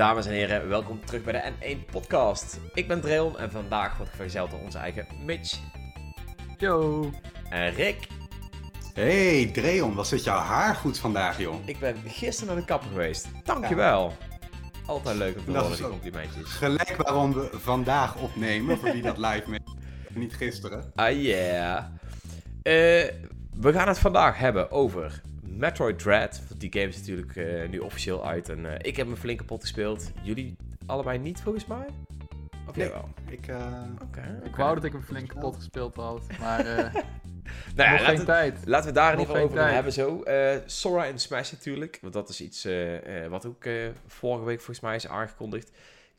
[0.00, 2.60] Dames en heren, welkom terug bij de N1 Podcast.
[2.74, 5.58] Ik ben Dreon en vandaag wordt vergezeld door onze eigen Mitch
[6.58, 7.10] Yo.
[7.50, 8.06] en Rick.
[8.94, 11.54] Hey Dreon, wat zit jouw haar goed vandaag, joh?
[11.68, 13.28] Ik ben gisteren naar de kapper geweest.
[13.44, 14.12] Dankjewel.
[14.86, 16.44] Altijd leuk om te horen, is die complimentjes.
[16.44, 19.60] Gelijk waarom we vandaag opnemen, voor wie dat live mee.
[20.14, 20.92] Niet gisteren.
[20.94, 21.84] Ah yeah.
[22.62, 23.12] Eh,
[23.54, 25.20] we gaan het vandaag hebben over
[25.60, 26.42] Metroid Dread.
[26.48, 29.38] Want Die game is natuurlijk eh, nu officieel uit en eh, ik heb hem flink
[29.38, 30.10] kapot gespeeld.
[30.22, 31.86] Jullie allebei niet volgens mij?
[32.68, 32.86] Of Nee.
[32.86, 33.08] jawel?
[33.28, 33.82] Ik, eh.
[34.44, 36.94] Ik wou dat ik hem flink kapot gespeeld had, maar eh
[37.74, 38.66] Nou ja, nog laten geen we- tijd.
[38.66, 39.74] Laten we daar in Nog ieder geval over tijd.
[39.74, 40.22] hebben zo.
[40.22, 41.98] Eh, Sora en Smash natuurlijk.
[42.02, 45.70] Want dat is iets eh, eh, wat ook eh, vorige week volgens mij is aangekondigd.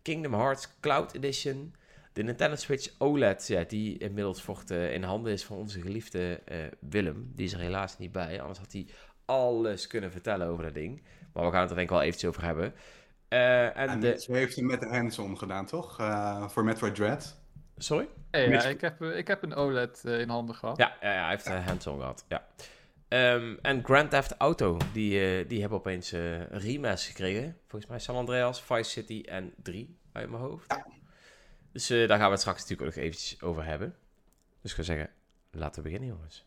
[0.01, 1.73] Kingdom Hearts Cloud Edition.
[2.13, 6.39] De Nintendo Switch OLED, ja, die inmiddels vocht eh, in handen is van onze geliefde
[6.45, 7.31] eh, Willem.
[7.35, 8.85] Die is er helaas niet bij, anders had hij
[9.31, 11.03] alles kunnen vertellen over dat ding.
[11.33, 12.73] Maar we gaan het er denk ik wel eventjes over hebben.
[13.27, 14.21] Eh, en en de...
[14.21, 15.99] ze heeft hem met de hands-on gedaan, toch?
[15.99, 17.39] Eh, voor Metroid Dread.
[17.77, 18.07] Sorry?
[18.31, 20.77] Hey, ja, ik, heb, eh, ik heb een OLED in handen gehad.
[20.77, 22.25] Ja, ja, ja, hij heeft een hands-on gehad.
[22.27, 22.47] Ja.
[23.11, 27.57] Ehm, en Grand Theft Auto, die, eh, die hebben opeens een remaster gekregen.
[27.67, 30.75] Volgens mij San Andreas, Vice City en 3 uit mijn hoofd.
[31.71, 33.95] Dus eh, daar gaan we het straks natuurlijk ook nog eventjes over hebben.
[34.61, 35.09] Dus ik ga zeggen,
[35.51, 36.45] laten we beginnen jongens.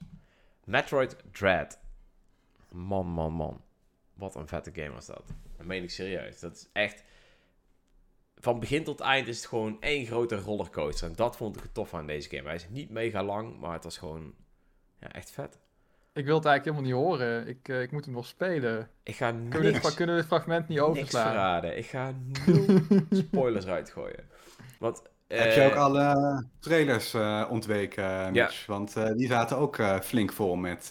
[0.64, 1.78] Metroid Dread.
[2.74, 3.60] Man, man, man.
[4.14, 5.22] Wat een vette game was dat.
[5.56, 6.40] Dat meen ik serieus.
[6.40, 7.04] Dat is echt...
[8.36, 11.08] Van begin tot eind is het gewoon één grote rollercoaster.
[11.08, 12.42] En dat vond ik het tof aan deze game.
[12.42, 14.34] Hij is niet mega lang, maar het was gewoon
[15.00, 15.58] ja, echt vet.
[16.12, 17.48] Ik wil het eigenlijk helemaal niet horen.
[17.48, 18.90] Ik, eh, ik moet hem nog spelen.
[19.02, 21.26] Ik ga Kunnen we, dit, niks, kunnen we dit fragment niet niks overslaan?
[21.26, 21.76] verraden.
[21.78, 22.12] Ik ga
[22.46, 22.80] nul
[23.10, 24.24] spoilers uitgooien.
[24.78, 28.66] Want, Heb je eh, ook alle trailers eh, ontweken, Mitch?
[28.66, 30.90] Want eh, die zaten ook eh, flink vol met...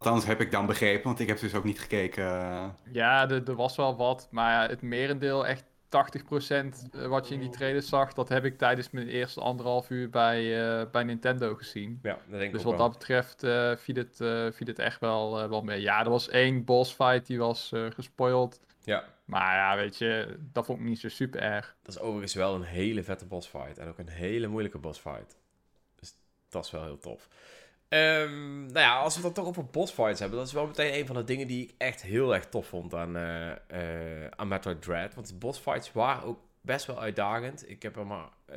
[0.00, 2.24] eh, Althans heb ik dan begrepen, want ik heb dus ook niet gekeken.
[2.24, 2.68] eh.
[2.92, 7.40] Ja, er, er was wel wat, maar ja, het merendeel, echt 80% wat je in
[7.40, 11.54] die trailers zag, dat heb ik tijdens mijn eerste anderhalf uur bij, eh, bij Nintendo
[11.54, 11.98] gezien.
[12.02, 12.88] Ja, dat denk ik Dus ook wat wel.
[12.88, 15.80] dat betreft eh viel, het, eh, viel het echt wel, eh, wel mee.
[15.80, 18.60] Ja, er was één boss fight die was eh gespoild.
[18.84, 21.76] Ja, Maar ja, weet je, dat vond ik niet zo super erg.
[21.82, 23.78] dat is overigens wel een hele vette bossfight.
[23.78, 25.36] En ook een hele moeilijke bossfight.
[25.94, 26.14] Dus
[26.48, 27.28] dat is wel heel tof.
[27.90, 31.06] Ehm, nou ja, als we dan toch over bossfights hebben, dat is wel meteen een
[31.06, 35.14] van de dingen die ik echt heel erg tof vond aan, eh, aan Metroid Dread.
[35.14, 37.70] Want de bossfights waren ook best wel uitdagend.
[37.70, 38.56] Ik heb er maar eh,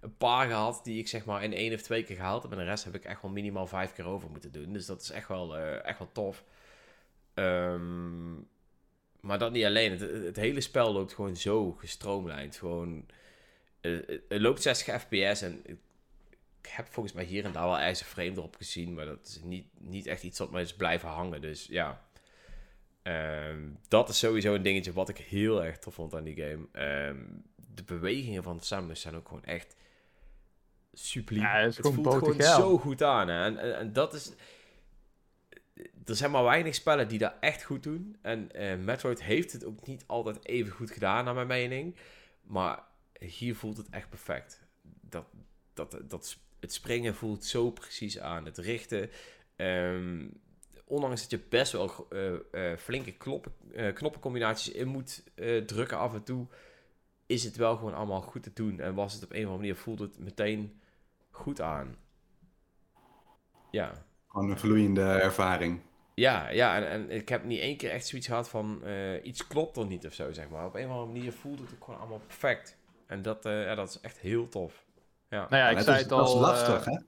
[0.00, 2.52] een paar gehad die ik zeg maar in één of twee keer gehaald heb.
[2.52, 4.72] En de rest heb ik echt wel minimaal vijf keer over moeten doen.
[4.72, 6.44] Dus dat is echt wel, echt wel tof.
[7.34, 8.34] Ehm,
[9.20, 9.90] maar dat niet alleen.
[9.90, 12.56] Het, het hele spel loopt gewoon zo gestroomlijnd.
[12.56, 13.06] Gewoon,
[13.80, 15.62] het, loopt 60 fps en
[16.66, 18.94] heb volgens mij hier en daar wel frame erop gezien.
[18.94, 21.40] Maar dat is niet, niet echt iets wat mij is blijven hangen.
[21.40, 22.10] Dus ja,
[23.02, 26.66] Ehm, dat is sowieso een dingetje wat ik heel erg tof vond aan die game.
[26.72, 27.24] Ehm,
[27.74, 29.76] de bewegingen van Samus zijn ook gewoon echt
[30.92, 31.42] super lief.
[31.42, 33.28] Ja, het het voelt gewoon zo goed aan.
[33.28, 33.44] Hè?
[33.44, 34.32] En, en, en dat is...
[36.04, 38.16] Er zijn maar weinig spellen die dat echt goed doen.
[38.22, 41.96] En eh, Metroid heeft het ook niet altijd even goed gedaan, naar mijn mening.
[42.42, 42.82] Maar
[43.18, 44.60] hier voelt het echt perfect.
[44.82, 45.24] Dat,
[45.74, 48.44] dat, dat, het springen voelt zo precies aan.
[48.44, 49.10] Het richten.
[49.56, 50.26] ehm,
[50.90, 52.34] ondanks dat je best wel eh,
[52.72, 55.22] eh, flinke kloppen, eh, knoppencombinaties in moet
[55.66, 56.46] drukken af en toe,
[57.26, 58.80] is het wel gewoon allemaal goed te doen.
[58.80, 60.80] En was het op een of andere manier, voelde het meteen
[61.30, 61.96] goed aan.
[63.70, 65.80] Ja, Gewoon een vloeiende ervaring.
[66.14, 68.82] ja, ja en, en ik heb niet één keer echt zoiets gehad van
[69.22, 70.66] iets klopt er niet of zo, zeg maar.
[70.66, 72.76] Op een of andere manier voelde het ook gewoon allemaal perfect.
[73.06, 74.84] En dat, ja, dat is echt heel tof.
[75.30, 76.40] Ja, Nou ja, ik dat zei is, het dat is al.
[76.40, 76.98] lastig, eh, hè?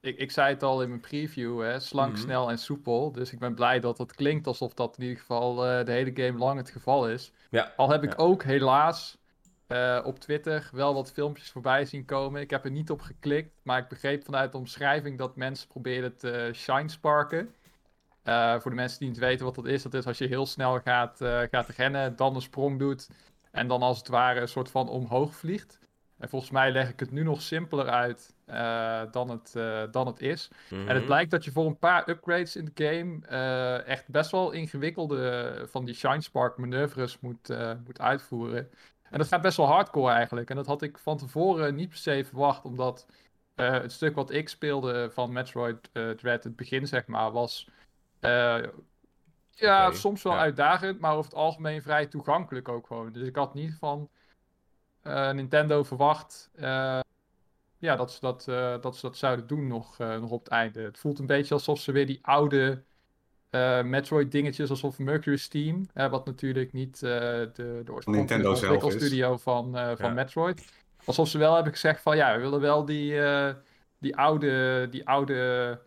[0.00, 2.20] ik, ik zei het al in mijn preview, hè, slank, Mhm.
[2.20, 3.12] snel en soepel.
[3.12, 6.10] Dus ik ben blij dat het klinkt alsof dat in ieder geval eh, de hele
[6.14, 7.32] game lang het geval is.
[7.50, 8.16] ja, Al heb ik Ja.
[8.24, 9.16] ook helaas
[9.66, 12.40] eh, op Twitter wel wat filmpjes voorbij zien komen.
[12.40, 16.16] Ik heb er niet op geklikt, maar ik begreep vanuit de omschrijving dat mensen probeerden
[16.16, 17.54] te shine sparken.
[18.58, 20.80] Voor de mensen die niet weten wat dat is, dat is als je heel snel
[20.80, 21.18] gaat,
[21.50, 23.08] gaat rennen, dan een sprong doet
[23.50, 25.78] en dan als het ware een soort van omhoog vliegt.
[26.18, 30.06] En volgens mij leg ik het nu nog simpeler uit eh, dan, het, eh, dan
[30.06, 30.50] het is.
[30.70, 31.04] En het Mhm.
[31.04, 35.66] blijkt dat je voor een paar upgrades in de game eh, echt best wel ingewikkelde
[35.70, 37.48] van die Shine Spark manoeuvres moet,
[37.86, 38.70] moet uitvoeren.
[39.10, 40.50] En dat gaat best wel hardcore eigenlijk.
[40.50, 43.06] En dat had ik van tevoren niet per se verwacht, omdat
[43.54, 47.68] het stuk wat ik speelde van Metroid Dread, het begin zeg maar, was
[49.50, 50.38] ja, soms wel ja.
[50.38, 53.12] uitdagend, maar over het algemeen vrij toegankelijk ook gewoon.
[53.12, 54.08] Dus ik had niet van
[55.34, 57.00] Nintendo verwacht eh,
[57.78, 60.52] ja, dat, ze dat, eh, dat ze dat zouden doen nog, eh, nog op het
[60.52, 60.80] einde.
[60.80, 62.82] Het voelt een beetje alsof ze weer die oude
[63.50, 69.36] eh, Metroid dingetjes alsof Mercury Steam, uh, wat natuurlijk niet uh, de, de oorspronkelijke ontwikkelstudio
[69.36, 70.08] van, van ja.
[70.08, 70.72] Metroid.
[71.04, 73.20] Alsof ze wel hebben gezegd van ja, we willen wel die,
[73.98, 75.80] die oude, die oude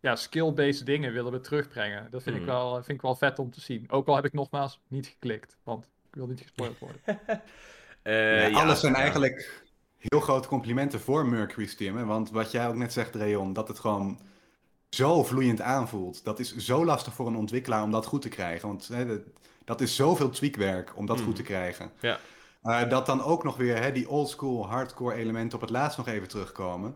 [0.00, 2.10] ja, skill-based dingen willen we terugbrengen.
[2.10, 3.90] Dat vind, ik wel, vind ik wel vet om te zien.
[3.90, 7.00] Ook al heb ik nogmaals niet geklikt, want ik wil niet gespoild worden.
[8.12, 9.62] ja, alles zijn eigenlijk
[9.98, 11.96] heel grote complimenten voor Mercury Steam.
[11.96, 12.04] Hè?
[12.04, 14.18] Want wat jij ook net zegt, Reon, dat het gewoon
[14.88, 16.24] zo vloeiend aanvoelt.
[16.24, 18.68] Dat is zo lastig voor een ontwikkelaar om dat goed te krijgen.
[18.68, 19.20] Want hè, dat,
[19.64, 21.90] dat, is zoveel tweakwerk om dat goed te krijgen.
[22.00, 22.18] Ja.
[22.64, 26.08] Uh, dat dan ook nog weer hè, die oldschool hardcore elementen op het laatst nog
[26.08, 26.94] even terugkomen.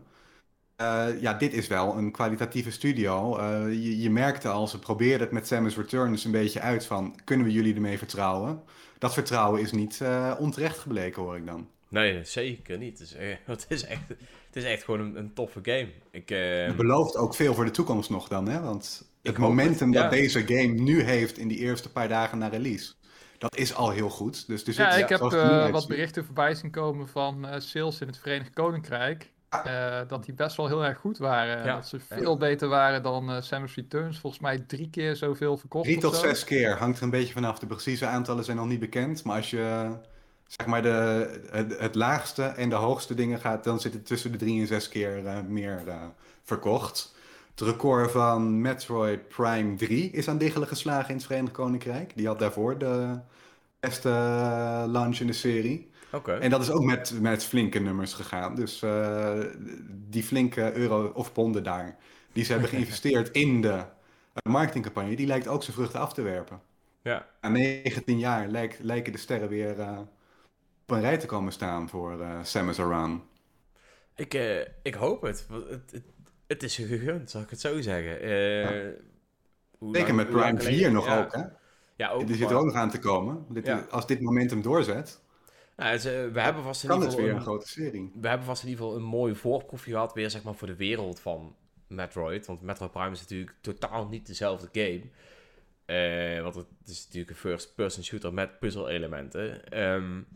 [0.81, 3.39] Uh, ja, dit is wel een kwalitatieve studio.
[3.39, 7.19] Uh, je, je, merkte al, ze probeerden het met Samus Returns een beetje uit van...
[7.23, 8.63] kunnen we jullie ermee vertrouwen?
[8.99, 10.01] Dat vertrouwen is niet
[10.37, 11.67] onterecht gebleken, hoor ik dan.
[11.87, 12.99] Nee, zeker niet.
[12.99, 13.15] Het is,
[13.45, 14.07] het is echt
[14.49, 15.89] het is echt gewoon een, een toffe game.
[16.11, 16.65] Ik, uh...
[16.65, 18.61] Het belooft ook veel voor de toekomst nog dan, hè?
[18.61, 22.93] Want het momentum dat deze game nu heeft in die eerste paar dagen na release,
[23.37, 24.47] dat is al heel goed.
[24.47, 28.07] Dus er ja, ik heb uh, wat berichten voorbij zien komen van uh, sales in
[28.07, 29.31] het Verenigd Koninkrijk.
[29.65, 31.65] Uh, dat die best wel heel erg goed waren.
[31.65, 31.75] Ja.
[31.75, 34.19] Dat ze veel beter waren dan uh, Samus Returns.
[34.19, 35.85] Volgens mij drie keer zoveel verkocht.
[35.85, 36.77] Drie tot zes keer.
[36.77, 37.59] Hangt er een beetje vanaf.
[37.59, 39.23] De precieze aantallen zijn nog niet bekend.
[39.23, 39.91] Maar als je
[40.47, 44.31] zeg maar de, het, het, laagste en de hoogste dingen gaat, dan zit het tussen
[44.31, 45.95] de drie en zes keer uh, meer uh,
[46.43, 47.15] verkocht.
[47.55, 52.11] Het record van Metroid Prime 3 is aan diggelen geslagen in het Verenigd Koninkrijk.
[52.15, 53.19] Die had daarvoor de
[53.79, 54.09] beste
[54.87, 55.88] launch in de serie.
[56.11, 56.39] Okay.
[56.39, 58.55] En dat is ook met, met flinke nummers gegaan.
[58.55, 58.83] Dus
[59.89, 61.97] die flinke euro of ponden daar,
[62.33, 63.83] die ze hebben geïnvesteerd in de
[64.43, 66.61] marketingcampagne, die lijkt ook zijn vruchten af te werpen.
[67.01, 67.27] Ja.
[67.41, 69.75] Na 19 jaar lijkt, lijken de sterren weer
[70.89, 73.23] op een rij te komen staan voor uh, Samus Aran.
[74.15, 75.47] Ik, uh, ik hoop het.
[75.69, 76.03] Het, het.
[76.47, 78.25] het, is gegund, zal ik het zo zeggen.
[78.25, 78.91] Uh, ja.
[79.91, 81.21] Zeker met Prime 4 nog ja.
[81.21, 81.43] ook, hè?
[81.95, 82.27] Ja, ook.
[82.27, 83.45] Die zit er ook nog aan te komen.
[83.49, 83.85] Dit, ja.
[83.89, 85.21] Als dit momentum doorzet...
[85.79, 88.11] Nou, het, we hebben vast in kan ieder geval een, grote serie.
[88.21, 90.75] We hebben vast in ieder geval een mooi voorproefje gehad, weer zeg maar voor de
[90.75, 91.55] wereld van
[91.87, 92.45] Metroid.
[92.45, 95.01] Want Metroid Prime is natuurlijk totaal niet dezelfde game.
[95.85, 99.79] Uh, want het is natuurlijk een first-person shooter met puzzel-elementen.
[99.81, 100.27] Um,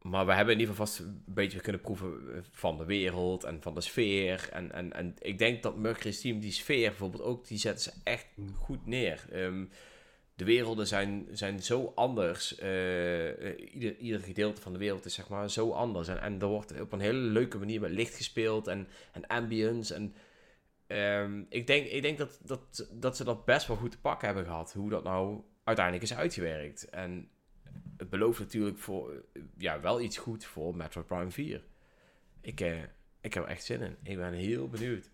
[0.00, 3.62] maar we hebben in ieder geval vast een beetje kunnen proeven van de wereld en
[3.62, 4.48] van de sfeer.
[4.52, 8.00] En, en, en ik denk dat Mercury's team die sfeer bijvoorbeeld ook, die zetten ze
[8.04, 8.26] echt
[8.58, 9.24] goed neer.
[9.32, 9.70] Um,
[10.34, 12.60] de werelden zijn, zijn zo anders.
[12.60, 16.08] Uh, ieder, ieder gedeelte van de wereld is zeg maar zo anders.
[16.08, 19.94] En, en er wordt op een hele leuke manier met licht gespeeld en, en ambience.
[19.94, 20.14] En
[20.86, 24.26] um, ik denk, ik denk dat, dat, dat ze dat best wel goed te pakken
[24.26, 24.72] hebben gehad.
[24.72, 26.88] Hoe dat nou uiteindelijk is uitgewerkt.
[26.88, 27.28] En
[27.96, 29.24] het belooft natuurlijk voor,
[29.58, 31.64] ja, wel iets goed voor Metroid Prime 4.
[32.40, 32.82] Ik, eh,
[33.20, 33.96] ik heb er echt zin in.
[34.02, 35.10] Ik ben heel benieuwd.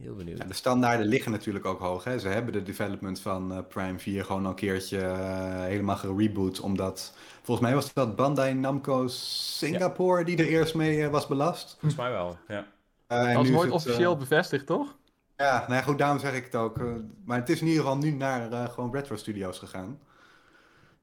[0.00, 0.38] Heel benieuwd.
[0.38, 2.04] Ja, de standaarden liggen natuurlijk ook hoog.
[2.04, 2.18] Hè?
[2.18, 6.60] Ze hebben de development van uh, Prime 4 gewoon al een keertje uh, helemaal gereboot.
[6.60, 10.24] Omdat, volgens mij was dat Bandai Namco Singapore ja.
[10.24, 11.70] die er eerst mee uh, was belast.
[11.70, 12.66] Volgens mij wel, ja.
[13.06, 14.96] dat was nooit officieel bevestigd, toch?
[15.36, 16.76] Ja, nou ja, goed, daarom zeg ik het ook.
[17.24, 19.98] maar het is in ieder geval nu naar gewoon Retro Studios gegaan.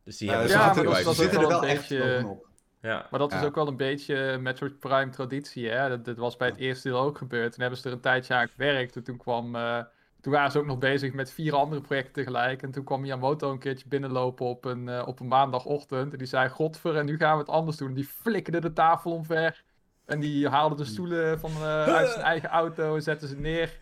[0.03, 2.25] Dus die hebben ja, maar dat, dat zitten er wel echt beetje...
[2.27, 2.48] op.
[2.81, 3.07] Ja.
[3.09, 3.39] Maar dat ja.
[3.39, 5.69] is ook wel een beetje Metroid Prime traditie.
[5.69, 5.89] Hè?
[5.89, 7.51] Dat, dat was bij het eerste deel ook gebeurd.
[7.51, 8.95] Toen hebben ze er een tijdje aan gewerkt.
[8.95, 9.55] En toen kwam...
[9.55, 9.79] Uh,
[10.21, 12.61] toen waren ze ook nog bezig met vier andere projecten tegelijk.
[12.61, 16.11] En toen kwam Miyamoto een keertje binnenlopen op een, uh, op een maandagochtend.
[16.11, 17.93] En die zei, godver, en nu gaan we het anders doen.
[17.93, 19.63] Die flikkerde de tafel omver.
[20.09, 23.77] En die haalde de stoelen van, uh, uit zijn eigen auto en zette ze neer.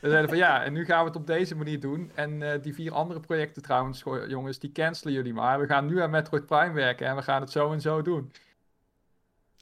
[0.00, 2.10] En zeiden van ja, en nu gaan we het op deze manier doen.
[2.14, 5.60] En uh, die vier andere projecten trouwens, jongens, die cancelen jullie maar.
[5.60, 8.32] We gaan nu aan Metroid Prime werken en we gaan het zo en zo doen.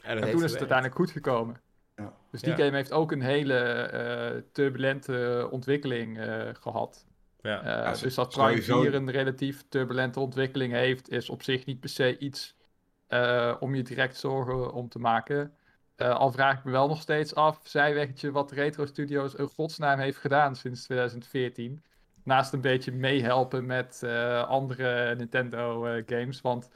[0.02, 1.60] En, en toen is het uiteindelijk goed gekomen.
[1.96, 2.12] Ja.
[2.30, 2.64] Dus die Ja.
[2.64, 3.90] game heeft ook een hele
[4.34, 7.06] uh, turbulente ontwikkeling uh, gehad.
[7.40, 7.60] Ja.
[7.60, 11.64] Uh, Ja, dus dat Prime sowieso- 4 een relatief turbulente ontwikkeling heeft, is op zich
[11.66, 12.54] niet per se iets
[13.08, 15.54] uh, om je direct zorgen om te maken.
[16.02, 19.99] Uh, al vraag ik me wel nog steeds af, zijweggetje, wat Retro Studios een godsnaam
[19.99, 21.83] heeft gedaan sinds 2014.
[22.25, 26.69] Naast een beetje meehelpen met uh, andere Nintendo uh, games, want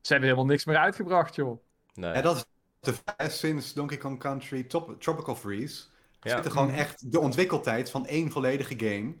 [0.00, 1.62] ze hebben helemaal niks meer uitgebracht, joh.
[1.94, 2.12] Nee.
[2.12, 2.44] En dat is
[2.80, 5.84] de vraag sinds Donkey Kong Country Top- Tropical Freeze.
[6.20, 6.36] Ja.
[6.36, 9.14] Zit er gewoon echt de ontwikkeltijd van één volledige game.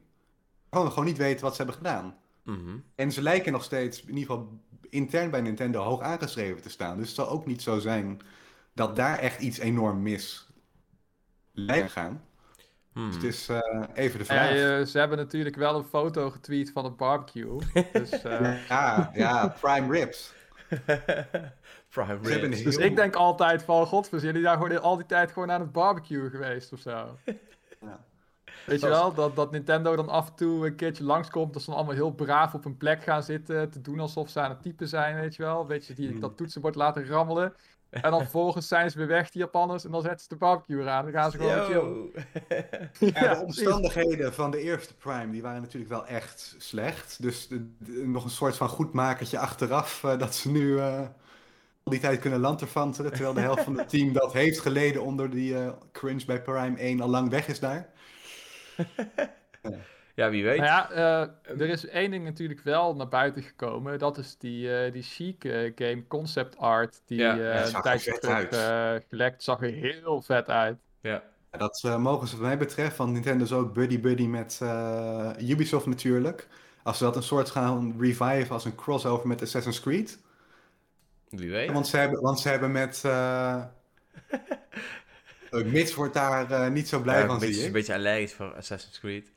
[0.70, 2.16] Gewoon, gewoon niet weten wat ze hebben gedaan.
[2.44, 2.78] Mhm.
[2.94, 6.96] En ze lijken nog steeds, in ieder geval intern bij Nintendo, hoog aangeschreven te staan.
[6.96, 8.20] Dus het zal ook niet zo zijn
[8.80, 10.48] dat daar echt iets enorm mis
[11.52, 12.24] lijkt te gaan.
[12.92, 13.06] Hmm.
[13.06, 13.58] Dus het is eh,
[13.94, 14.50] even de vraag.
[14.54, 17.58] uh, ze hebben natuurlijk wel een foto getweet van een barbecue.
[17.92, 18.66] dus, uh...
[18.68, 20.32] ja, ja, prime ribs.
[21.88, 22.62] Prime Ze hebben Ribs.
[22.62, 25.50] dus heel- ik denk altijd van, god, zijn jullie daar gewoon al die tijd gewoon
[25.50, 27.18] aan het barbecue geweest of zo?
[27.80, 28.00] Ja.
[28.66, 31.68] Weet je wel, dat, dat Nintendo dan af en toe een keertje langskomt, dat ze
[31.68, 34.62] dan allemaal heel braaf op een plek gaan zitten, te doen alsof ze aan het
[34.62, 35.66] typen zijn, weet je wel.
[35.66, 36.20] Weet je, die Mm.
[36.20, 37.54] dat toetsenbord laten rammelen.
[37.90, 40.88] En dan vervolgens zijn ze weer weg, die Japanners, en dan zetten ze de barbecue
[40.88, 41.04] aan.
[41.04, 42.10] Dan gaan ze gewoon chillen.
[43.14, 47.22] Ja, de omstandigheden van de eerste Prime, die waren natuurlijk wel echt slecht.
[47.22, 50.98] Dus de- de- nog een soort van goedmakertje achteraf, eh, dat ze nu eh,
[51.82, 53.10] al die tijd kunnen lanterfantelen.
[53.12, 56.76] Terwijl de helft van het team dat heeft geleden onder die eh, cringe bij Prime
[56.78, 57.88] 1 al lang weg is daar.
[60.14, 60.56] Ja, wie weet.
[60.58, 63.98] Nou ja, eh, er is één ding natuurlijk wel naar buiten gekomen.
[63.98, 67.02] Dat is die, eh, die chic eh, game concept art.
[67.06, 69.42] Die Ja, ja, zag een tijdje vet terug eh, gelekt.
[69.42, 70.78] Zag er heel vet uit.
[71.00, 71.22] Ja.
[71.52, 75.30] Ja, Dat eh, mogen ze wat mij betreft, want Nintendo is ook buddy-buddy met eh,
[75.38, 76.48] Ubisoft natuurlijk.
[76.82, 80.18] Als ze dat een soort gaan reviven als een crossover met Assassin's Creed.
[81.28, 81.70] Wie weet.
[81.72, 83.02] Want ze hebben, want ze hebben met...
[83.04, 83.64] eh
[85.64, 87.66] Mits wordt daar eh, niet zo blij Ja, van, een, zie ik.
[87.66, 89.32] een beetje allergisch voor Assassin's Creed.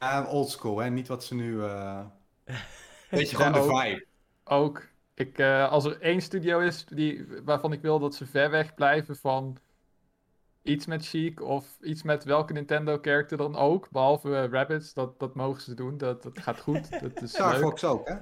[0.00, 0.90] Ja, oldschool, hè?
[0.90, 1.62] Niet wat ze nu.
[1.62, 2.04] eh
[3.10, 4.06] Weet je, gewoon de vibe.
[4.44, 8.50] Ook, ik, eh, als er één studio is die, waarvan ik wil dat ze ver
[8.50, 9.58] weg blijven van
[10.62, 13.90] iets met chic of iets met welke Nintendo-character dan ook.
[13.90, 15.98] Behalve eh, Rabbids, dat, dat mogen ze doen.
[15.98, 16.90] Dat, dat gaat goed.
[17.02, 17.60] Dat is Star leuk.
[17.60, 18.16] Fox ook, hè?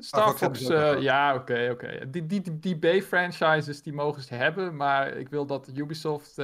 [0.00, 2.10] Star Fox eh, ja, oké, oké.
[2.10, 6.36] Die, die, die, die B-franchises, die mogen ze hebben, maar ik wil dat Ubisoft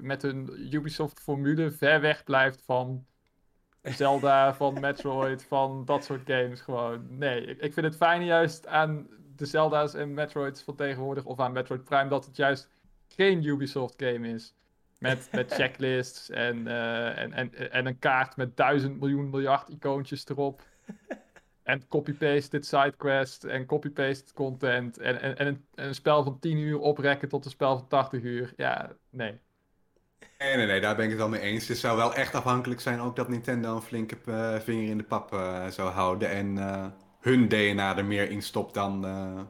[0.00, 3.06] met hun Ubisoft-formule ver weg blijft van
[3.82, 7.18] Zelda, van Metroid, van dat soort games gewoon.
[7.18, 11.52] Nee, ik, vind het fijn juist aan de Zelda's en Metroids van tegenwoordig, of aan
[11.52, 12.68] Metroid Prime, dat het juist
[13.08, 14.54] geen Ubisoft-game is.
[14.98, 20.28] Met, met checklists en, eh, en, en, en een kaart met duizend miljoen miljard icoontjes
[20.28, 20.62] erop.
[21.62, 24.98] En copy-paste sidequest en copy-paste content.
[24.98, 27.88] En, en, en, een, en een spel van 10 uur oprekken tot een spel van
[27.88, 28.52] 80 uur.
[28.56, 29.40] Ja, nee.
[30.38, 31.68] Nee, nee, nee, daar ben ik het wel mee eens.
[31.68, 35.04] Het zou wel echt afhankelijk zijn ook dat Nintendo een flinke eh, vinger in de
[35.04, 36.30] pap eh, zou houden.
[36.30, 36.86] En eh,
[37.20, 39.40] hun DNA er meer in stopt dan eh,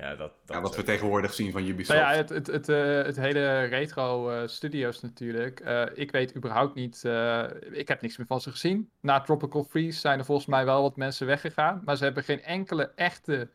[0.00, 1.98] Ja, dat, dat ja, wat we ook- tegenwoordig zien van Ubisoft.
[1.98, 5.60] Nou ja, het, het, het, eh, het hele retro eh, studios natuurlijk.
[5.60, 7.04] Eh, ik weet überhaupt niet.
[7.04, 8.90] eh, ik heb niks meer van ze gezien.
[9.00, 11.82] Na Tropical Freeze zijn er volgens mij wel wat mensen weggegaan.
[11.84, 13.48] Maar ze hebben geen enkele echte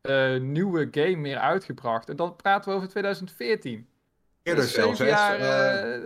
[0.00, 2.08] eh, nieuwe game meer uitgebracht.
[2.08, 3.88] En dan praten we over 2014.
[4.48, 6.04] Eerder zelfs, jaar, Eh,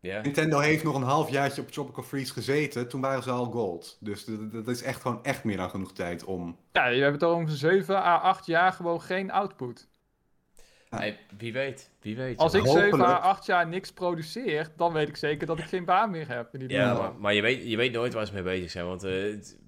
[0.00, 0.22] eh.
[0.22, 2.88] Nintendo heeft nog een halfjaartje op Tropical Freeze gezeten.
[2.88, 3.96] Toen waren ze al gold.
[4.00, 6.58] Dus dat, is echt gewoon echt meer dan genoeg tijd om...
[6.72, 9.88] ja, je hebt het over 7 à 8 jaar gewoon geen output.
[10.88, 12.38] Hey, wie weet, wie weet.
[12.38, 13.22] Als ik 7 à Hopelijk.
[13.22, 16.54] 8 jaar niks produceer, dan weet ik zeker dat ik geen baan meer heb.
[16.54, 18.86] In ieder Ja, maar, maar je, weet, je weet nooit waar ze mee bezig zijn.
[18.86, 19.58] Want eh, het-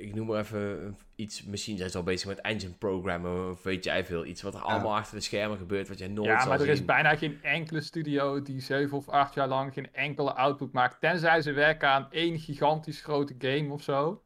[0.00, 1.44] ik noem maar even iets.
[1.44, 3.50] Misschien zijn ze al bezig met engine programmen.
[3.50, 4.24] Of weet jij veel.
[4.24, 5.88] Iets wat er allemaal achter de schermen gebeurt.
[5.88, 6.72] Wat jij nooit Ja, zal maar er zien.
[6.74, 11.00] is bijna geen enkele studio die 7 of 8 jaar lang geen enkele output maakt.
[11.00, 14.22] Tenzij ze werken aan één gigantisch grote game of zo.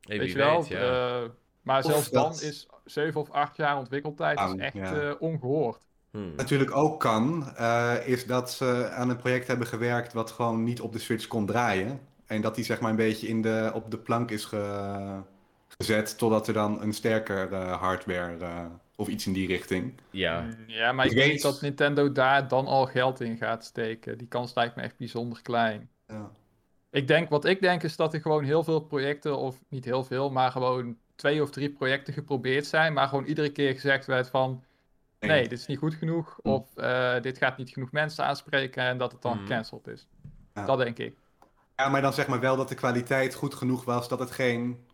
[0.00, 0.58] Hey, weet je wel?
[0.58, 1.20] weet, ja.
[1.22, 1.28] Eh,
[1.62, 4.94] maar Of zelfs dat- dan is 7 of 8 jaar ontwikkeltijd is Lang, echt ja.
[5.00, 5.82] eh, ongehoord.
[6.10, 6.34] Hmm.
[6.36, 10.80] natuurlijk ook kan, eh, is dat ze aan een project hebben gewerkt wat gewoon niet
[10.80, 12.00] op de Switch kon draaien.
[12.26, 15.20] En dat die zeg maar een beetje in de, op de plank is ge-
[15.78, 18.64] gezet totdat er dan een sterker eh, hardware eh,
[18.96, 19.94] of iets in die richting.
[20.10, 23.36] Ja, Mm, Ja, maar Ik denk weet- niet dat Nintendo daar dan al geld in
[23.36, 24.18] gaat steken.
[24.18, 25.88] Die kans lijkt me echt bijzonder klein.
[26.06, 26.30] Ja.
[26.90, 30.04] Ik denk, wat ik denk is dat er gewoon heel veel projecten, of niet heel
[30.04, 32.92] veel, maar gewoon twee of drie projecten geprobeerd zijn.
[32.92, 34.64] Maar gewoon iedere keer gezegd werd van,
[35.20, 36.38] nee, dit is niet goed genoeg.
[36.42, 36.48] Hm.
[36.48, 39.46] Of eh, dit gaat niet genoeg mensen aanspreken en dat het dan Mhm.
[39.46, 40.06] gecanceld is.
[40.54, 40.64] Ja.
[40.66, 41.16] Dat denk ik.
[41.76, 44.86] Ja, maar dan zeg maar wel dat de kwaliteit goed genoeg was dat het geen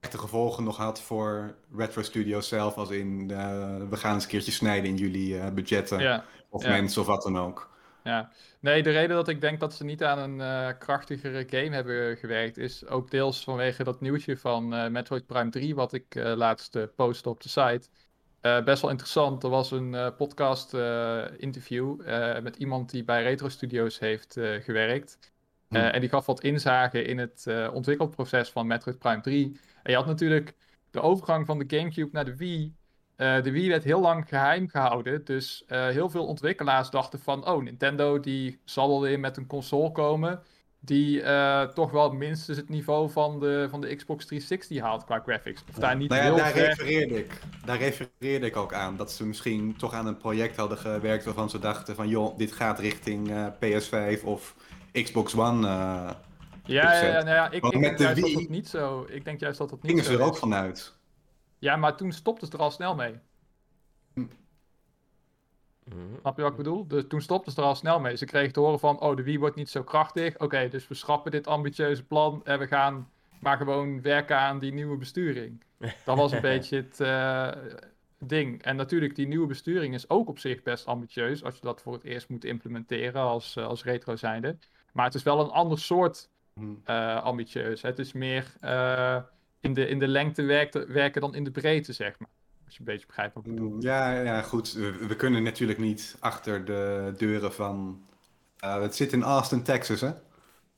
[0.00, 2.76] echte gevolgen nog had voor Retro Studios zelf.
[2.76, 6.62] Als in, eh, we gaan eens een keertje snijden in jullie eh, budgetten Ja, of
[6.62, 6.70] ja.
[6.70, 7.70] mensen of wat dan ook.
[8.04, 8.30] ja.
[8.60, 12.16] Nee, de reden dat ik denk dat ze niet aan een eh, krachtigere game hebben
[12.16, 17.28] gewerkt, is ook deels vanwege dat nieuwtje van Metroid Prime 3, wat ik laatst postte
[17.28, 17.88] op de site.
[18.64, 19.42] Best wel interessant.
[19.42, 20.74] Er was een podcast
[21.36, 22.00] interview
[22.42, 25.18] met iemand die bij Retro Studios heeft gewerkt.
[25.70, 25.76] Hm.
[25.76, 29.60] Eh, en die gaf wat inzage in het eh, ontwikkelproces van Metroid Prime 3.
[29.82, 30.54] En je had natuurlijk
[30.90, 32.74] de overgang van de GameCube naar de Wii.
[33.16, 35.24] Eh, de Wii werd heel lang geheim gehouden.
[35.24, 37.48] Dus eh, heel veel ontwikkelaars dachten van...
[37.48, 40.42] Oh, Nintendo die zal wel weer met een console komen...
[40.80, 45.18] die eh, toch wel minstens het niveau van de, van de Xbox 360 haalt qua
[45.18, 45.64] graphics.
[45.68, 46.66] Of daar niet Nou ja, heel daar ver...
[46.66, 47.40] refereerde ik.
[47.64, 48.96] Daar refereerde ik ook aan.
[48.96, 52.52] Dat ze misschien toch aan een project hadden gewerkt waarvan ze dachten van joh, dit
[52.52, 54.54] gaat richting eh, PS5 of
[54.92, 55.66] Xbox One.
[55.66, 56.14] eh
[56.64, 58.68] Ja, ja, ja, nou ja, ik, ik met denk de juist dat Wii dat niet
[58.68, 59.06] zo...
[59.08, 60.94] Ik denk juist dat dat niet gingen zo ze er ook vanuit.
[61.58, 63.14] Ja, maar toen stopte het er al snel mee.
[65.94, 66.18] Mhm.
[66.20, 66.86] Snap je wat ik bedoel?
[66.86, 68.16] Dus toen stopten ze er al snel mee.
[68.16, 70.38] Ze kregen te horen van, oh, de Wii wordt niet zo krachtig.
[70.38, 74.72] Oké, dus we schrappen dit ambitieuze plan en we gaan maar gewoon werken aan die
[74.72, 75.62] nieuwe besturing.
[76.04, 77.50] Dat was een beetje het eh,
[78.18, 78.62] ding.
[78.62, 81.92] En natuurlijk, die nieuwe besturing is ook op zich best ambitieus als je dat voor
[81.92, 84.56] het eerst moet implementeren als, eh, als retro zijnde.
[84.92, 86.74] Maar het is wel een ander soort Hm.
[86.84, 87.82] eh, ambitieus.
[87.82, 89.16] Het is meer eh,
[89.60, 92.28] in, de, in de lengte werken, werken dan in de breedte, zeg maar.
[92.64, 93.76] Als je een beetje begrijpt wat ik bedoel.
[93.80, 94.72] Ja, ja, goed.
[94.72, 98.02] We, we kunnen natuurlijk niet achter de deuren van.
[98.58, 100.10] eh, het zit in Austin, Texas, hè?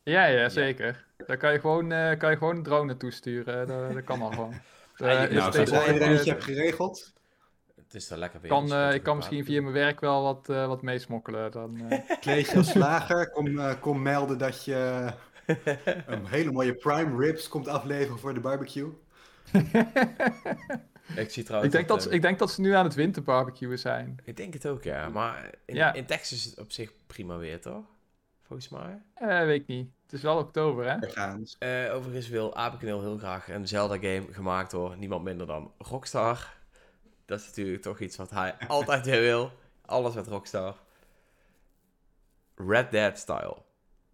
[0.03, 1.05] Ja, ja, zeker.
[1.27, 3.67] Daar kan je gewoon, eh, kan je gewoon een drone naartoe sturen.
[3.67, 4.55] Dat, dat kan al gewoon.
[4.97, 5.85] Ja, Eh, je- is Nou, nou, deze zodra
[6.23, 7.13] je hebt geregeld.
[7.93, 8.51] Het is er lekker weer.
[8.51, 11.51] kan, dus eh, ik kan misschien via mijn werk wel wat, eh, wat meesmokkelen.
[11.51, 11.99] Dan, eh.
[12.21, 13.31] Kleed je als slager.
[13.31, 15.11] Kom, eh, kom melden dat je
[16.07, 18.89] een hele mooie prime ribs komt afleveren voor de barbecue.
[21.17, 21.73] Ik zie trouwens.
[21.75, 24.19] ik, denk dat, ze- ik denk dat ze nu aan het winterbarbecuen zijn.
[24.25, 25.09] Ik denk het ook, ja.
[25.09, 25.93] Maar in, Ja.
[25.93, 27.85] in Texas is het op zich prima weer, toch?
[28.43, 29.03] Volgens mij.
[29.15, 29.89] Eh, weet ik niet.
[30.03, 31.07] Het is wel oktober, hè?
[31.59, 36.61] Eh, overigens wil Apenkneel heel graag een Zelda-game gemaakt door niemand minder dan Rockstar.
[37.25, 39.53] Dat is natuurlijk toch iets wat hij altijd weer wil.
[39.87, 40.77] Alles met Rockstar.
[42.55, 43.57] Red Dead-style.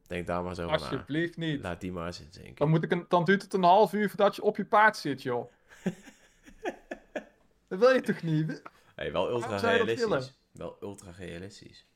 [0.07, 0.85] Denk daar maar zo over na.
[0.85, 1.63] Alsjeblieft niet.
[1.63, 2.55] Laat die maar eens inzinken.
[2.55, 4.97] Dan, moet ik een, dan duurt het een half uur voordat je op je paard
[4.97, 5.51] zit, joh.
[7.69, 8.63] dat wil je toch niet?
[8.95, 10.35] Hey, wel ultra realistisch.
[10.53, 11.87] Wel ultra realistisch.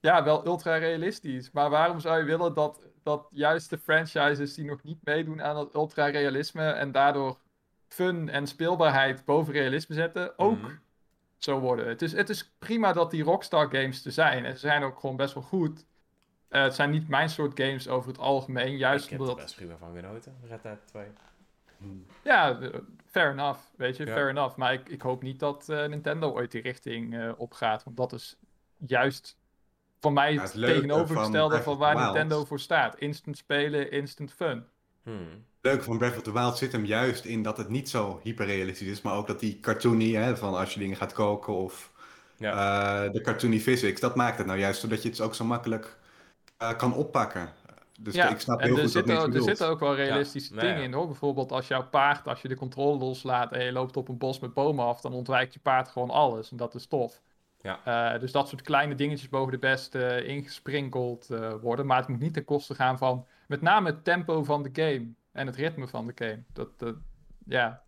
[0.00, 1.50] Ja, wel ultra realistisch.
[1.50, 5.54] Maar waarom zou je willen dat, dat juist de franchises die nog niet meedoen aan
[5.54, 7.38] dat ultra realisme en daardoor
[7.92, 10.72] fun en speelbaarheid boven realisme zetten, ook Mhm.
[11.36, 11.88] zo worden?
[11.88, 14.44] Het is, het is prima dat die Rockstar games er zijn.
[14.44, 15.86] En ze zijn ook gewoon best wel goed.
[16.48, 18.76] Eh, het zijn niet mijn soort games over het algemeen.
[18.76, 20.36] Juist ik heb er omdat best prima van genoten.
[20.48, 21.04] Red Dead 2.
[22.22, 22.68] Ja, eh,
[23.10, 23.60] fair enough.
[23.76, 24.12] Weet je, Ja.
[24.12, 24.56] fair enough.
[24.56, 27.84] Maar ik, ik hoop niet dat eh, Nintendo ooit die richting eh, opgaat.
[27.84, 28.36] Want dat is
[28.86, 29.36] juist
[30.00, 32.04] voor mij Ja, het tegenovergestelde van waar Wild.
[32.06, 32.98] Nintendo voor staat.
[32.98, 34.66] Instant spelen, instant fun.
[35.02, 35.28] Hmm.
[35.60, 38.20] Het leuke van Breath of the Wild zit hem juist in dat het niet zo
[38.22, 41.92] hyperrealistisch is, maar ook dat die cartoony, hè, van als je dingen gaat koken of
[42.36, 43.04] Ja.
[43.06, 45.98] eh, de cartoony physics, dat maakt het nou juist zodat je het ook zo makkelijk
[46.56, 47.52] eh, kan oppakken.
[48.00, 49.44] Dus ja, ik snap en heel er goed mensen er bedoelt.
[49.48, 50.72] zitten ook wel realistische nou ja.
[50.72, 51.06] dingen in hoor.
[51.06, 54.38] Bijvoorbeeld als jouw paard, als je de controle loslaat en je loopt op een bos
[54.40, 56.50] met bomen af, dan ontwijkt je paard gewoon alles.
[56.50, 57.20] En dat is tof.
[57.60, 57.80] Ja.
[58.14, 61.86] Eh, dus dat soort kleine dingetjes mogen de best ingesprinkeld eh, worden.
[61.86, 65.12] Maar het moet niet ten koste gaan van met name het tempo van de game
[65.32, 66.42] en het ritme van de game.
[66.52, 66.94] Dat, dat
[67.46, 67.82] ja.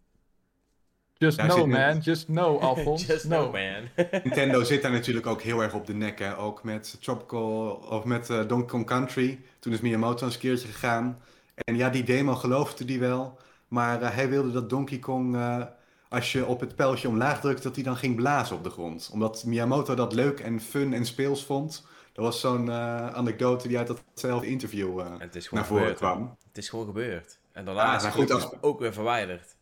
[1.14, 1.98] Just Daar know, zit net- man.
[2.02, 3.06] Just know, Alphonse.
[3.06, 3.88] Just know, man.
[4.24, 6.38] Nintendo zit daar natuurlijk ook heel erg op de nek, hè.
[6.38, 9.40] ook met Tropical of met eh, Donkey Kong Country.
[9.58, 11.18] Toen is Miyamoto eens een keertje gegaan.
[11.54, 15.62] En ja, die demo geloofde die wel, maar eh, hij wilde dat Donkey Kong, eh,
[16.08, 19.10] als je op het pijltje omlaag drukt, dat hij dan ging blazen op de grond.
[19.12, 21.86] Omdat Miyamoto dat leuk en fun en speels vond.
[22.14, 25.68] Dat was zo'n eh, anekdote die uit datzelfde interview eh, En het is gewoon naar
[25.72, 25.98] voren gebeurd.
[26.14, 26.36] kwam.
[26.48, 27.38] Het is gewoon gebeurd.
[27.52, 29.56] En daarna Ja, is het goed, gelukkig ook weer verwijderd.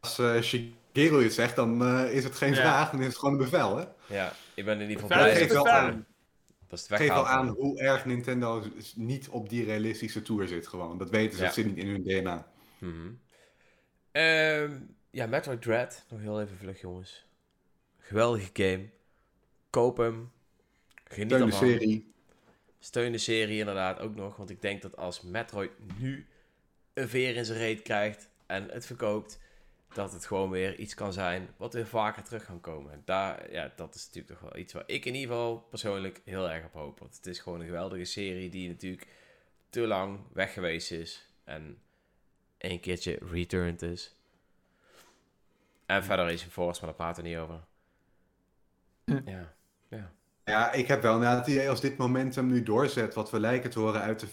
[0.00, 2.60] Als eh, Shigeru het zegt, dan eh, is het geen Ja.
[2.60, 3.76] vraag, dan is het gewoon een bevel.
[3.76, 3.84] Hè?
[4.06, 5.36] Ja, ik ben in ieder geval blij.
[5.36, 6.06] geeft dat wel aan.
[6.68, 8.62] Dat is het geeft wel aan hoe erg Nintendo
[8.94, 10.98] niet op die realistische tour zit gewoon.
[10.98, 11.44] Dat weten ze, Ja.
[11.44, 12.46] dat zit niet in hun DNA.
[12.78, 13.08] Mhm.
[14.12, 14.78] Ehm,
[15.10, 16.04] ja, Metroid Dread.
[16.08, 17.26] Nog heel even vlug, jongens.
[17.98, 18.88] Geweldige game.
[19.70, 20.30] Koop hem.
[21.12, 22.12] Geniet Steun de serie.
[22.78, 24.36] Steun de serie inderdaad ook nog.
[24.36, 26.26] Want ik denk dat als Metroid nu
[26.92, 29.40] een veer in zijn reet krijgt en het verkoopt,
[29.92, 32.92] dat het gewoon weer iets kan zijn wat weer vaker terug kan komen.
[32.92, 36.20] En Daar, ja, dat is natuurlijk toch wel iets waar ik in ieder geval persoonlijk
[36.24, 36.98] heel erg op hoop.
[36.98, 39.06] Want het is gewoon een geweldige serie die natuurlijk
[39.70, 41.28] te lang weg geweest is.
[41.44, 41.82] En
[42.58, 44.16] een keertje returned is.
[45.86, 47.64] En verder is een Force, maar daar praten we niet over.
[49.24, 49.54] Ja,
[49.88, 50.12] ja.
[50.52, 53.70] Ja, ik heb wel inderdaad het idee als dit momentum nu doorzet, wat we lijken
[53.70, 54.26] te horen uit de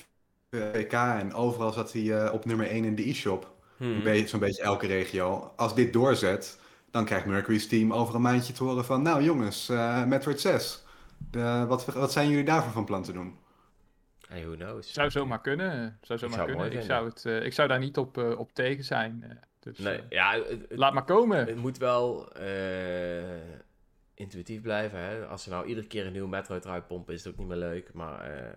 [0.74, 3.52] VK en overal zat hij eh, op nummer 1 in de e-shop.
[3.78, 3.92] Hmm.
[3.96, 5.54] Een beetje- Zo'n beetje elke regio.
[5.56, 6.60] Als dit doorzet,
[6.92, 10.84] dan krijgt Mercury's team over een maandje te horen van, nou jongens, eh Metroid 6.
[11.32, 13.38] De, wat, wat zijn jullie daarvoor van plan te doen?
[14.28, 14.94] Hey, who knows?
[14.94, 15.98] Zou zomaar kunnen.
[16.02, 16.72] Zou zomaar zou kunnen.
[16.72, 19.24] Ik zou, het, eh, ik zou daar niet op, op tegen zijn.
[19.30, 19.36] eh.
[19.60, 21.38] dus Nee, ja, het, laat maar komen.
[21.46, 22.44] het moet wel eh,
[24.20, 25.00] intuïtief blijven.
[25.00, 25.26] Hè?
[25.26, 27.58] Als ze nou iedere keer een nieuwe Metroid eruit pompen, is het ook niet meer
[27.58, 27.94] leuk.
[27.94, 28.52] Maar eh,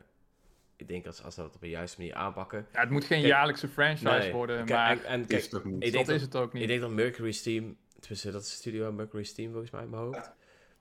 [0.76, 2.66] ik denk als, als ze dat op een juiste manier aanpakken.
[2.72, 5.42] Ja, het moet geen Kijk, jaarlijkse franchise Nee, worden, kijk, maar en, en Is kijk,
[5.42, 5.74] het ook niet.
[5.74, 6.62] ik dat denk dat, is het ook niet.
[6.62, 9.90] ik denk dat Mercury's team, tussen dat is de studio Mercury's team volgens mij in
[9.90, 10.32] mijn hoofd, In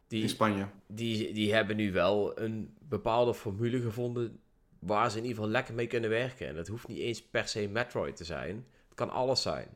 [0.08, 0.68] die, Spanje.
[0.88, 4.40] die, die hebben nu wel een bepaalde formule gevonden
[4.80, 6.48] waar ze in ieder geval lekker mee kunnen werken.
[6.48, 8.56] En dat hoeft niet eens per se Metroid te zijn.
[8.88, 9.68] Het kan alles zijn.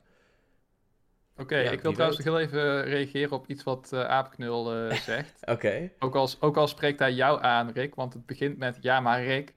[1.37, 4.97] Oké, Ja, ik wil trouwens nog heel even reageren op iets wat eh Aapknul eh,
[5.11, 5.39] zegt.
[5.41, 5.91] Oké.
[5.99, 9.23] ook, als, ook al spreekt hij jou aan, Rick, want het begint met ja, maar
[9.23, 9.53] Rick.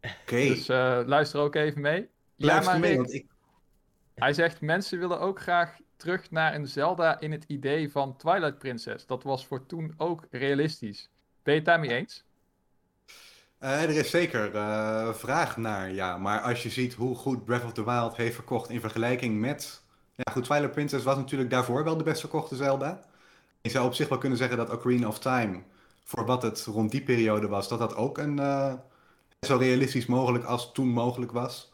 [0.00, 2.08] Oké, Dus eh, luister ook even mee.
[2.34, 3.26] Ja, luister maar mee, Rick, want ik...
[4.14, 8.58] hij zegt mensen willen ook graag terug naar een Zelda in het idee van Twilight
[8.58, 9.06] Princess.
[9.06, 11.10] Dat was voor toen ook realistisch.
[11.42, 12.24] Ben je het daarmee eens?
[13.58, 16.18] Eh, er is zeker eh, vraag naar, ja.
[16.18, 19.84] Maar als je ziet hoe goed Breath of the Wild heeft verkocht in vergelijking met...
[20.16, 23.00] Ja, goed, Twilight Princess was natuurlijk daarvoor wel de best verkochte Zelda.
[23.60, 25.62] Je zou op zich wel kunnen zeggen dat Ocarina of Time,
[26.04, 28.74] voor wat het rond die periode was, dat dat ook een, eh,
[29.40, 31.72] zo realistisch mogelijk als toen mogelijk was.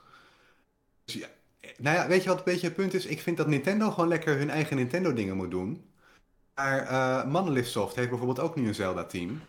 [1.04, 1.26] Dus ja,
[1.78, 3.06] nou ja, weet je wat een beetje het punt is?
[3.06, 5.84] Ik vind dat Nintendo gewoon lekker hun eigen Nintendo dingen moet doen.
[6.54, 9.40] Maar eh Monolith Soft heeft bijvoorbeeld ook nu een Zelda-team.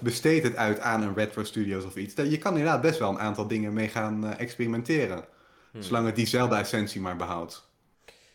[0.00, 2.14] Besteed het uit aan een Retro Studios of iets.
[2.14, 5.24] Je kan inderdaad best wel een aantal dingen mee gaan eh, experimenteren.
[5.70, 5.82] Hmm.
[5.82, 7.70] Zolang het die Zelda-essentie maar behoudt.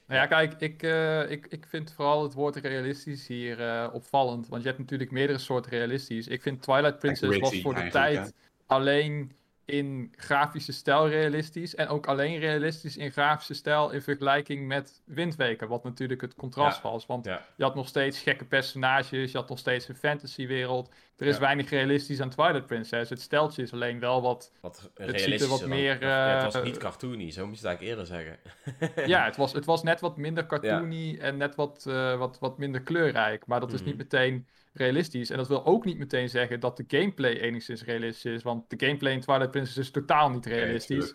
[0.08, 4.48] Nou ja, kijk, ik, eh, ik, ik vind vooral het woord realistisch hier eh, opvallend.
[4.48, 6.28] Want je hebt natuurlijk meerdere soorten realistisch.
[6.28, 8.34] Ik vind Twilight Princess was voor de tijd
[8.66, 9.32] alleen
[9.68, 11.76] in grafische stijl realistisch.
[11.76, 15.68] En ook alleen realistisch in grafische stijl in vergelijking met Windweker.
[15.68, 17.06] Wat natuurlijk het contrast was.
[17.06, 17.42] Want Ja.
[17.56, 19.32] je had nog steeds gekke personages.
[19.32, 20.90] Je had nog steeds een fantasywereld.
[21.18, 21.40] Er is Ja.
[21.42, 23.10] weinig realistisch aan Twilight Princess.
[23.10, 26.64] Het steltje is alleen wel wat Wat ziet er wat dan- meer, het was eh,
[26.64, 29.06] niet cartoony, zo moet je het eigenlijk eerder zeggen.
[29.14, 32.58] Ja, het was, het was net wat minder cartoony en net wat, eh, wat, wat
[32.58, 33.46] minder kleurrijk.
[33.46, 33.90] Maar dat is Mhm.
[33.90, 34.48] niet meteen
[34.78, 35.30] realistisch.
[35.30, 38.44] En dat wil ook niet meteen zeggen dat de gameplay enigszins realistisch is.
[38.44, 41.14] Want de gameplay in Twilight Princess is totaal niet realistisch.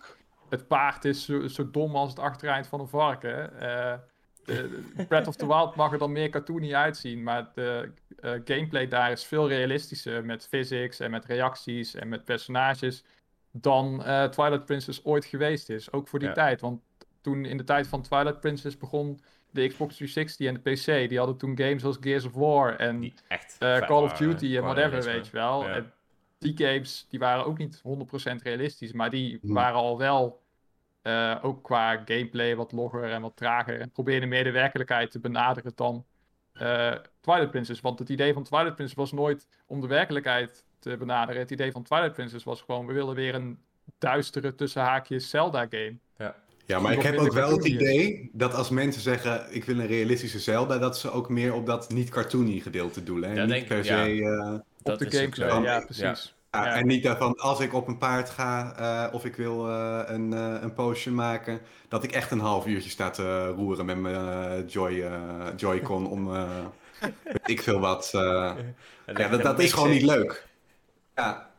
[0.49, 3.59] het paard is zo, zo dom als het achtereind van een varken.
[3.59, 3.93] Eh,
[4.45, 7.23] de, de Breath of the Wild mag er dan meer cartoony uitzien.
[7.23, 12.25] Maar de eh, gameplay daar is veel realistischer met physics en met reacties en met
[12.25, 13.03] personages.
[13.51, 15.91] Dan eh, Twilight Princess ooit geweest is.
[15.91, 16.33] Ook voor die Ja.
[16.33, 16.61] tijd.
[16.61, 16.81] Want
[17.21, 19.19] toen in de tijd van Twilight Princess begon
[19.53, 20.59] de Xbox 360 en de
[21.03, 21.09] PC.
[21.09, 24.55] Die hadden toen games als Gears of War en echt eh, Call of waren, Duty
[24.55, 25.11] en whatever, realisme.
[25.13, 25.63] weet je wel.
[25.63, 25.73] Ja.
[25.75, 25.93] En
[26.39, 29.53] die games die waren ook niet 100% realistisch, maar die Hmm.
[29.53, 30.41] waren al wel
[31.01, 33.79] eh, ook qua gameplay wat logger en wat trager.
[33.79, 36.05] En probeerden meer de werkelijkheid te benaderen dan
[36.53, 37.81] eh, Twilight Princess.
[37.81, 41.41] Want het idee van Twilight Princess was nooit om de werkelijkheid te benaderen.
[41.41, 43.59] Het idee van Twilight Princess was gewoon, we willen weer een
[43.97, 45.97] duistere tussen haakjes Zelda game.
[46.65, 49.79] Ja, maar ik heb ook wel het cartoony idee dat als mensen zeggen ik wil
[49.79, 53.29] een realistische Zelda, dat ze ook meer op dat niet-cartoony gedeelte doelen.
[53.29, 54.03] En Ja, niet denk- per ja.
[54.03, 54.21] se...
[54.83, 55.61] eh, Op de gameplay, zo.
[55.61, 55.79] ja, Ja.
[55.85, 56.35] precies.
[56.51, 56.75] Ja, Ja.
[56.75, 58.75] En niet daarvan, als ik op een paard ga
[59.07, 60.31] eh, of ik wil eh, een,
[60.63, 65.01] een potion maken, dat ik echt een half uurtje sta te roeren met mijn Joy,
[65.01, 66.49] eh, Joy-Con om eh,
[67.23, 68.09] weet ik veel wat.
[68.13, 68.51] eh.
[69.15, 70.47] Ja, dat, dat is gewoon niet leuk.
[71.15, 71.49] Ja.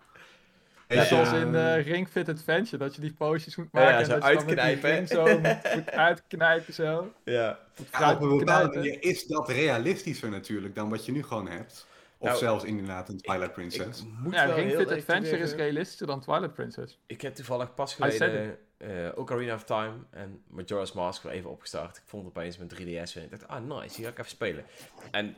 [0.95, 3.91] Net als in eh, Ring Fit Adventure, dat je die potions moet maken.
[3.91, 5.07] ja, en zo dat uitknijpen.
[5.07, 7.13] zo moet uitknijpen zo.
[7.25, 7.59] Ja.
[7.79, 8.77] Moet ja, op een bepaalde knijpen.
[8.79, 11.87] manier is dat realistischer natuurlijk dan wat je nu gewoon hebt.
[12.19, 14.01] Of Nou, zelfs inderdaad een Twilight Princess.
[14.01, 16.99] Ik moet Ja, wel Ring Fit Adventure is realistischer dan Twilight Princess.
[17.07, 21.97] Ik heb toevallig pas geleden eh Ocarina of Time en Majora's Mask weer even opgestart.
[21.97, 23.25] Ik vond het opeens mijn 3DS weer.
[23.25, 24.65] Ik dacht, ah nice, hier ga ik even spelen.
[25.11, 25.37] En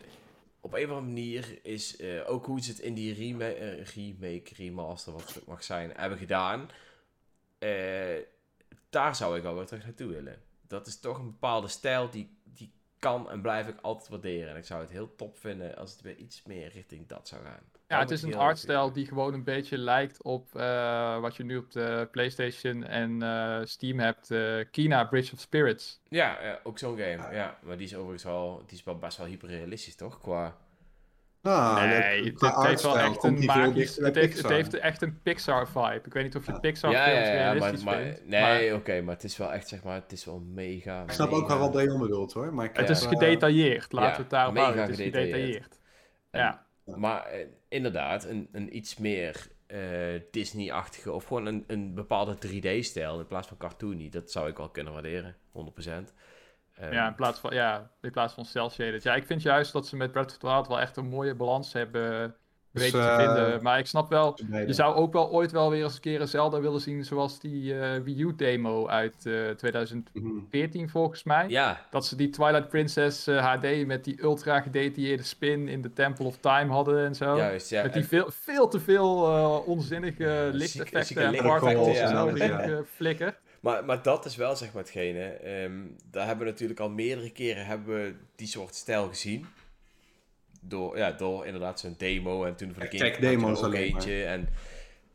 [0.66, 3.85] op een of andere manier is eh, ook hoe ze het in die rema eh,
[3.85, 6.70] remake, remaster, wat het mag zijn, hebben gedaan.
[7.59, 8.18] eh,
[8.90, 10.42] daar zou ik al weer terug naartoe willen.
[10.62, 12.72] Dat is toch een bepaalde stijl die, die
[13.06, 14.50] kan en blijf ik altijd waarderen.
[14.50, 17.42] En ik zou het heel top vinden als het weer iets meer richting dat zou
[17.44, 17.62] gaan.
[17.88, 21.56] Ja, het is een artstijl die gewoon een beetje lijkt op eh, wat je nu
[21.56, 24.30] op de PlayStation en eh, Steam hebt.
[24.30, 26.00] eh, Kina Bridge of Spirits.
[26.08, 27.34] Ja, ja, ook zo'n game.
[27.34, 30.20] Ja, maar die is overigens wel, die is wel best wel hyperrealistisch, toch?
[30.20, 30.56] Qua...
[31.46, 33.96] Nou, nee, het, heeft wel echt een magisch...
[33.96, 34.52] Het heeft, het Pixar.
[34.52, 36.00] heeft echt een Pixar-vibe.
[36.04, 38.26] Ik weet niet of je Pixar ja, films ja, ja, maar, realistisch maar, vindt.
[38.26, 41.02] nee, maar oké, maar het is wel echt, zeg maar, het is wel mega.
[41.02, 42.54] Ik snap ook mega- wel wat Dejon bedoelt hoor.
[42.54, 43.92] Maar ik het is eh, gedetailleerd.
[43.92, 44.85] Laten we het daarop mega houden.
[44.90, 45.78] Het is gedetailleerd.
[46.30, 46.64] En- Ja.
[46.85, 49.78] Maar eh, inderdaad, een, een iets meer eh,
[50.30, 54.68] Disney-achtige of gewoon een, een bepaalde 3D-stijl in plaats van cartoony, dat zou ik wel
[54.68, 56.12] kunnen waarderen, 100%.
[56.76, 59.02] Ehm, Ja, in plaats van, ja, in plaats van cel-shaded.
[59.02, 61.34] Ja, ik vind juist dat ze met Breath of the Wild wel echt een mooie
[61.34, 62.34] balans hebben
[62.70, 63.62] weten te eh, vinden.
[63.62, 66.28] Maar ik snap wel, je zou ook wel ooit wel weer eens een keer een
[66.28, 70.88] Zelda willen zien zoals die eh, Wii U-demo uit eh, 2014 Mhm.
[70.90, 71.48] volgens mij.
[71.48, 75.92] ja, Dat ze die Twilight Princess eh, HD met die ultra gedetailleerde spin in de
[75.92, 77.36] Temple of Time hadden en zo.
[77.36, 77.70] juist.
[77.70, 82.36] Ja, met die en- veel, veel te veel eh, onzinnige lichteffecten en particles en zo
[82.36, 82.60] ja.
[82.60, 83.38] eh, flikker.
[83.66, 85.22] Maar, maar dat is wel zeg maar hetgene.
[85.22, 89.46] ehm, daar hebben we natuurlijk al meerdere keren hebben we die soort stijl gezien.
[90.61, 94.24] Door, ja, door inderdaad zo'n demo en toen voor de tech demo's ook eentje.
[94.24, 94.48] En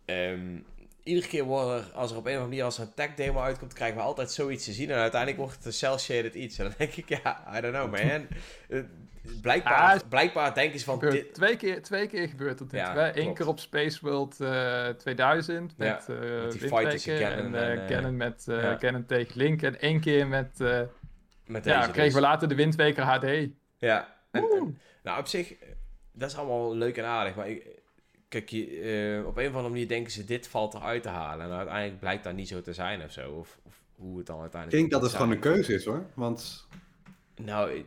[0.06, 0.60] ehm,
[1.04, 3.40] iedere keer worden, als er op een of andere manier als er een tech demo
[3.40, 4.90] uitkomt, krijgen we altijd zoiets te zien.
[4.90, 6.58] En uiteindelijk wordt het een cel-shaded iets.
[6.58, 8.28] En dan denk ik, ja, I don't know man.
[9.36, 12.72] Eh, blijkbaar, Ah, blijkbaar denken ze van, Gebeurt- dit, twee, keer, twee keer gebeurt dat.
[12.72, 17.02] Ja, Ja, Eén keer op Space World eh, 2000 Ja, met, eh met die fight
[17.04, 19.04] Ganon en, eh, en, eh, met, eh, ja.
[19.08, 19.62] Tegen Link.
[19.62, 20.82] En één keer met, eh,
[21.46, 23.50] met ja, kregen we later de Wind Waker HD.
[23.78, 25.68] Ja, en, nou op zich, eh,
[26.14, 27.36] dat is allemaal leuk en aardig.
[27.36, 27.68] Maar ik,
[28.28, 28.66] kijk, je,
[29.20, 31.46] eh, op een of andere manier denken ze, dit valt eruit te halen.
[31.46, 33.32] En uiteindelijk blijkt dat niet zo te zijn of zo.
[33.32, 36.06] Of, of hoe het dan Ik uiteindelijk denk dat het gewoon een keuze is hoor.
[36.14, 36.68] Want
[37.36, 37.86] Nou, ik-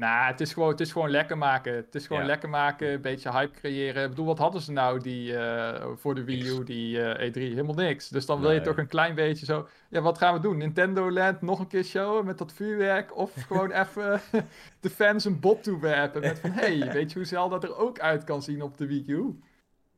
[0.00, 1.74] Nou, het is, gewoon, het is gewoon lekker maken.
[1.74, 2.28] Het is gewoon Ja.
[2.28, 4.02] lekker maken, een beetje hype creëren.
[4.02, 7.34] Ik bedoel, wat hadden ze nou die, eh, voor de Wii U, die eh, E3?
[7.34, 8.08] Helemaal niks.
[8.08, 8.64] Dus dan wil je Nee.
[8.64, 9.68] toch een klein beetje zo...
[9.90, 10.56] Ja, wat gaan we doen?
[10.56, 13.16] Nintendo Land nog een keer showen met dat vuurwerk?
[13.16, 14.20] Of gewoon even
[14.80, 16.50] de fans een bot toewerpen met van...
[16.50, 19.40] hey, weet je hoe Zelda er ook uit kan zien op de Wii U?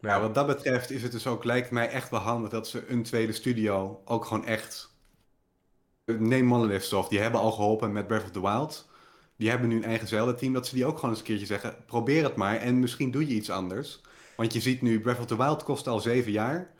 [0.00, 2.84] ja, wat dat betreft is het dus ook, lijkt mij echt wel handig dat ze
[2.88, 4.94] een tweede studio ook gewoon echt...
[6.04, 8.90] Neem Monolith Soft, die hebben al geholpen met Breath of the Wild.
[9.42, 11.76] Die hebben nu een eigen Zelda-team, dat ze die ook gewoon eens een keertje zeggen...
[11.86, 14.00] Probeer het maar en misschien doe je iets anders.
[14.36, 16.70] Want je ziet nu, Breath of the Wild kost al zeven jaar.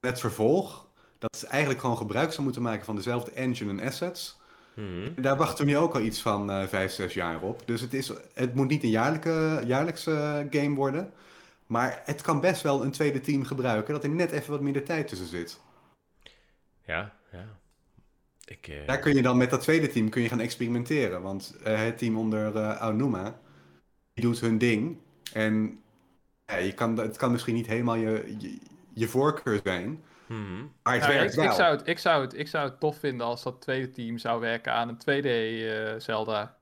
[0.00, 0.86] Het vervolg,
[1.18, 4.38] dat is eigenlijk gewoon gebruik zou moeten maken van dezelfde engine en assets...
[4.74, 5.22] mhm.
[5.22, 7.62] Daar wachten we nu ook al iets van eh vijf, zes jaar op.
[7.66, 11.12] Dus het, is, het moet niet een jaarlijke, jaarlijkse game worden.
[11.66, 14.84] Maar het kan best wel een tweede team gebruiken dat er net even wat minder
[14.84, 15.60] tijd tussen zit.
[16.84, 17.17] ja.
[18.48, 21.22] Ik, eh, Daar kun je dan met dat tweede team kun je gaan experimenteren.
[21.22, 23.40] Want eh, het team onder eh Aonuma,
[24.12, 24.98] die doet hun ding.
[25.32, 25.80] En
[26.46, 28.58] je kan, het kan misschien niet helemaal je, je,
[28.92, 30.02] je voorkeur zijn.
[30.26, 30.64] mhm.
[30.82, 31.44] Maar het werkt ik, wel.
[31.44, 34.18] ik, zou het, ik, zou het, ik zou het tof vinden als dat tweede team
[34.18, 36.56] zou werken aan een 2D eh, Zelda.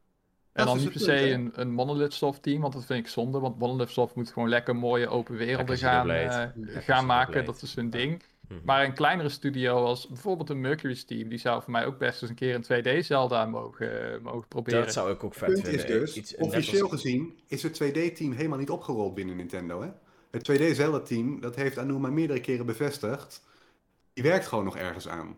[0.52, 3.04] En Dat dan niet per punt, se een, een Monolith Soft team, want dat vind
[3.04, 3.38] ik zonde.
[3.38, 7.44] Want Monolith Soft moet gewoon lekker mooie open werelden Lekker gaan, gaan maken.
[7.44, 8.22] Dat is hun ding.
[8.48, 8.58] Mhm.
[8.64, 12.20] Maar een kleinere studio als bijvoorbeeld een Mercury's team, die zou voor mij ook best
[12.22, 14.80] eens een keer een 2D Zelda mogen, eh, mogen proberen.
[14.84, 16.00] dat zou ik ook Het vet punt is vinden.
[16.00, 19.80] dus, Iets, net als- officieel gezien is het 2D-team helemaal niet opgerold binnen Nintendo.
[19.82, 19.88] Hè?
[20.30, 23.42] Het 2D Zelda-team, dat heeft Anuma meerdere keren bevestigd,
[24.12, 25.36] die werkt gewoon nog ergens aan.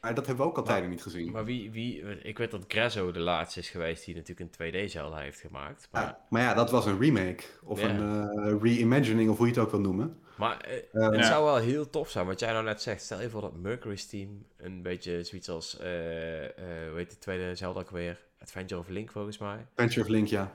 [0.00, 1.30] Maar dat hebben we ook al Maar- tijden niet gezien.
[1.32, 4.90] Maar wie, wie, ik weet dat Grezzo de laatste is geweest die natuurlijk een 2D
[4.90, 5.88] Zelda heeft gemaakt.
[5.92, 7.42] Maar, Ja, maar ja, dat was een remake.
[7.64, 7.88] Of Ja.
[7.88, 10.18] een eh, reimagining, of hoe je het ook wil noemen.
[10.36, 11.22] maar eh, Eh, het Ja.
[11.26, 13.02] zou wel heel tof zijn, wat jij nou net zegt.
[13.02, 16.50] Stel je voor dat Mercury's team een beetje zoiets als, eh eh
[16.88, 18.26] hoe heet de tweede Zelda ook weer?
[18.40, 19.66] Adventure of Link volgens mij.
[19.70, 20.52] Adventure of Link, ja.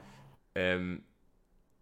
[0.52, 0.98] Ehm,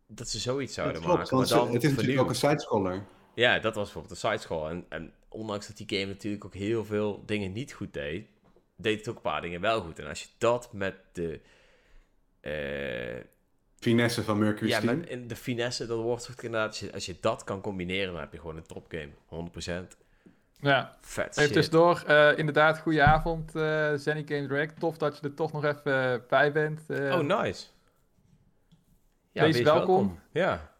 [0.07, 1.35] dat ze zoiets zouden klopt, maken.
[1.35, 3.03] want dan het is natuurlijk ook een sidescroller.
[3.35, 4.69] Ja, dat was bijvoorbeeld de sidescroll.
[4.69, 8.27] En, en ondanks dat die game natuurlijk ook heel veel dingen niet goed deed,
[8.75, 9.99] deed het ook een paar dingen wel goed.
[9.99, 11.41] En als je dat met de...
[12.41, 13.23] eh,
[13.79, 14.97] Finesse van Mercury's ja, team.
[14.99, 16.67] met in de finesse, dat wordt het inderdaad...
[16.69, 19.09] Als je, als je dat kan combineren, dan heb je gewoon een topgame.
[19.83, 19.97] 100%.
[20.59, 22.03] Ja, Vet even tussendoor.
[22.07, 24.79] eh inderdaad, goeie avond, eh Zenny Game Direct.
[24.79, 26.81] Tof dat je er toch nog even bij bent.
[26.89, 27.65] Eh, Oh, nice.
[29.31, 30.19] Ja, Wees welkom.
[30.31, 30.71] Ja.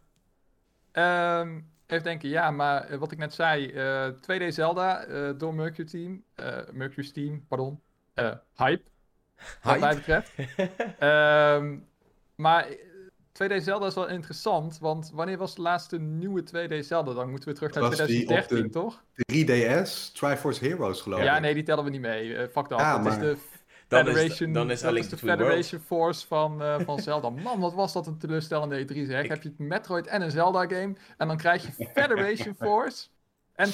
[0.91, 1.59] Ehm,
[1.91, 5.87] even denken, ja, maar eh, wat ik net zei, eh 2D Zelda eh, door Mercury
[5.87, 7.79] Team, eh Mercury's Team, pardon,
[8.13, 8.83] eh, hype,
[9.63, 9.95] wat mij Hype.
[9.95, 10.31] betreft.
[10.99, 11.77] Ehm,
[12.35, 12.75] maar eh,
[13.33, 17.13] 2D Zelda is wel interessant, want wanneer was de laatste nieuwe 2D Zelda?
[17.13, 19.03] Dan moeten we terug naar Was die op 2013, de- toch?
[19.15, 21.41] 3DS, Triforce Heroes geloof Ja, ik.
[21.41, 22.35] nee, die tellen we niet mee.
[22.35, 22.79] Eh fuck dat.
[22.79, 23.37] Ja, dat is maar- de
[23.91, 27.29] Dan is, dan is dat is de Federation Force van, eh, van Zelda.
[27.29, 29.23] Man, wat was dat een teleurstellende E3 zeg.
[29.23, 30.95] Ik- Heb je het Metroid en een Zelda game.
[31.17, 33.07] En dan krijg je Federation Force
[33.55, 33.69] en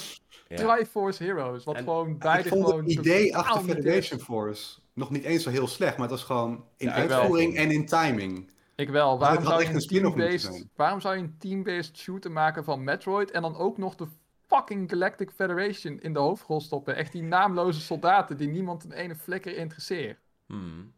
[0.48, 0.56] Ja.
[0.56, 1.64] Triforce Heroes.
[1.64, 2.84] Wat En- gewoon ik beide vond gewoon...
[2.84, 6.64] het idee achter Federation Force nog niet eens zo heel slecht, maar het was gewoon
[6.78, 7.18] in Ja, ik wel.
[7.20, 8.50] uitvoering en in timing.
[8.76, 9.20] Ik wel.
[9.20, 10.70] Waarom had zou, je echt een een spin-off moeten team-based, zijn.
[10.76, 14.08] waarom zou je een team-based shooter maken van Metroid en dan ook nog de
[14.48, 16.96] fucking Galactic Federation in de hoofdrol stoppen?
[16.96, 20.20] Echt die naamloze soldaten die niemand een ene flikker interesseert.
[20.46, 20.94] Hmm.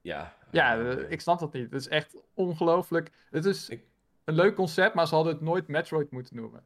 [0.00, 0.36] Ja.
[0.50, 1.62] Ja, eh, eh, ik snap dat niet.
[1.70, 3.10] Het is echt ongelooflijk.
[3.30, 3.84] Het is Ik-
[4.24, 6.62] een leuk concept, maar ze hadden het nooit Metroid moeten noemen.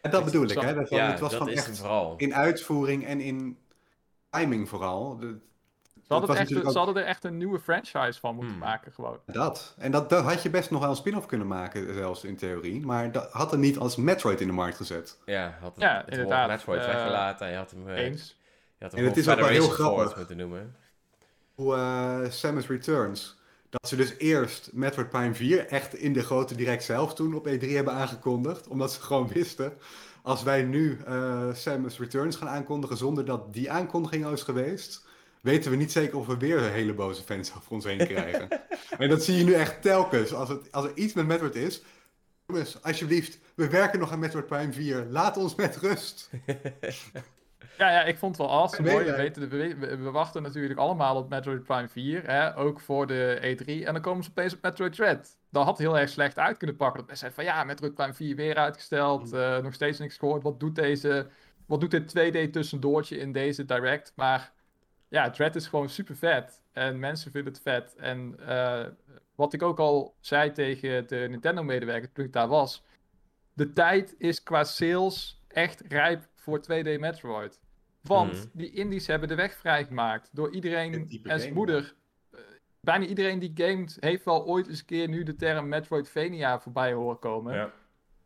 [0.00, 0.74] En dat Ik bedoel ik, hè?
[0.74, 2.14] Dat, ja, het was dat is echt vooral.
[2.16, 3.58] in uitvoering en in
[4.30, 5.16] timing vooral.
[5.16, 5.38] De-
[6.06, 8.62] Ze hadden, het echt, natuurlijk ze hadden er echt een nieuwe franchise van moeten Hmm.
[8.62, 9.18] maken, gewoon.
[9.26, 9.74] Dat.
[9.78, 12.86] En dat, dat had je best nog wel een spin-off kunnen maken, zelfs in theorie.
[12.86, 15.18] Maar dat had er niet als Metroid in de markt gezet.
[15.24, 18.36] Ja, had het, Ja, het inderdaad, Metroid eh, wegelaten en je had hem, eh, Eens.
[18.78, 20.16] je had En het is ook wel heel grappig.
[20.16, 20.76] moeten noemen.
[21.54, 23.36] Hoe eh, Samus Returns.
[23.70, 27.46] Dat ze dus eerst Metroid Prime 4 echt in de grote direct zelf toen op
[27.48, 28.68] E3 hebben aangekondigd.
[28.68, 29.72] Omdat ze gewoon wisten,
[30.22, 35.05] als wij nu eh, Samus Returns gaan aankondigen zonder dat die aankondiging al is geweest,
[35.46, 38.48] weten we niet zeker of we weer hele boze fans over ons heen krijgen.
[38.98, 40.32] en dat zie je nu echt telkens.
[40.32, 41.82] Als, het, als er iets met Metroid is,
[42.46, 45.06] Jongens, alsjeblieft, we werken nog aan Metroid Prime 4.
[45.10, 46.30] Laat ons met rust.
[47.78, 49.04] Ja, ja, ik vond het wel awesome hoor.
[49.04, 49.48] We, weten,
[50.02, 53.84] we, wachten natuurlijk allemaal op Metroid Prime 4, hè, ook voor de E3.
[53.86, 55.36] En dan komen ze opeens op Metroid Dread.
[55.50, 56.98] Dat had heel erg slecht uit kunnen pakken.
[56.98, 60.42] Dat mensen van ja, Metroid Prime 4 weer uitgesteld, eh, nog steeds niks gehoord.
[60.42, 61.26] Wat doet, deze,
[61.66, 64.12] wat doet dit 2D tussendoortje in deze Direct?
[64.14, 64.52] Maar
[65.08, 66.62] ja, Dread is gewoon super vet.
[66.72, 67.94] En mensen vinden het vet.
[67.96, 68.84] En eh,
[69.34, 72.84] wat ik ook al zei tegen de Nintendo-medewerker toen ik daar was.
[73.52, 77.60] De tijd is qua sales echt rijp voor 2D Metroid.
[78.02, 78.46] Want Mhm.
[78.52, 80.28] die indies hebben de weg vrijgemaakt.
[80.32, 81.94] Door Een iedereen en zijn moeder.
[82.30, 82.40] Eh,
[82.80, 86.92] bijna iedereen die gamet heeft wel ooit eens een keer nu de term Metroidvania voorbij
[86.92, 87.54] horen komen.
[87.54, 87.72] ja.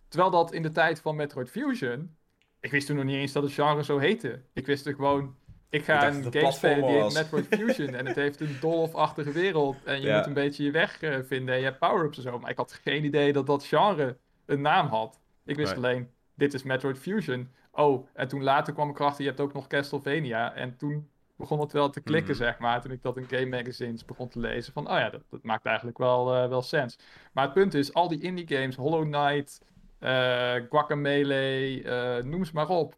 [0.08, 2.16] Terwijl dat in de tijd van Metroid Fusion.
[2.60, 4.42] Ik wist toen nog niet eens dat het genre zo heette.
[4.52, 5.36] Ik wist er gewoon.
[5.70, 7.12] Ik ga een game spelen die heet.
[7.14, 7.94] Metroid Fusion.
[7.94, 9.76] en het heeft een dolfachtige wereld.
[9.84, 10.16] En je Ja.
[10.16, 11.54] moet een beetje je weg eh, vinden.
[11.54, 12.38] En je hebt power-ups en zo.
[12.38, 15.20] Maar ik had geen idee dat dat genre een naam had.
[15.44, 15.84] Ik wist Nee.
[15.84, 17.50] alleen, dit is Metroid Fusion.
[17.72, 20.54] Oh, en toen later kwam ik erachter, je hebt ook nog Castlevania.
[20.54, 22.42] En toen begon het wel te klikken, Mhm.
[22.42, 22.80] zeg maar.
[22.80, 24.72] Toen ik dat in game magazines begon te lezen.
[24.72, 26.98] Van, oh ja, dat, dat maakt eigenlijk wel, eh, wel sens.
[27.32, 29.62] Maar het punt is, al die indie games, Hollow Knight,
[29.98, 31.84] eh Guacamelee,
[32.22, 32.96] noem ze maar op.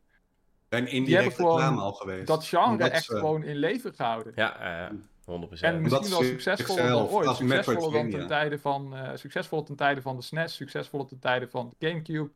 [0.73, 2.27] Hebben indirect gewoon reclame al geweest.
[2.27, 4.33] Dat genre echt ze- gewoon in leven gehouden.
[4.37, 4.59] Ja,
[4.89, 4.91] eh,
[5.25, 5.73] 100%.
[5.73, 7.37] En Omdat misschien wel succesvoller dan ooit.
[7.37, 11.49] Succesvoller dan ten tijde van, eh, succesvoller ten tijde van de SNES, succesvoller ten tijde
[11.49, 12.31] van de Gamecube.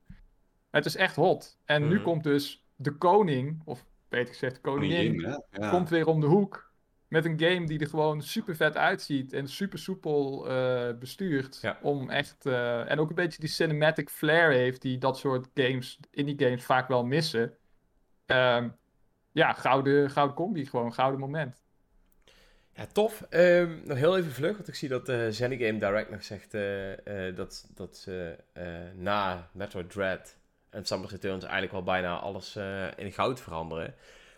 [0.70, 1.58] Het is echt hot.
[1.64, 2.04] En nu Mhm.
[2.04, 5.60] komt dus de koning, of beter gezegd de koningin, Koningin, hè?
[5.64, 5.70] Ja.
[5.70, 6.64] komt weer om de hoek.
[7.08, 11.58] Met een game die er gewoon super vet uitziet en super soepel eh, bestuurt.
[11.62, 11.78] Ja.
[11.82, 12.46] Om echt.
[12.46, 16.64] eh, en ook een beetje die cinematic flair heeft die dat soort games, indie games
[16.64, 17.52] vaak wel missen.
[18.26, 18.68] Ehm,
[19.32, 21.62] ja, gouden, gouden combi, gewoon gouden moment.
[22.72, 23.22] Ja, tof.
[23.30, 25.08] Ehm, nog heel even vlug, want ik zie dat
[25.58, 28.36] Game Direct nog zegt eh, eh, dat, dat ze
[28.94, 30.36] na Metroid Dread
[30.70, 32.56] en Samus Returns eigenlijk wel bijna alles
[32.96, 33.94] in goud veranderen.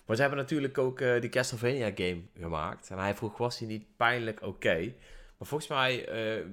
[0.06, 2.90] Maar ze hebben natuurlijk ook die Castlevania game gemaakt.
[2.90, 4.92] En hij vroeg, was die niet pijnlijk oké?
[5.38, 6.08] Maar volgens mij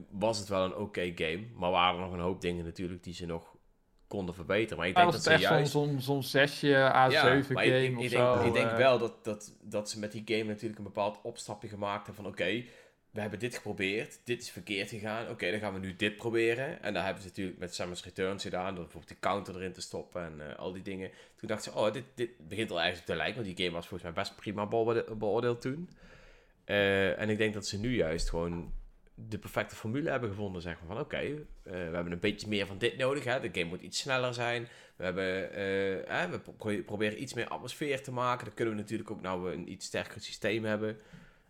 [0.09, 1.45] was het wel een oké game.
[1.55, 3.54] Maar waren er nog een hoop dingen natuurlijk die ze nog
[4.15, 4.78] konden verbeteren.
[4.78, 5.71] Maar ik denk dat het ze juist...
[5.71, 8.34] zo'n zo'n zesje A7 maar game ik, ik, of ik zo?
[8.34, 8.78] denk, ik denk eh.
[8.78, 12.32] wel dat, dat, dat ze met die game natuurlijk een bepaald opstapje gemaakt hebben van
[12.32, 12.63] oké,
[13.15, 16.84] we hebben dit geprobeerd, dit is verkeerd gegaan, oké, dan gaan we nu dit proberen.
[16.84, 19.82] En daar hebben ze natuurlijk met Samus Returns gedaan, door bijvoorbeeld die counter erin te
[19.82, 21.12] stoppen en eh, al die dingen.
[21.36, 23.78] Toen dacht ze, oh, dit, dit begint al ergens op te lijken, want die game
[23.78, 25.89] was volgens mij best prima beoorde- beoordeeld toen.
[26.65, 28.73] Eh, en ik denk dat ze nu juist gewoon
[29.15, 30.88] de perfecte formule hebben gevonden, zeg maar.
[30.95, 31.32] Van oké, eh,
[31.63, 33.39] we hebben een beetje meer van dit nodig, hè.
[33.39, 34.67] de game moet iets sneller zijn.
[34.95, 35.51] We, hebben,
[36.08, 38.45] eh, we pro- proberen iets meer atmosfeer te maken.
[38.45, 40.97] Dan kunnen we natuurlijk ook nou een iets sterker systeem hebben.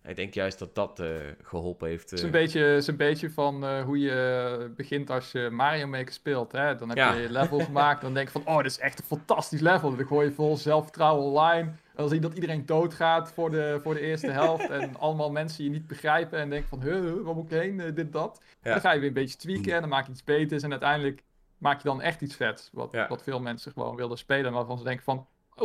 [0.06, 1.08] En ik denk juist dat dat eh,
[1.42, 2.04] geholpen heeft.
[2.10, 2.26] Het is eh.
[2.26, 6.14] een beetje, het is een beetje van eh, hoe je begint als je Mario Maker
[6.14, 6.52] speelt.
[6.52, 6.76] Hè?
[6.76, 7.14] Dan heb Ja.
[7.14, 8.02] je je level gemaakt.
[8.02, 9.96] Dan denk je van, oh, dit is echt een fantastisch level.
[9.96, 11.68] Dan gooi je vol zelfvertrouwen online.
[11.70, 14.70] En dan zie je dat iedereen doodgaat voor de, voor de eerste helft.
[14.70, 16.40] en allemaal mensen je niet begrijpen.
[16.40, 17.80] En denken van, huh, waar moet ik heen?
[17.80, 18.42] Eh, dit, dat.
[18.62, 18.72] Ja.
[18.72, 19.74] Dan ga je weer een beetje tweaken.
[19.74, 20.64] En dan maak je iets beters.
[20.64, 21.24] En uiteindelijk
[21.58, 22.70] maak je dan echt iets vets.
[22.74, 23.08] Wat, Ja.
[23.08, 24.52] wat veel mensen gewoon wilden spelen.
[24.54, 25.18] Waarvan ze denken van,
[25.56, 25.64] oh,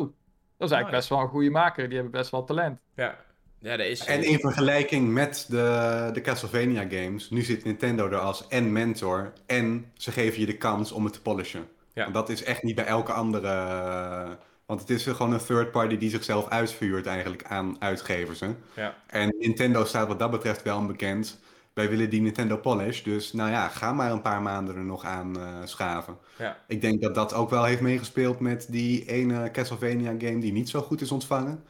[0.56, 0.96] dat is eigenlijk Nice.
[0.96, 1.84] best wel een goede maker.
[1.84, 2.80] Die hebben best wel talent.
[2.94, 3.16] Ja,
[3.60, 4.04] ja dat is.
[4.04, 9.32] En in vergelijking met de, de Castlevania games, nu zit Nintendo er als en mentor
[9.46, 11.68] en ze geven je de kans om het te polishen.
[11.92, 12.06] Ja.
[12.10, 13.48] Dat is echt niet bij elke andere.
[13.48, 14.30] eh,
[14.66, 18.40] Want het is gewoon een third party die zichzelf uitvuurt eigenlijk aan uitgevers.
[18.40, 18.54] Hè?
[18.74, 18.94] Ja.
[19.06, 21.38] En Nintendo staat wat dat betreft wel onbekend.
[21.72, 25.04] Wij willen die Nintendo polish, dus nou ja, ga maar een paar maanden er nog
[25.04, 26.18] aan eh, schaven.
[26.38, 26.58] Ja.
[26.66, 30.68] Ik denk dat dat ook wel heeft meegespeeld met die ene Castlevania game die niet
[30.68, 31.64] zo goed is ontvangen.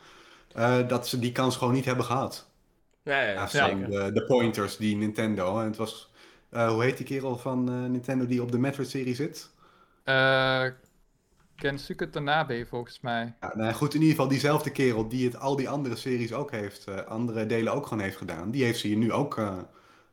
[0.61, 2.51] Eh, dat ze die kans gewoon niet hebben gehad.
[3.03, 3.91] Ja, ja, Ja, zeker.
[3.91, 5.59] de, de pointers die Nintendo.
[5.59, 6.11] En het was,
[6.51, 9.51] eh, hoe heet die kerel van eh, Nintendo die op de Metroid-serie zit?
[10.05, 10.67] Eh
[11.61, 13.35] Kensuke Tanabe volgens mij.
[13.41, 16.51] Ja, nou goed, in ieder geval diezelfde kerel die het al die andere series ook
[16.51, 18.51] heeft, eh, andere delen ook gewoon heeft gedaan.
[18.51, 19.59] Die heeft ze hier nu ook eh,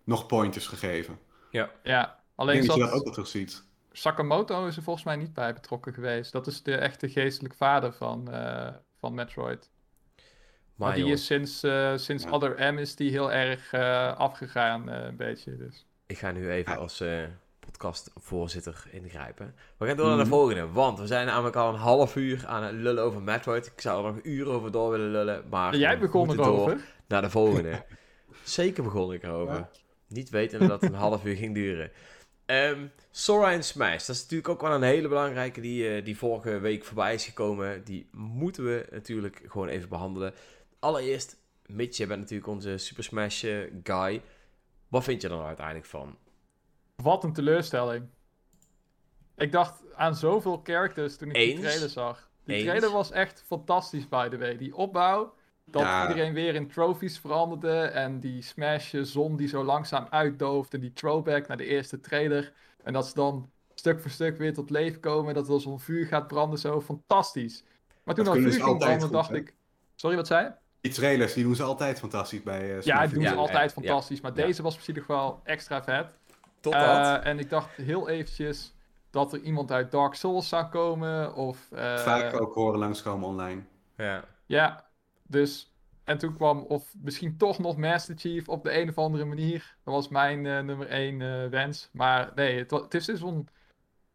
[0.04, 1.20] nog pointers gegeven.
[1.50, 3.64] Ja, Ik alleen dat je dat zat ook wel terug ziet.
[3.92, 6.32] Sakamoto is er volgens mij niet bij betrokken geweest.
[6.32, 9.70] Dat is de echte geestelijk vader van, eh, van Metroid.
[10.78, 12.30] Maar, Maar die joh, is sinds, eh, sinds Ja.
[12.30, 15.58] Other M is die heel erg eh, afgegaan, eh, een beetje.
[15.58, 15.86] Dus.
[16.08, 16.78] ik ga nu even Ja.
[16.78, 17.23] als eh
[17.60, 19.56] podcastvoorzitter ingrijpen.
[19.78, 20.23] We gaan door naar Mhm.
[20.23, 23.65] de volgende, want we zijn namelijk al een half uur aan het lullen over Metroid.
[23.65, 25.75] Ik zou er nog uren over door willen lullen, maar...
[25.75, 26.78] Jij we begon erover.
[27.08, 27.84] naar de volgende.
[28.44, 29.56] Zeker begon ik erover.
[29.56, 29.69] Ja.
[30.08, 31.92] Niet wetende dat het een half uur ging duren.
[32.46, 36.17] Ehm Sora en Smash, dat is natuurlijk ook wel een hele belangrijke die, eh, die
[36.17, 37.84] vorige week voorbij is gekomen.
[37.84, 40.34] Die moeten we natuurlijk gewoon even behandelen.
[40.80, 44.21] Allereerst, Mitch, jij bent natuurlijk onze Super Smash eh, guy.
[44.88, 46.17] Wat vind je er nou uiteindelijk van?
[46.96, 48.06] Wat een teleurstelling.
[49.36, 52.30] Ik dacht aan zoveel characters toen ik die trailer zag.
[52.44, 52.65] Die Eens.
[52.65, 54.58] trailer was echt fantastisch, by the way.
[54.58, 55.34] Die opbouw,
[55.65, 56.08] dat Ja.
[56.08, 57.80] iedereen weer in trophies veranderde.
[57.82, 60.73] En die smash zon die zo langzaam uitdooft.
[60.73, 62.54] En die throwback naar de eerste trailer.
[62.84, 65.34] En dat ze dan stuk voor stuk weer tot leven komen.
[65.34, 67.63] Dat er zo'n vuur gaat branden, zo fantastisch.
[68.04, 69.36] Maar toen Dat dat vuur ging branden, goed, dacht hè?
[69.36, 69.56] ik...
[69.96, 70.52] Sorry, wat zei je?
[70.88, 73.73] Die trailers die doen ze altijd fantastisch bij eh Ja, die doen ze Ja, altijd
[73.73, 73.81] ja.
[73.81, 74.21] fantastisch.
[74.21, 74.46] Maar Ja.
[74.46, 76.08] deze was misschien nog wel extra vet.
[76.60, 77.21] Totdat...
[77.21, 78.73] Eh, en ik dacht heel eventjes
[79.10, 81.35] dat er iemand uit Dark Souls zou komen.
[81.35, 83.62] Of, eh, Vaak ook horen langskomen online.
[83.98, 84.23] ja.
[84.46, 84.85] Ja,
[85.23, 85.71] dus.
[86.04, 89.75] En toen kwam, of misschien toch nog Master Chief op de een of andere manier.
[89.83, 91.90] Dat was mijn eh, nummer één eh, wens.
[91.92, 93.48] Maar nee, het, het is weer zo'n.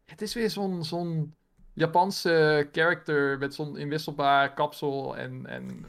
[0.05, 1.35] Het is weer zo'n zo'n
[1.73, 5.17] Japanse character met zo'n inwisselbaar kapsel.
[5.17, 5.85] En, en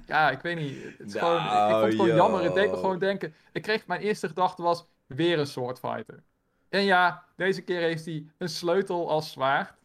[0.06, 0.82] ja, ik weet niet.
[0.98, 2.42] Het is gewoon, ik vond het gewoon Nou, jammer.
[2.42, 3.34] Het deed me gewoon denken.
[3.52, 6.22] Ik kreeg mijn eerste gedachte was weer een swordfighter.
[6.68, 9.76] En ja, deze keer heeft hij een sleutel als zwaard.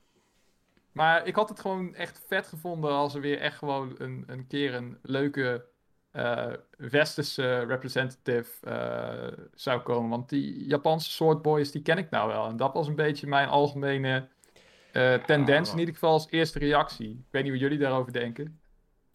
[0.92, 4.48] Maar ik had het gewoon echt vet gevonden als er weer echt gewoon een, een
[4.48, 5.66] keer een leuke
[6.12, 10.10] eh, westerse representative eh, zou komen.
[10.10, 12.48] Want die Japanse swordboys, die ken ik nou wel.
[12.48, 14.28] En dat was een beetje mijn algemene
[14.92, 17.10] eh, tendens, in ieder geval als eerste reactie.
[17.10, 18.60] Ik weet niet hoe jullie daarover denken.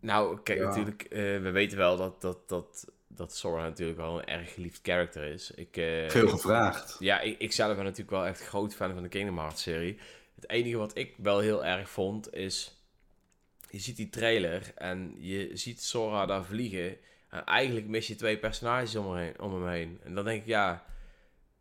[0.00, 0.64] Nou, kijk, Ja.
[0.64, 4.80] natuurlijk, eh, we weten wel dat, dat, dat, dat Sora natuurlijk wel een erg geliefd
[4.80, 5.50] karakter is.
[5.50, 6.96] Ik, eh, Veel gevraagd.
[6.98, 9.98] Ja, ik, ik zelf ben natuurlijk wel echt groot fan van de Kingdom Hearts serie.
[10.34, 12.76] Het enige wat ik wel heel erg vond is...
[13.70, 16.96] Je ziet die trailer en je ziet Sora daar vliegen.
[17.28, 20.00] En eigenlijk mis je twee personages om, hem heen, om hem heen.
[20.04, 20.84] En dan denk ik, ja...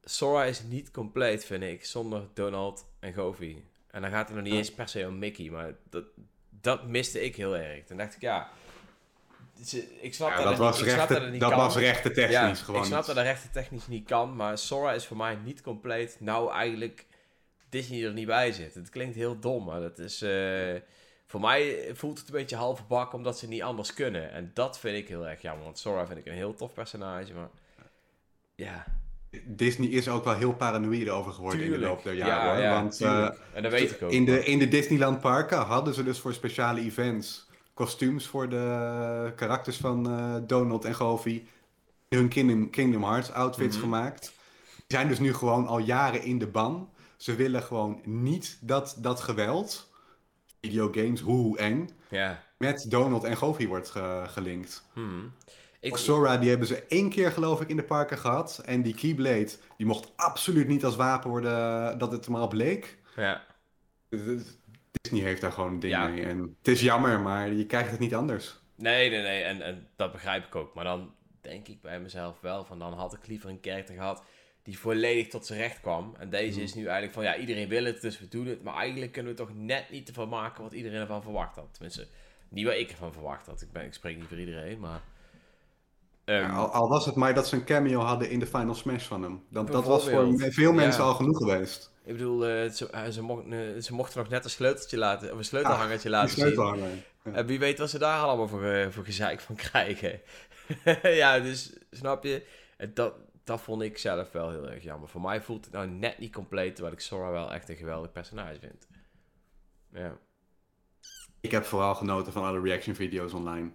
[0.03, 3.57] Sora is niet compleet, vind ik, zonder Donald en Goofy.
[3.91, 6.03] En dan gaat het nog niet eens per se om Mickey, maar dat,
[6.67, 7.85] dat miste ik heel erg.
[7.85, 8.49] Dan dacht ik, ja...
[10.01, 11.59] Ik snap Ja, dat, dat was niet- ik snap dat het rechte, niet dat kan.
[11.59, 12.79] was rechte technisch Ja, gewoon.
[12.81, 16.17] ik snap dat de rechten technisch niet kan, maar Sora is voor mij niet compleet.
[16.19, 17.05] Nou, eigenlijk
[17.69, 18.73] Disney er niet bij zit.
[18.73, 20.21] Het klinkt heel dom, maar dat is.
[20.21, 20.75] eh,
[21.27, 24.31] voor mij voelt het een beetje halve bak omdat ze niet anders kunnen.
[24.31, 27.33] En dat vind ik heel erg jammer, want Sora vind ik een heel tof personage,
[27.33, 27.49] maar.
[28.55, 28.85] Ja,
[29.45, 32.61] Disney is ook wel heel paranoïde over geworden in de loop der jaren.
[32.61, 34.11] ja, want eh, en dat weet ik ook.
[34.11, 39.33] in, de, in de Disneyland parken hadden ze dus voor speciale events kostuums voor de
[39.35, 41.43] karakters van eh, Donald en Goofy.
[42.09, 43.83] Hun Kingdom, Kingdom Hearts outfits Mhm.
[43.85, 44.21] gemaakt.
[44.75, 46.89] Die zijn dus nu gewoon al jaren in de ban.
[47.17, 49.89] Ze willen gewoon niet dat dat geweld,
[50.61, 52.43] videogames, hoe eng, Ja.
[52.57, 54.83] met Donald en Goofy wordt ge- gelinkt.
[54.93, 55.31] Hmm.
[55.79, 58.61] Ik, Sora, die hebben ze één keer geloof ik in de parken gehad.
[58.65, 62.97] En die Keyblade, die mocht absoluut niet als wapen worden dat het maar op leek.
[63.15, 63.45] ja.
[65.01, 66.07] Disney heeft daar gewoon een ding Ja.
[66.07, 66.25] mee.
[66.25, 68.59] En het is jammer, maar je krijgt het niet anders.
[68.75, 69.43] Nee, nee, nee.
[69.43, 70.73] En, en dat begrijp ik ook.
[70.73, 74.23] Maar dan denk ik bij mezelf wel van dan had ik liever een karakter gehad
[74.63, 76.15] die volledig tot zijn recht kwam.
[76.19, 78.63] En deze is nu eigenlijk van ja, iedereen wil het, dus we doen het.
[78.63, 81.67] Maar eigenlijk kunnen we toch net niet ervan maken wat iedereen ervan verwacht had.
[81.73, 82.07] Tenminste,
[82.49, 83.61] niet wat ik ervan verwacht had.
[83.61, 85.01] Ik, ben, ik spreek niet voor iedereen, maar...
[86.35, 89.05] ehm, al, al was het maar dat ze een cameo hadden in de Final Smash
[89.05, 89.43] van hem.
[89.49, 91.07] Dat, dat was voor veel mensen Ja.
[91.07, 91.91] al genoeg geweest.
[92.03, 95.31] Ik bedoel, eh, ze, eh, ze, mochten, eh, ze mochten nog net een sleuteltje laten,
[95.31, 96.53] of een sleutelhangertje Die laten zien.
[97.23, 97.33] Ja.
[97.33, 100.21] En wie weet wat ze daar allemaal voor, voor gezeik van krijgen.
[101.01, 102.45] ja, dus snap je?
[102.93, 103.13] Dat,
[103.43, 105.09] dat vond ik zelf wel heel erg jammer.
[105.09, 108.11] Voor mij voelt het nou net niet compleet, terwijl ik Sora wel echt een geweldig
[108.11, 108.87] personage vind.
[109.93, 110.17] Ja.
[111.41, 113.71] Ik heb vooral genoten van alle reaction video's online.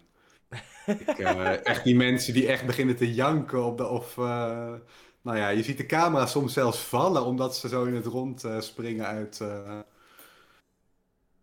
[0.87, 4.19] Ik, eh, echt die mensen die echt beginnen te janken op de, of...
[4.19, 4.75] eh,
[5.23, 8.45] nou ja, je ziet de camera soms zelfs vallen omdat ze zo in het rond
[8.45, 9.79] eh, springen uit eh,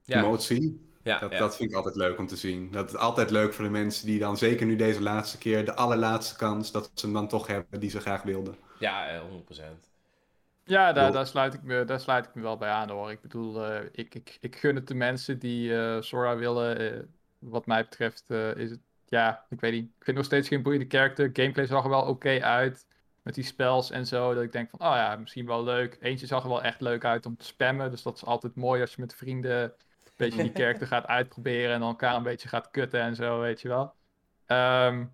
[0.05, 0.89] Ja, emotie.
[1.01, 1.38] ja, Dat, ja.
[1.38, 2.72] dat vind ik altijd leuk om te zien.
[2.72, 5.76] Dat is altijd leuk voor de mensen die dan, zeker nu deze laatste keer, de
[5.76, 8.57] allerlaatste kans, dat ze hem dan toch hebben die ze graag wilden.
[8.78, 9.89] ja eh, 100%.
[10.64, 13.12] Ja, daar, daar, sluit ik me, daar sluit ik me wel bij aan hoor.
[13.12, 17.16] Ik bedoel, eh, ik, ik, ik gun het de mensen die eh, Sora willen.
[17.38, 18.80] wat mij betreft eh, is het,
[19.10, 19.86] ja, ik weet niet.
[19.97, 21.30] Ik vind nog steeds geen boeiende character.
[21.34, 22.88] Gameplay zag er wel oké uit.
[23.22, 24.34] Met die spells en zo.
[24.34, 25.97] Dat ik denk van, oh ja, misschien wel leuk.
[26.01, 27.91] Eentje zag er wel echt leuk uit om te spammen.
[27.91, 29.72] Dus dat is altijd mooi als je met vrienden een
[30.16, 31.74] beetje die character gaat uitproberen.
[31.74, 33.95] En dan elkaar een beetje gaat kutten en zo, weet je wel.
[34.45, 35.05] Ehm,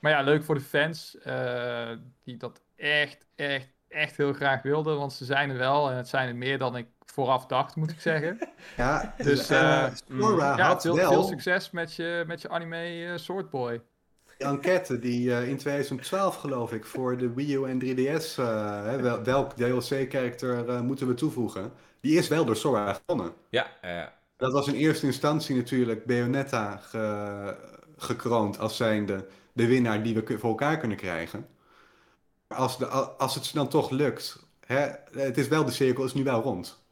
[0.00, 1.18] maar ja, leuk voor de fans.
[1.18, 4.96] eh, die dat echt, echt, echt heel graag wilden.
[4.98, 5.90] Want ze zijn er wel.
[5.90, 8.38] En het zijn er meer dan ik vooraf dacht, moet ik zeggen.
[8.76, 12.48] Ja, Dus, eh, eh, Sora ja, had veel, wel veel succes met je, met je
[12.48, 13.80] anime eh, Swordboy.
[14.38, 18.84] die enquête die eh, in 2012 geloof ik voor de Wii U en 3DS, eh,
[18.84, 23.34] hè, wel, welk DLC-character eh, moeten we toevoegen, die is wel door Sora gewonnen.
[23.48, 24.12] Ja, ja.
[24.36, 27.56] Dat was in eerste instantie natuurlijk Bayonetta ge-
[27.96, 31.46] gekroond als zijnde de winnaar die we voor elkaar kunnen krijgen.
[32.48, 36.14] Als, de, als het ze dan toch lukt, hè, het is wel de cirkel is
[36.14, 36.83] nu wel rond.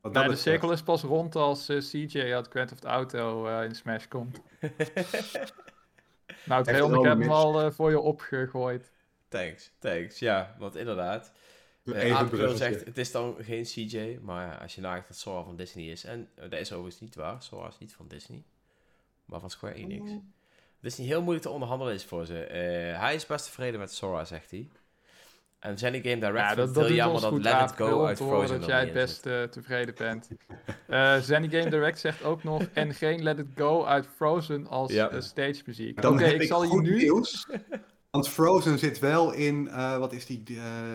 [0.00, 0.40] Wat Nee, de betreft.
[0.40, 4.40] cirkel is pas rond als eh, CJ uit Grand Theft Auto eh, in Smash komt.
[6.44, 8.92] nou, ik heb hem al eh, voor je opgegooid.
[9.28, 10.18] Thanks, thanks.
[10.18, 11.32] Ja, want inderdaad.
[11.84, 15.56] Uh, zegt, het is dan geen CJ, maar ja, als je nagaat dat Sora van
[15.56, 18.42] Disney is, en eh, dat is overigens niet waar, Sora is niet van Disney,
[19.24, 20.10] maar van Square Enix.
[20.10, 22.44] Het is niet heel moeilijk te onderhandelen is voor ze.
[22.44, 24.68] Eh, hij is best tevreden met Sora, zegt hij.
[25.60, 28.16] En Zenny Game Direct Ja, vindt dat, heel jammer dat goed Let It Go uit
[28.16, 30.28] Frozen dat jij het best eh, tevreden bent.
[30.86, 34.92] Eh Zenny Game Direct zegt ook nog, en geen Let It Go uit Frozen als
[34.92, 35.08] Ja.
[35.10, 36.02] eh, stage muziek.
[36.02, 36.96] Dan Oké, heb ik ik zal je nu...
[36.96, 37.46] nieuws.
[38.10, 40.42] Want Frozen zit wel in, eh, wat is die,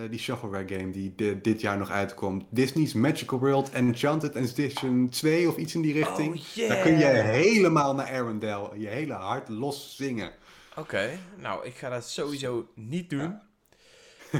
[0.10, 2.44] die shovelware game die di- dit jaar nog uitkomt?
[2.50, 6.36] Disney's Magical World Enchanted Edition 2 of iets in die richting.
[6.36, 6.70] Oh, yeah.
[6.70, 10.32] Daar kun je helemaal naar Arendelle, je hele hart los zingen.
[10.76, 11.10] Oké,
[11.42, 13.40] nou, ik ga dat sowieso niet doen.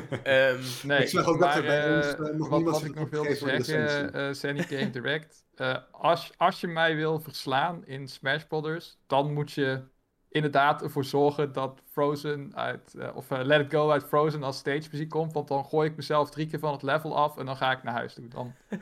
[0.24, 2.84] Ehm, Nee, Ik zag ook dat maar er bij eh, ons, eh, nog wat, wat
[2.84, 5.44] ik nog wilde de zeggen, eh Sandy Game Direct.
[5.92, 9.82] als, als je mij wil verslaan in Smash Brothers, dan moet je
[10.30, 15.10] inderdaad ervoor zorgen dat Frozen uit, of Let It Go uit Frozen als stage muziek
[15.10, 15.34] komt.
[15.34, 17.84] Want dan gooi ik mezelf drie keer van het level af en dan ga ik
[17.84, 18.28] naar huis toe.
[18.28, 18.78] Dan is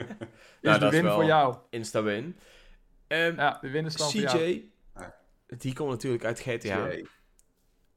[0.61, 1.55] Nou, de dat is win wel- voor jou.
[1.69, 2.37] Insta-win.
[3.07, 4.37] Ehm, Ja, de win is dan voor jou.
[4.37, 4.71] CJ,
[5.57, 6.89] die komt natuurlijk uit GTA.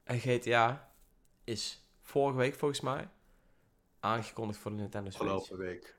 [0.05, 0.91] En GTA
[1.45, 1.86] is
[2.17, 3.09] vorige week volgens mij
[4.01, 5.33] aangekondigd voor de Nintendo Switch.
[5.33, 5.95] Afgelopen week.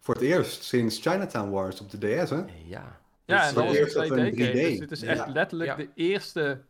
[0.00, 2.36] Voor het eerst sinds Chinatown Wars op de DS, hè?
[2.66, 3.00] Ja.
[3.24, 4.52] Ja, Dus, en dat was eerst een dat we een 2D-game.
[4.52, 4.68] 3D.
[4.68, 5.08] Dus dit is Ja.
[5.08, 5.76] echt letterlijk Ja.
[5.76, 6.60] de eerste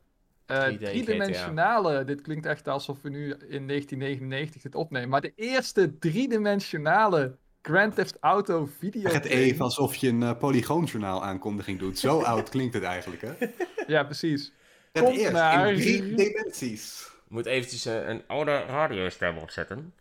[0.47, 2.05] eh 3D driedimensionale.
[2.05, 5.09] Dit klinkt echt alsof we nu in 1999 dit opnemen.
[5.09, 9.11] Maar de eerste driedimensionale Grand Theft Auto video.
[9.11, 11.99] Het even alsof je een eh, polygoonjournaal aankondiging doet.
[11.99, 13.33] Zo oud klinkt het eigenlijk, hè?
[13.95, 14.53] Ja, precies.
[14.93, 15.37] Het Komt eerst
[15.69, 17.11] in drie dimensies.
[17.33, 19.95] Moet eventjes eh, een oude radiostem opzetten.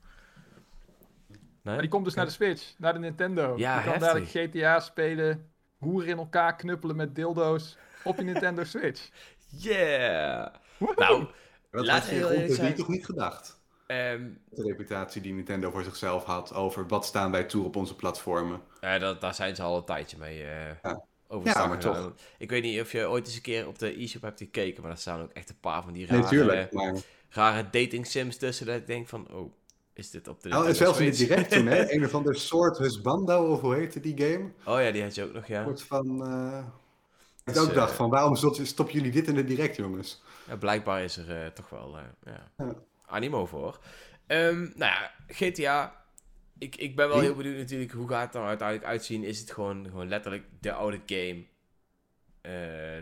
[1.27, 1.73] Nee?
[1.73, 3.57] Maar die komt dus naar de Switch, naar de Nintendo.
[3.57, 8.63] Ja, je kan dadelijk GTA spelen, hoeren in elkaar knuppelen met dildo's op je Nintendo
[8.63, 9.09] Switch.
[9.49, 10.53] Yeah!
[10.95, 11.27] Nou,
[11.71, 12.75] Dat had je eerlijk dus zijn.
[12.75, 13.59] toch niet gedacht?
[13.87, 17.95] ehm, De reputatie die Nintendo voor zichzelf had over wat staan wij toe op onze
[17.95, 18.61] platformen.
[18.81, 21.03] ja, dat, daar zijn ze al een tijdje mee eh Ja.
[21.27, 22.13] over Ja, maar toch.
[22.37, 24.91] Ik weet niet of je ooit eens een keer op de e-shop hebt gekeken, maar
[24.91, 26.71] er staan ook echt een paar van die Nee, rare, tuurlijk.
[26.71, 26.95] Maar,
[27.33, 29.53] rare dating sims tussen dat ik denk van, oh,
[29.93, 31.85] is dit op de nou, en Nintendo zelfs in het direct toen, hè?
[31.93, 34.51] Een of ander soort husbando, of hoe heette die game?
[34.65, 35.59] Oh ja, die had je ook nog, ja.
[35.61, 36.25] Een soort van...
[36.25, 36.65] eh,
[37.53, 40.21] Ik ook eh, dacht van, waarom stop- stoppen jullie dit in het direct, jongens?
[40.47, 42.75] Ja, blijkbaar is er eh, toch wel eh, ja, Ja.
[43.05, 43.79] animo voor.
[44.27, 45.99] Ehm, nou ja, GTA.
[46.57, 49.23] Ik, ik ben wel heel benieuwd natuurlijk hoe gaat het er uiteindelijk uitzien.
[49.23, 51.43] Is het gewoon, gewoon letterlijk de oude game
[52.41, 52.51] eh,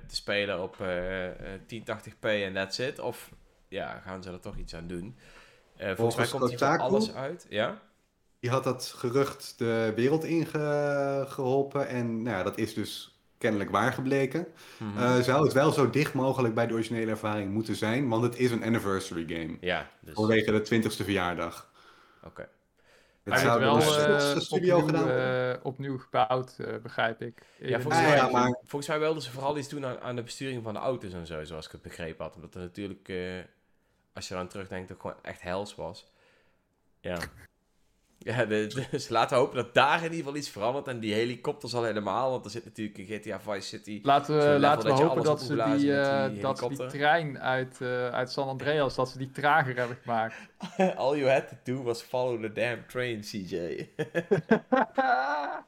[0.07, 2.99] te spelen op eh, eh, 1080p en that's it?
[2.99, 3.32] Of
[3.70, 5.17] ja, gaan ze er toch iets aan doen?
[5.78, 7.45] Eh, volgens, mij komt hier alles uit.
[7.49, 7.82] Ja?
[8.39, 13.93] Die had dat gerucht de wereld ingeholpen en nou ja, dat is dus kennelijk waar
[13.93, 14.47] gebleken.
[14.78, 14.97] Mhm.
[14.97, 18.38] Eh, zou het wel zo dicht mogelijk bij de originele ervaring moeten zijn, want het
[18.38, 19.57] is een anniversary game.
[19.61, 20.22] ja, dus oké.
[20.22, 21.70] Vanwege de 20ste verjaardag.
[23.24, 27.22] Het Hij zou wel door een eh, studio opnieuw, gedaan eh, opnieuw gebouwd, eh, begrijp
[27.22, 27.41] ik.
[27.59, 30.15] Ja, volgens Ah, mij, ja, maar- volgens mij wilden ze vooral iets doen aan, aan
[30.15, 32.36] de besturing van de auto's en zo, zoals ik het begrepen had.
[32.36, 33.17] Omdat er natuurlijk, eh,
[34.14, 36.12] als je eraan terugdenkt, ook gewoon echt hels was.
[37.01, 37.18] Ja.
[38.22, 40.88] Ja, dus laten we hopen dat daar in ieder geval iets verandert.
[40.88, 43.99] En die helikopters al helemaal, want er zit natuurlijk in GTA Vice City...
[44.03, 47.39] Laten we, laten we dat hopen alles dat ze die, eh, dat ze die trein
[47.39, 50.36] uit, eh, uit San Andreas, dat ze die trager hebben gemaakt.
[50.95, 53.88] All you had to do was follow the damn train, CJ.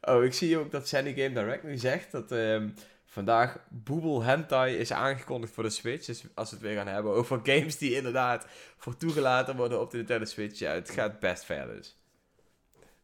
[0.00, 2.68] Oh, ik zie ook dat Sandy Game Direct nu zegt dat ehm,
[3.10, 6.06] vandaag Boebel Hentai is aangekondigd voor de Switch.
[6.06, 8.46] Dus als we het weer gaan hebben over games die inderdaad
[8.76, 10.58] voor toegelaten worden op de Nintendo Switch.
[10.58, 11.98] Ja, het gaat best ver dus.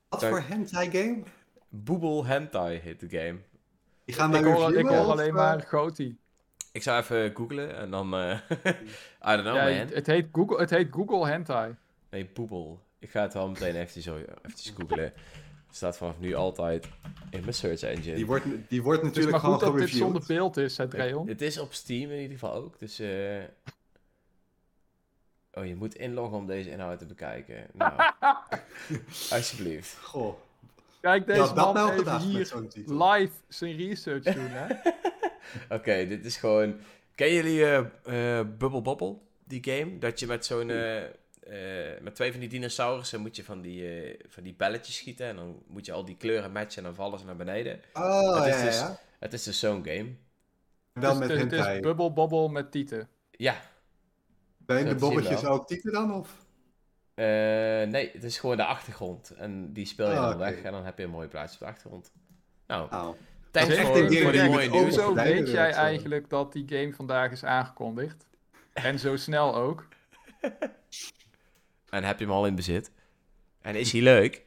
[0.09, 1.23] Wat voor hentai game?
[1.69, 3.39] Boebel Hentai heet de game.
[4.05, 6.19] Die gaan ik hoor, ik hoor alleen eh, maar Goti.
[6.73, 8.15] Ik zou even googlen en dan...
[8.15, 8.31] eh
[9.31, 9.73] I don't know, Ja, man.
[9.73, 11.75] het, heet Google, het heet Google Hentai.
[12.11, 12.81] Nee, Boebel.
[12.99, 15.13] Ik ga het wel meteen eventjes, zo, eventjes googlen.
[15.77, 16.89] Staat vanaf nu altijd
[17.31, 18.15] in mijn search engine.
[18.15, 20.03] Die wordt, die wordt natuurlijk goed gewoon dat dit gereviewd.
[20.03, 21.29] zonder beeld is, hè, Het, Dreon.
[21.29, 22.99] het is op Steam in ieder geval ook, dus...
[22.99, 23.43] eh
[25.53, 27.67] Oh, je moet inloggen om deze inhoud te bekijken.
[27.73, 27.93] Nou,
[29.31, 29.99] alsjeblieft.
[30.03, 30.35] Goh,
[31.01, 33.05] Kijk deze man nou even hier zo'n titel?
[33.13, 34.75] live zijn research doen, hè.
[35.77, 36.77] Oké, dit is gewoon...
[37.15, 39.15] Ken jullie eh eh, Bubble Bobble,
[39.45, 39.99] die game?
[39.99, 40.71] Dat je met zo'n...
[41.47, 45.27] eh, met twee van die dinosaurussen moet je van die, eh, van die belletjes schieten.
[45.27, 47.81] En dan moet je al die kleuren matchen en dan vallen ze naar beneden.
[47.93, 48.99] Oh, Het ja, is dus- ja.
[49.19, 50.15] Het is dus zo'n game.
[50.93, 51.81] Wel Dus met het, het is hentai.
[51.81, 52.99] Bubble Bobble met tieten.
[52.99, 53.61] Zijn Ja,
[54.67, 55.53] de je bobbetjes wel.
[55.53, 56.15] ook tieten dan?
[56.15, 56.45] Of?
[57.15, 57.25] Eh,
[57.83, 59.31] nee, het is gewoon de achtergrond.
[59.31, 61.61] En die speel je Ah, dan weg en dan heb je een mooie plaatje op
[61.61, 62.13] de achtergrond.
[62.67, 63.09] Nou, Oh.
[63.51, 64.83] thanks voor, echt een voor game die die mooie nieuws.
[64.97, 68.27] Hoezo weet jij eigenlijk dat die game vandaag is aangekondigd?
[68.73, 69.87] En zo snel ook.
[71.97, 72.91] En heb je hem al in bezit?
[73.63, 74.43] En is hij leuk?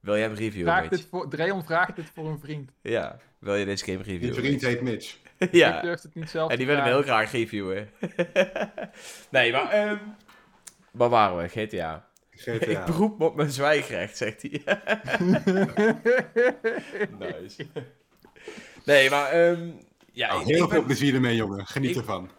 [0.00, 0.96] Wil jij hem reviewen, Vraag Mitch?
[0.96, 2.70] dit voor, Dreon vraagt dit voor een vriend.
[2.82, 4.34] Ja, wil je deze game Je reviewen?
[4.34, 4.66] vriend Mitch?
[4.66, 5.16] heet Mitch.
[5.38, 7.90] Ik ja, durf het niet zelf en die wil hem heel graag reviewen.
[9.30, 9.70] nee, maar...
[9.70, 9.98] ehm
[10.90, 11.48] waar waren we?
[11.48, 12.08] GTA.
[12.30, 12.84] Ik GTA.
[12.84, 14.62] beroep me op mijn zwijgrecht, zegt hij.
[17.18, 17.66] nice.
[18.84, 19.30] Nee, maar...
[19.30, 19.70] ehm,
[20.14, 21.66] ja, Nou, heel veel ben- plezier ermee, jongen.
[21.66, 22.30] Geniet ik- ervan.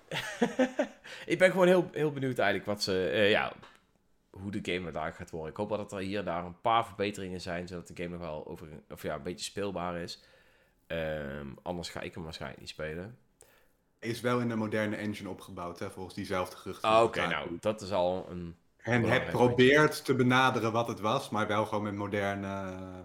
[1.25, 3.53] ik ben gewoon heel, heel benieuwd eigenlijk wat ze, eh, ja,
[4.29, 5.51] hoe de game vandaag gaat worden.
[5.51, 8.09] Ik hoop wel dat er hier en daar een paar verbeteringen zijn, zodat de game
[8.09, 10.23] nog wel over, of ja, een beetje speelbaar is.
[10.87, 13.17] Ehm, anders ga ik hem waarschijnlijk niet spelen.
[13.99, 16.89] Is wel in een moderne engine opgebouwd, hè, volgens diezelfde geruchten.
[16.89, 18.55] Ah, Oké, nou, dat is al een...
[18.77, 22.47] En het probeert te benaderen wat het was, maar wel gewoon met moderne...
[22.47, 22.99] eh,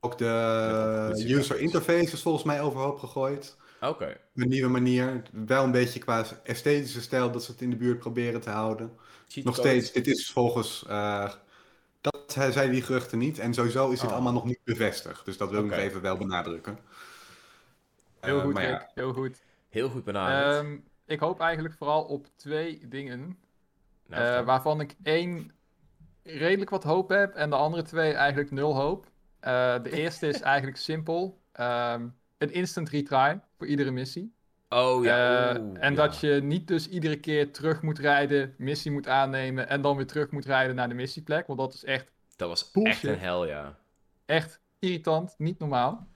[0.00, 3.56] Ook de user interface is volgens mij overhoop gegooid.
[3.88, 5.22] Oké, Op een nieuwe manier.
[5.32, 8.92] Wel een beetje qua esthetische stijl dat ze het in de buurt proberen te houden.
[9.28, 10.84] Cheat Nog steeds, dit is volgens...
[10.86, 11.32] eh,
[12.00, 13.38] dat zeiden die geruchten niet.
[13.38, 14.14] En sowieso is dit Oh.
[14.14, 15.24] allemaal nog niet bevestigd.
[15.24, 16.78] Dus dat wil ik nog even wel benadrukken.
[18.20, 18.90] Heel Eh, goed, ja.
[18.94, 19.42] Heel goed.
[19.68, 20.66] Heel goed benaderd.
[20.66, 23.38] Ehm, ik hoop eigenlijk vooral op twee dingen.
[24.06, 25.50] Nou, eh, waarvan ik één
[26.22, 29.06] redelijk wat hoop heb en de andere twee eigenlijk nul hoop.
[29.40, 31.40] Eh, de eerste is eigenlijk simpel.
[31.52, 32.08] Ehm,
[32.38, 34.34] een instant retry voor iedere missie.
[34.68, 35.90] oh ja, Eh, en ja.
[35.90, 40.06] dat je niet dus iedere keer terug moet rijden, missie moet aannemen en dan weer
[40.06, 41.46] terug moet rijden naar de missieplek.
[41.46, 43.78] Want dat is echt, Dat was echt een hel, ja.
[44.26, 46.08] echt irritant, niet normaal.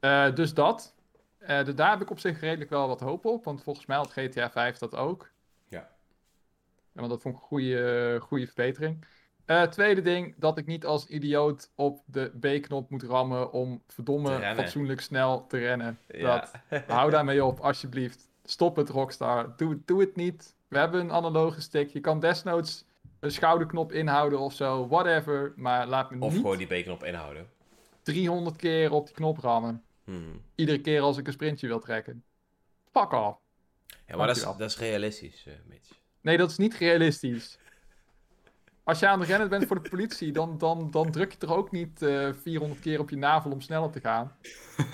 [0.00, 0.94] Eh, dus dat.
[1.38, 3.96] Eh, dus daar heb ik op zich redelijk wel wat hoop op, want volgens mij
[3.96, 5.30] had GTA 5 dat ook.
[5.68, 5.78] Ja.
[6.92, 9.04] Ja, want dat vond ik een goede, goede verbetering.
[9.44, 14.54] Eh, tweede ding, dat ik niet als idioot op de B-knop moet rammen om verdomme
[14.54, 15.98] fatsoenlijk snel te rennen.
[16.08, 16.50] ja.
[16.70, 18.28] Dat, hou daarmee op, alsjeblieft.
[18.44, 19.52] Stop het, Rockstar.
[19.56, 20.54] Doe, doe het niet.
[20.68, 21.90] We hebben een analoge stick.
[21.90, 22.84] Je kan desnoods
[23.20, 25.52] een schouderknop inhouden of zo, whatever.
[25.56, 27.48] Maar laat me Of niet gewoon die bekerknop inhouden.
[28.02, 29.82] 300 keer op die knop rammen.
[30.04, 30.42] Hmm.
[30.54, 32.24] Iedere keer als ik een sprintje wil trekken.
[32.92, 33.38] Fuck off.
[34.06, 35.88] Ja, maar dat is, dat is realistisch, eh, Mitch.
[36.20, 37.58] Nee, dat is niet realistisch.
[38.84, 41.50] Als je aan het rennen bent voor de politie, dan, dan, dan druk je toch
[41.56, 44.32] ook niet eh 400 keer op je navel om sneller te gaan.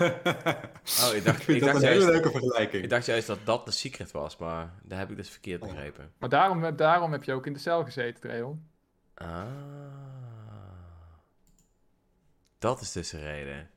[1.03, 2.83] Oh, ik dacht, ik vind ik dat dacht een hele leuke vergelijking.
[2.83, 5.67] ik dacht juist dat dat de secret was, maar daar heb ik dus verkeerd Oh.
[5.69, 6.11] begrepen.
[6.17, 8.67] Maar daarom, daarom heb je ook in de cel gezeten, Dreon.
[9.15, 9.41] Ah.
[12.59, 13.69] Dat is dus de reden.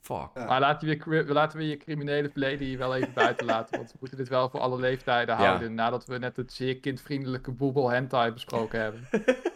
[0.00, 0.28] Fuck.
[0.34, 0.44] Ja.
[0.44, 3.76] Maar laten we, je, laten we je criminele verleden hier wel even buiten laten.
[3.78, 5.44] Want we moeten dit wel voor alle leeftijden Ja.
[5.46, 5.74] houden.
[5.74, 9.08] Nadat we net het zeer kindvriendelijke Boebel Hentai besproken hebben.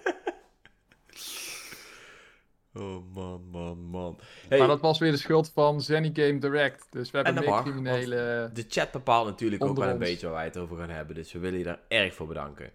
[2.76, 4.18] Oh man, man, man.
[4.48, 6.86] Hey, Maar dat was weer de schuld van Zenny Game Direct.
[6.90, 8.50] Dus we hebben meer criminele...
[8.52, 11.32] De chat bepaalt natuurlijk ook wel een beetje waar wij het over gaan hebben, dus
[11.32, 12.70] we willen je daar erg voor bedanken.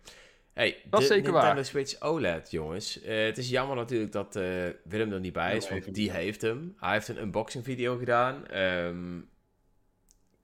[0.53, 1.65] Hey, Dat de is zeker Nintendo waar.
[1.65, 3.01] Switch OLED, jongens.
[3.01, 4.43] Eh, het is jammer natuurlijk dat eh,
[4.83, 6.75] Willem er niet bij is, want die heeft hem.
[6.77, 8.47] Hij heeft een unboxing video gedaan.
[8.47, 9.19] Ehm,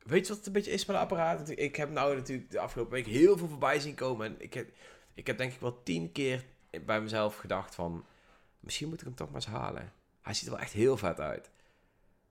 [0.03, 1.49] weet je wat het een beetje is met het apparaat?
[1.49, 4.26] Ik heb nou natuurlijk de afgelopen week heel veel voorbij zien komen.
[4.26, 4.68] En ik heb,
[5.14, 6.43] ik heb denk ik wel tien keer
[6.86, 8.06] bij mezelf gedacht van...
[8.66, 9.93] Misschien moet ik hem toch maar eens halen.
[10.22, 11.49] Hij ziet er wel echt heel vet uit.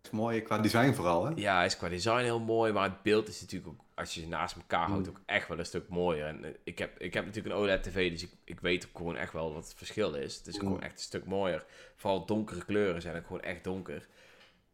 [0.02, 1.32] is mooi qua design vooral, hè?
[1.36, 4.20] Ja, hij is qua design heel mooi, maar het beeld is natuurlijk ook, als je
[4.20, 5.12] ze naast elkaar houdt, Mm.
[5.16, 6.26] ook echt wel een stuk mooier.
[6.26, 9.16] En eh, ik heb, ik heb natuurlijk een OLED-tv, dus ik, ik weet ook gewoon
[9.16, 10.36] echt wel wat het verschil is.
[10.36, 11.64] Het is gewoon echt een stuk mooier.
[11.96, 14.06] Vooral donkere kleuren zijn ook gewoon echt donker.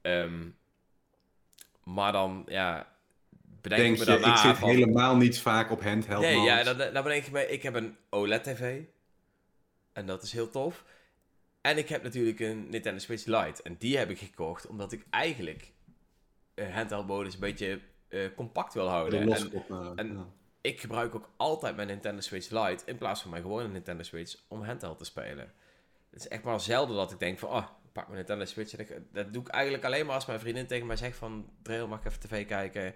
[0.01, 0.49] Ehm,
[1.85, 2.93] maar dan, ja,
[3.61, 6.35] bedenk Denk ik je, me daarna ik zit van- helemaal niet vaak op handheld Nee,
[6.37, 6.47] mode.
[6.47, 8.81] ja, dan, dan bedenk je me, ik heb een OLED-tv.
[9.93, 10.85] En dat is heel tof.
[11.61, 13.63] En ik heb natuurlijk een Nintendo Switch Lite.
[13.63, 15.73] En die heb ik gekocht omdat ik eigenlijk
[16.55, 19.33] eh handheld modus een beetje eh, compact wil De houden.
[19.33, 20.27] En op, eh, en- ja.
[20.61, 24.37] ik gebruik ook altijd mijn Nintendo Switch Lite in plaats van mijn gewone Nintendo Switch
[24.49, 25.53] om handheld te spelen.
[26.11, 28.73] Het is echt maar zelden dat ik denk van, oh, ik pak mijn Nintendo Switch.
[28.73, 31.51] En ik, dat doe ik eigenlijk alleen maar als mijn vriendin tegen mij zegt van,
[31.63, 32.95] Dreel, mag ik even tv kijken?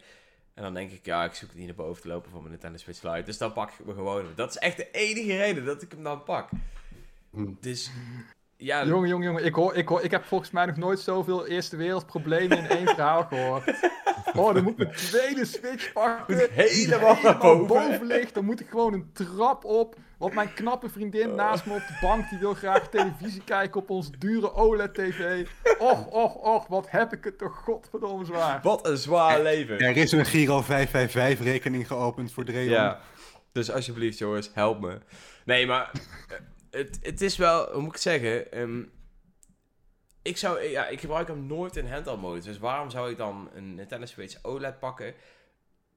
[0.54, 2.50] En dan denk ik, ja, ik zoek het niet naar boven te lopen van mijn
[2.52, 3.22] Nintendo Switch Lite.
[3.22, 4.26] Dus dan pak ik me gewoon.
[4.34, 6.48] Dat is echt de enige reden dat ik hem dan pak.
[7.30, 7.52] Hm.
[7.60, 7.90] Dus,
[8.64, 9.44] ja, Jongen, jongen, jongen.
[9.44, 12.86] Ik, hoor, ik, hoor, ik heb volgens mij nog nooit zoveel Eerste Wereldproblemen in één
[12.86, 13.72] verhaal gehoord.
[14.36, 16.36] Oh, dan moet ik mijn tweede Switch pakken.
[16.36, 18.06] Die helemaal naar boven.
[18.06, 18.34] ligt.
[18.34, 19.96] Dan moet ik gewoon een trap op.
[20.18, 23.90] Want mijn knappe vriendin naast me op de bank, die wil graag televisie kijken op
[23.90, 25.46] ons dure OLED-tv.
[25.78, 28.60] Och, och, och, wat heb ik het toch godverdomme zwaar.
[28.62, 29.78] wat een zwaar leven.
[29.78, 32.68] Er is een Giro 555 rekening geopend voor Dreon.
[32.68, 33.00] Ja.
[33.52, 34.98] Dus alsjeblieft, jongens, help me.
[35.44, 35.90] Nee, maar
[36.28, 36.36] eh,
[36.74, 38.52] het, het is wel, hoe moet ik het zeggen?
[38.52, 38.82] Ehm,
[40.22, 42.44] ik, zou, ja, ik gebruik hem nooit in handheld modus.
[42.44, 45.04] Dus waarom zou ik dan een Nintendo Switch OLED pakken?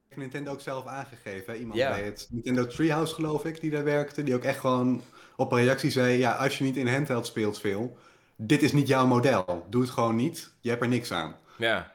[0.08, 1.52] heeft Nintendo ook zelf aangegeven.
[1.52, 1.58] hè?
[1.58, 4.22] Iemand bij het Nintendo Treehouse, geloof ik, die daar werkte.
[4.22, 5.02] Die ook echt gewoon
[5.36, 7.96] op een reactie zei: Ja, als je niet in handheld speelt veel,
[8.36, 9.66] dit is niet jouw model.
[9.70, 10.52] Doe het gewoon niet.
[10.60, 11.36] Je hebt er niks aan.
[11.58, 11.92] Ja.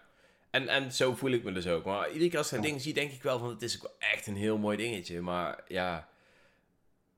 [0.50, 1.86] En, en zo voel ik me dus ook.
[1.86, 2.70] Maar iedere keer als ik dat Ja.
[2.70, 3.50] ding zie, denk ik wel van...
[3.50, 5.22] Het is ook echt een heel mooi dingetje.
[5.22, 6.08] Maar ja...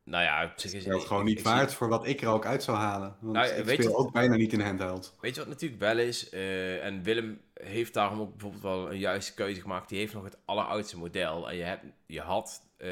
[0.06, 2.64] Nou ja, zich is Het is gewoon niet waard voor wat ik er ook uit
[2.64, 3.16] zou halen.
[3.20, 5.16] Want Nou, ik weet speel ook bijna niet in handheld.
[5.22, 6.30] Weet je wat natuurlijk wel is?
[6.30, 9.89] Eh, en Willem heeft daarom ook bijvoorbeeld wel een juiste keuze gemaakt.
[9.89, 11.49] Die heeft nog het alleroudste model.
[11.49, 12.89] En je, hebt, je had eh,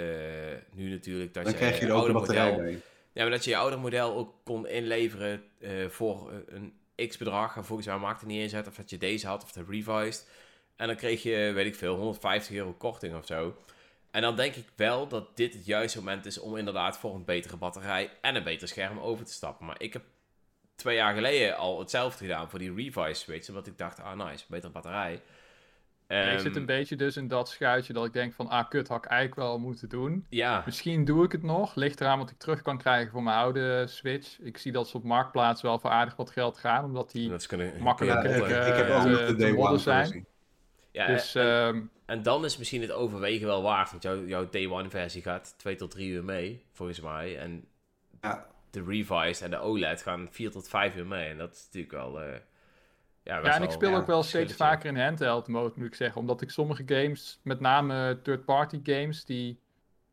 [0.72, 2.64] nu natuurlijk dat Dan je krijg je er ook batterij model...
[2.64, 2.82] bij.
[3.14, 6.74] Ja, maar dat je je oude model ook kon inleveren eh, voor een
[7.08, 7.56] x-bedrag.
[7.56, 9.64] En volgens mij maakte het niet eens uit of dat je deze had of de
[9.70, 10.28] revised.
[10.76, 13.56] En dan kreeg je, weet ik veel, 150 euro korting of zo.
[14.14, 17.26] En dan denk ik wel dat dit het juiste moment is om inderdaad voor een
[17.26, 19.66] betere batterij en een beter scherm over te stappen.
[19.66, 20.04] Maar ik heb
[20.76, 23.50] twee jaar geleden al hetzelfde gedaan voor die revised switch.
[23.50, 25.22] Omdat ik dacht, ah nice, betere batterij.
[26.08, 28.70] Ja, ik Ehm, zit een beetje dus in dat schuitje dat ik denk van, ah
[28.70, 30.26] kut, had ik eigenlijk wel moeten doen.
[30.30, 31.76] Ja, Misschien doe ik het nog.
[31.76, 34.40] Ligt eraan wat ik terug kan krijgen voor mijn oude Switch.
[34.40, 37.30] Ik zie dat ze op Marktplaats wel voor aardig wat geld gaan, omdat die...
[37.30, 39.36] dat is kunnen, makkelijk, kunnen Ja, Makkelijker, ik, ik heb ook eh, nog de te
[39.36, 40.26] Day One zijn.
[40.94, 43.92] Ja, Dus en- ehm, En dan is misschien het overwegen wel waard.
[43.92, 47.38] Want jouw, jouw Day One versie gaat 2 tot 3 uur mee, volgens mij.
[47.38, 47.66] En
[48.22, 51.30] Ja, de Revised en de OLED gaan 4 tot 5 uur mee.
[51.30, 52.22] En dat is natuurlijk wel...
[52.22, 52.32] eh,
[53.24, 56.22] ja, ja, en ik speel ook wel steeds vaker in handheld mode, moet ik zeggen.
[56.22, 59.60] Omdat ik sommige games, met name third-party games, die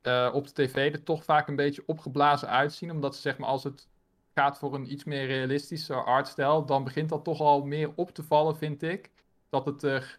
[0.02, 2.90] eh, op de tv er toch vaak een beetje opgeblazen uitzien.
[2.90, 3.88] Omdat ze zeg maar, als het
[4.34, 8.22] gaat voor een iets meer realistische artstijl, dan begint dat toch al meer op te
[8.22, 9.10] vallen, vind ik.
[9.48, 10.18] Dat het er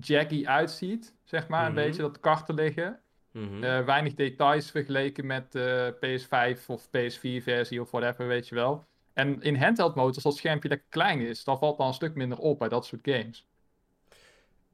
[0.00, 1.68] jaggy uitziet, zeg maar, Mhm.
[1.78, 3.00] een beetje, dat karten liggen.
[3.30, 3.64] Mhm.
[3.64, 8.84] Eh, weinig details vergeleken met de PS5 of PS4 versie of whatever, weet je wel.
[9.12, 12.14] En in handheld mode, als dat schermpje lekker klein is, dan valt dan een stuk
[12.14, 13.46] minder op bij dat soort games.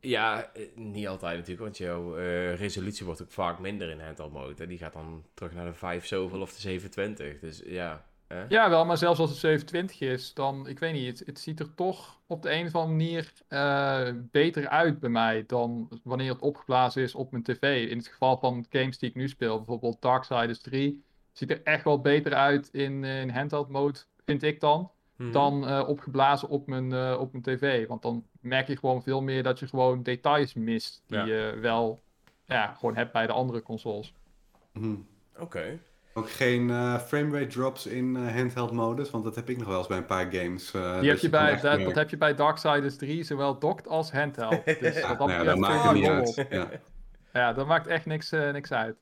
[0.00, 1.60] Ja, eh, niet altijd natuurlijk.
[1.62, 4.66] Want jouw eh, resolutie wordt ook vaak minder in handheld mode.
[4.66, 7.38] Die gaat dan terug naar de 5 zoveel of de 27.
[7.38, 8.06] Dus ja...
[8.49, 11.61] Ja, wel, maar zelfs als het 27 is, dan, ik weet niet, het, het ziet
[11.61, 16.33] er toch op de een of andere manier eh, beter uit bij mij dan wanneer
[16.33, 17.91] het opgeblazen is op mijn tv.
[17.91, 21.03] In het geval van games die ik nu speel, bijvoorbeeld Darksiders 3,
[21.33, 25.33] ziet er echt wel beter uit in, eh, in handheld mode, vind ik dan, Mhm.
[25.33, 27.87] dan eh, opgeblazen op mijn, eh, op mijn tv.
[27.87, 31.24] Want dan merk je gewoon veel meer dat je gewoon details mist die Ja.
[31.24, 32.03] je wel
[32.45, 34.12] ja, gewoon hebt bij de andere consoles.
[34.72, 34.95] mhm.
[35.39, 35.79] Oké.
[36.18, 39.78] Ook geen eh framerate drops in eh, handheld modus, want dat heb ik nog wel
[39.78, 40.74] eens bij een paar games.
[40.74, 43.88] eh, Die dat heb je bij, dat, dat heb je bij Darksiders 3, zowel docked
[43.88, 44.64] als handheld.
[44.80, 46.46] Dus Ja, dat nou ja, betreft dat maakt het niet uit.
[46.50, 46.70] Ja.
[47.32, 48.96] Ja, dat maakt echt niks, eh, niks uit.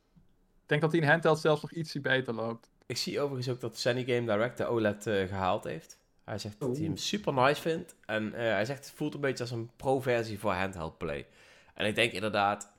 [0.62, 2.70] Ik denk dat die in handheld zelfs nog ietsje beter loopt.
[2.86, 5.98] Ik zie overigens ook dat Sunny Game Direct de OLED eh, gehaald heeft.
[6.24, 7.94] Hij zegt dat hij hem super nice vindt.
[8.04, 11.26] En eh, hij zegt het voelt een beetje als een pro-versie voor handheld play.
[11.74, 12.72] En ik denk inderdaad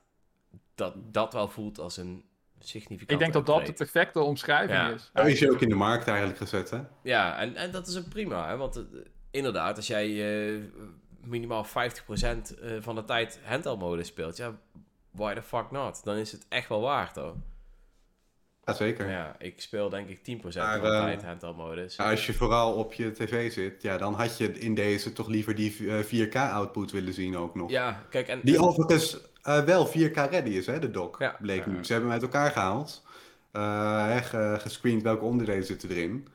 [0.74, 2.24] dat dat wel voelt als een
[2.58, 4.90] significant Ik denk dat dat de perfecte omschrijving Ja.
[4.90, 5.10] is.
[5.14, 6.80] Zo is je ook in de markt eigenlijk gezet, hè?
[7.02, 8.48] Ja, en, en dat is ook prima.
[8.48, 8.56] Hè?
[8.56, 8.82] Want eh,
[9.30, 10.06] inderdaad, als jij
[10.50, 10.60] eh,
[11.24, 14.58] minimaal 50% eh, van de tijd handheld mode speelt, ja,
[15.10, 16.04] why the fuck not?
[16.04, 17.34] Dan is het echt wel waard hoor.
[18.68, 19.10] Ja, zeker.
[19.10, 21.96] Ja, ik speel denk ik 10% Maar, van de tijd handheld modus.
[21.96, 25.28] Nou, als je vooral op je tv zit, ja, dan had je in deze toch
[25.28, 27.70] liever die eh, 4K-output willen zien ook nog.
[27.70, 28.40] Ja, kijk, en...
[28.42, 29.18] Die overigens
[29.48, 31.36] eh, wel 4K-ready is, hè, de dock, Ja.
[31.40, 31.84] bleek nu.
[31.84, 33.06] Ze hebben hem uit elkaar gehaald.
[33.52, 36.28] eh, ge- gescreend welke onderdelen zitten erin.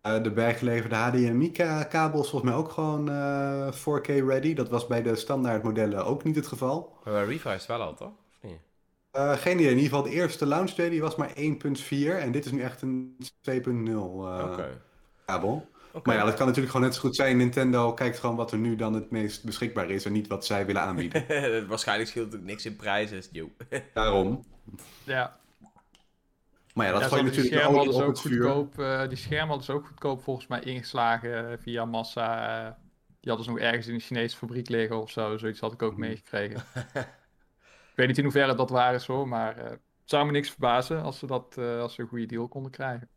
[0.00, 4.54] Eh, de bijgeleverde HDMI-kabel is volgens mij ook gewoon eh, 4K ready.
[4.54, 6.96] Dat was bij de standaard modellen ook niet het geval.
[7.04, 8.08] Maar bij Revised wel al, toch?
[8.08, 8.58] Of niet?
[9.10, 9.70] Eh, geen idee.
[9.70, 12.60] In ieder geval, de eerste launch day die was maar 1.4 en dit is nu
[12.62, 14.80] echt een 2.0 eh, Oké.
[15.26, 15.68] kabel.
[16.02, 17.36] Maar ja, dat kan natuurlijk gewoon net zo goed zijn.
[17.36, 20.66] Nintendo kijkt gewoon wat er nu dan het meest beschikbaar is en niet wat zij
[20.66, 21.26] willen aanbieden.
[21.68, 23.50] Waarschijnlijk scheelt het ook niks in prijs, yo.
[23.94, 24.44] Daarom.
[25.04, 25.38] Ja,
[26.74, 27.56] Maar ja, dat ja gooi je natuurlijk
[27.94, 28.42] op ook het vuur.
[28.50, 28.78] goedkoop.
[28.78, 32.58] eh, die schermen hadden ze ook goedkoop volgens mij ingeslagen eh, via massa.
[32.66, 32.72] eh,
[33.20, 35.36] die hadden ze nog ergens in een Chinese fabriek liggen of zo.
[35.38, 36.00] Zoiets had ik ook Mhm.
[36.00, 36.64] meegekregen.
[37.90, 40.50] ik weet niet in hoeverre dat waar is hoor, maar eh, het zou me niks
[40.50, 43.08] verbazen als ze, dat, eh, als ze een goede deal konden krijgen.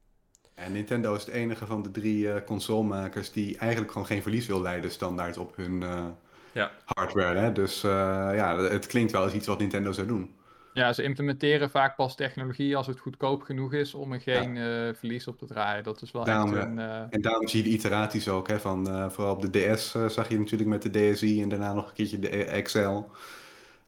[0.55, 4.47] En Nintendo is het enige van de drie eh, consolemakers die eigenlijk gewoon geen verlies
[4.47, 6.05] wil leiden standaard op hun eh,
[6.51, 6.71] Ja.
[6.85, 7.39] hardware.
[7.39, 7.51] Hè?
[7.51, 7.89] Dus eh,
[8.35, 10.35] ja, het klinkt wel als iets wat Nintendo zou doen.
[10.73, 14.93] Ja, ze implementeren vaak pas technologie als het goedkoop genoeg is om er geen eh,
[14.93, 15.83] verlies op te draaien.
[15.83, 16.79] Dat is wel Daarom, echt een...
[16.79, 18.47] eh, En daarom zie je de iteraties ook.
[18.47, 21.73] Hè, van, eh, vooral op de DS zag je natuurlijk met de DSi en daarna
[21.73, 23.01] nog een keertje de XL.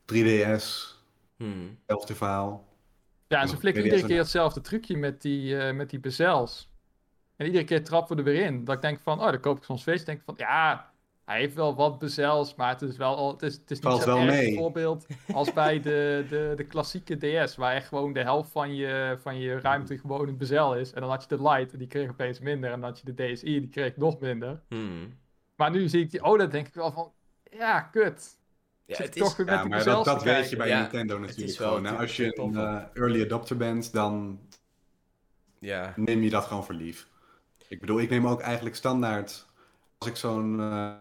[0.05, 0.93] 3DS,
[1.37, 1.77] Hmm.
[1.87, 2.64] verhaal.
[3.27, 6.73] Ja, en ze Ja, flikken iedere keer hetzelfde trucje met die, eh, met die bezels.
[7.35, 8.63] En iedere keer trappen we er weer in.
[8.63, 10.03] Dat ik denk van, oh, dan koop ik zo'n Switch.
[10.03, 10.93] denk ik van, ja,
[11.25, 13.87] hij heeft wel wat bezels, maar het is wel al, het is, het is niet
[13.87, 14.45] Valt zo wel erg mee.
[14.45, 17.15] bijvoorbeeld als bij de, de, de klassieke
[17.45, 20.93] DS, waar echt gewoon de helft van je, van je ruimte gewoon een bezel is.
[20.93, 22.71] En dan had je de Lite, en die kreeg opeens minder.
[22.71, 24.61] En dan had je de DSi, die kreeg nog minder.
[24.67, 25.17] Hmm.
[25.55, 27.11] Maar nu zie ik die OLED, denk ik wel van,
[27.51, 28.37] ja, kut.
[28.85, 31.19] Ja, het toch is, weer met Ja, maar dat, dat weet je bij Ja, Nintendo
[31.19, 31.81] natuurlijk gewoon.
[31.81, 34.39] Nou, als je een eh, early adopter bent, dan
[35.59, 35.93] ja.
[35.95, 37.07] neem je dat gewoon voor lief.
[37.67, 39.45] Ik bedoel, ik neem ook eigenlijk standaard,
[39.97, 40.93] als ik zo'n, eh,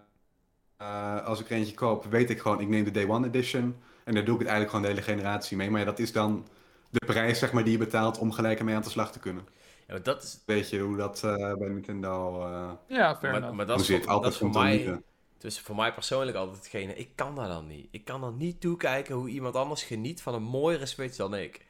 [0.76, 3.76] eh, als ik er eentje koop, weet ik gewoon, ik neem de Day One Edition.
[4.04, 5.70] En daar doe ik het eigenlijk gewoon de hele generatie mee.
[5.70, 6.46] Maar ja, dat is dan
[6.90, 9.44] de prijs, zeg maar, die je betaalt om gelijk ermee aan de slag te kunnen.
[9.86, 13.54] ja maar dat is, Weet je hoe dat eh, bij Nintendo eh Ja, fair maar,
[13.54, 14.04] maar dat hoe is, zit?
[14.04, 15.02] dat Altijd is voor mij...
[15.44, 17.88] Dus voor mij persoonlijk altijd hetgene, ik kan dat dan niet.
[17.90, 21.60] Ik kan dan niet toekijken hoe iemand anders geniet van een mooiere Switch dan ik.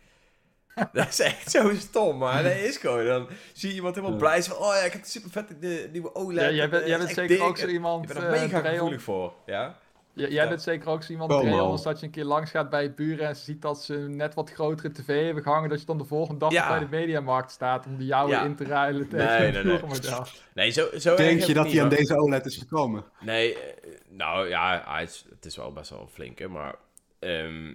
[0.92, 3.04] dat is echt zo stom, maar dat is gewoon.
[3.06, 4.22] Dan zie je iemand helemaal Ja.
[4.22, 6.40] blij zijn van, oh ja, ik heb een super vette de, nieuwe OLED.
[6.40, 8.32] Ja, jij en, bent, eh, jij bent zeker dik ook zo iemand, Ik ben er
[8.34, 8.74] eh, mega Dreon.
[8.74, 9.78] gevoelig voor, ja.
[10.14, 10.48] Ja, jij Ja.
[10.48, 13.26] bent zeker ook zo iemand, als dat je een keer langs gaat bij je buren
[13.26, 16.04] en ze ziet dat ze net wat grotere tv hebben gehangen, dat je dan de
[16.04, 16.68] volgende dag Ja.
[16.68, 18.44] bij de mediamarkt staat om die jouwe Ja.
[18.44, 19.80] in te ruilen tegen Nee, nee, nee.
[19.86, 20.26] model.
[20.54, 23.04] Nee, zo, zo Denk je dat hij aan deze OLED is gekomen?
[23.20, 26.74] Nee, eh, nou ja, is, het is wel best wel een flinke, maar
[27.18, 27.74] ehm,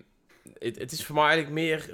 [0.60, 1.90] het, het is voor mij eigenlijk meer,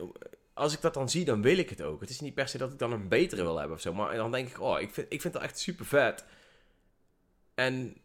[0.53, 2.01] als ik dat dan zie, dan wil ik het ook.
[2.01, 4.15] Het is niet per se dat ik dan een betere wil hebben of zo, maar
[4.15, 6.25] dan denk ik, oh, ik vind, ik vind het echt super vet.
[7.55, 7.97] En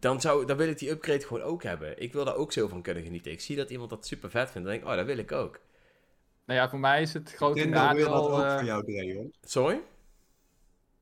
[0.00, 2.02] dan, zou, dan wil ik die upgrade gewoon ook hebben.
[2.02, 3.32] Ik wil daar ook zo van kunnen genieten.
[3.32, 5.32] Ik zie dat iemand dat super vet vindt, dan denk ik, oh, dat wil ik
[5.32, 5.60] ook.
[6.44, 8.36] Nou ja, voor mij is het grote Nintendo wil dat nadeel...
[8.36, 9.34] ook eh, voor jou, Dreon.
[9.42, 9.80] Sorry?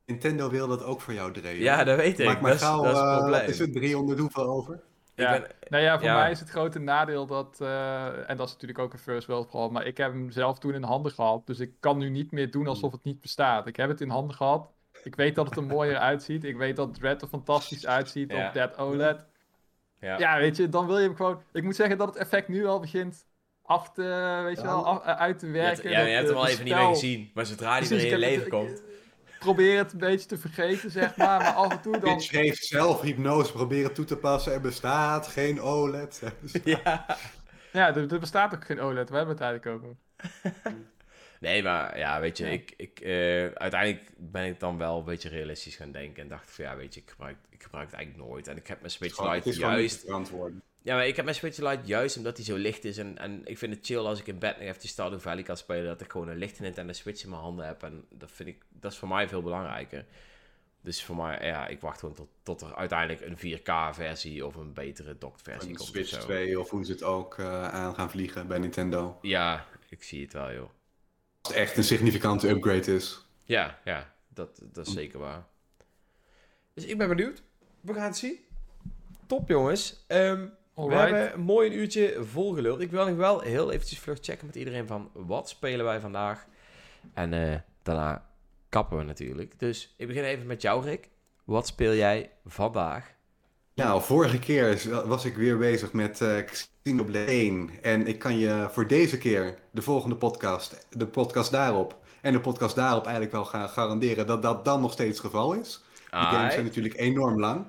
[0.06, 1.56] Nintendo wil dat ook voor jou, Dreon.
[1.58, 2.26] Ja, dat weet ik.
[2.26, 3.46] Maak maar dat, is, gauw, dat is het eh, probleem.
[3.48, 4.80] is het 300 hoeveel over?
[5.14, 5.34] Ja.
[5.34, 6.14] Ik ben, Nou ja, voor Ja.
[6.18, 9.46] mij is het grote nadeel dat, eh, en dat is natuurlijk ook een first world
[9.46, 12.30] problem, maar ik heb hem zelf toen in handen gehad, dus ik kan nu niet
[12.32, 13.66] meer doen alsof het niet bestaat.
[13.66, 14.70] Ik heb het in handen gehad,
[15.04, 18.46] ik weet dat het er mooier uitziet, ik weet dat Dread er fantastisch uitziet Ja.
[18.48, 19.26] op dat OLED.
[20.00, 20.18] ja.
[20.18, 22.66] Ja, weet je, dan wil je hem gewoon, ik moet zeggen dat het effect nu
[22.66, 23.26] al begint
[23.62, 24.68] af te, weet je Ja.
[24.68, 25.90] wel, af- eh, uit te werken.
[25.90, 28.12] ja, je hebt hem al even niet meer gezien, maar zodra die weer in je
[28.12, 28.82] ik leven het- komt...
[29.26, 32.16] Ik probeer het een beetje te vergeten, zeg maar, maar af en toe dan...
[32.16, 34.52] Pitch heeft zelf hypnose proberen toe te passen.
[34.52, 36.22] Er bestaat geen OLED.
[36.64, 37.06] Ja.
[37.72, 39.96] Ja, er, er bestaat ook geen OLED, we hebben het eigenlijk over.
[41.40, 42.50] Nee, maar ja, weet je, Ja.
[42.50, 46.22] ik, ik, eh, uiteindelijk ben ik dan wel een beetje realistisch gaan denken.
[46.22, 48.48] En dacht van, ja, weet je, ik gebruik, ik gebruik het eigenlijk nooit.
[48.48, 50.04] En ik heb mijn Switch Lite juist...
[50.82, 52.98] Ja, maar ik heb mijn Switch Lite juist omdat hij zo licht is.
[52.98, 55.56] En, en ik vind het chill als ik in bed nog even Stardew Valley kan
[55.56, 55.84] spelen.
[55.84, 57.82] Dat ik gewoon een lichte Nintendo Switch in mijn handen heb.
[57.82, 60.04] En dat vind ik, dat is voor mij veel belangrijker.
[60.80, 64.72] Dus voor mij, ja, ik wacht gewoon tot, tot er uiteindelijk een 4K-versie of een
[64.72, 65.88] betere docked versie Een komt.
[65.88, 66.18] of Switch zo.
[66.20, 69.18] 2 of hoe ze het ook eh, aan gaan vliegen bij Nintendo.
[69.22, 70.70] Ja, ik zie het wel, joh.
[71.48, 73.26] Het echt een significante upgrade is.
[73.44, 75.46] Ja, ja, dat, dat is zeker waar.
[76.74, 77.42] Dus ik ben benieuwd.
[77.80, 78.38] We gaan het zien.
[79.26, 80.04] Top, jongens.
[80.06, 82.80] Ehm, we hebben een mooi een uurtje volgeluld.
[82.80, 86.46] Ik wil nog wel heel eventjes vlug checken met iedereen van wat spelen wij vandaag.
[87.14, 88.26] En eh, daarna
[88.68, 89.58] kappen we natuurlijk.
[89.58, 91.08] Dus ik begin even met jou, Rick.
[91.44, 93.14] Wat speel jij vandaag?
[93.78, 96.36] Nou, vorige keer was ik weer bezig met eh
[96.82, 97.70] Xenoblade 1.
[97.82, 102.40] En ik kan je voor deze keer, de volgende podcast, de podcast daarop en de
[102.40, 105.84] podcast daarop eigenlijk wel gaan garanderen dat dat dan nog steeds het geval is.
[105.94, 107.66] Die games zijn natuurlijk enorm lang.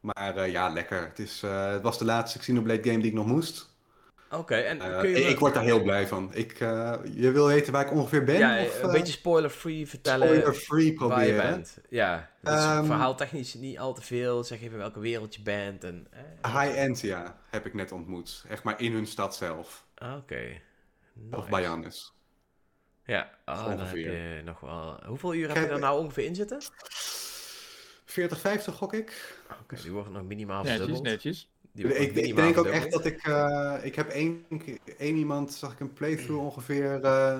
[0.00, 1.04] Maar eh, ja, lekker.
[1.08, 3.73] Het, is, eh, het was de laatste Xenoblade game die ik nog moest.
[4.30, 5.16] Oké, en Eh, kun je...
[5.16, 6.30] ik, word daar heel blij van.
[6.34, 8.38] Ik, eh, je wil weten waar ik ongeveer ben?
[8.38, 11.50] ja, of, een eh, beetje spoiler-free vertellen spoiler-free waar je proberen?
[11.50, 11.78] bent.
[11.88, 14.44] Ja, dus Ehm, verhaaltechnisch niet al te veel.
[14.44, 15.84] Zeg even welke wereld je bent.
[15.84, 16.06] En,
[16.42, 16.60] eh.
[16.62, 18.44] High-end, ja, heb ik net ontmoet.
[18.48, 19.86] Echt maar in hun stad zelf.
[20.16, 20.60] Oké.
[21.30, 21.50] Of Nice.
[21.50, 22.12] bij Jannes.
[23.04, 24.36] Ja, oh, dan heb Ongeveer.
[24.36, 25.00] je nog wel...
[25.06, 26.58] Hoeveel uur heb Kijk, je er nou ongeveer in zitten?
[28.04, 29.38] 40, 50 gok ik.
[29.62, 31.04] Oké, die worden nog minimaal Netjes, verdubbeld.
[31.06, 31.50] netjes.
[31.74, 33.26] Die Ik, denk ook echt dat ik...
[33.26, 34.44] eh, ik heb één,
[34.98, 37.00] één iemand, zag ik een playthrough ongeveer...
[37.00, 37.38] eh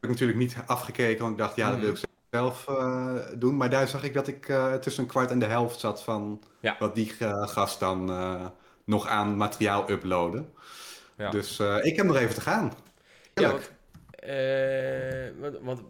[0.00, 1.98] heb ik natuurlijk niet afgekeken, want ik dacht, ja, dat wil ik
[2.30, 3.56] zelf eh, doen.
[3.56, 6.76] Maar daar zag ik dat ik tussen een kwart en de helft zat van Ja.
[6.78, 7.12] wat die
[7.46, 8.04] gast dan
[8.84, 10.52] nog aan materiaal uploaden.
[11.16, 11.30] Ja.
[11.30, 12.72] Dus ik heb nog even te gaan.
[13.34, 13.54] Ja,
[15.62, 15.82] want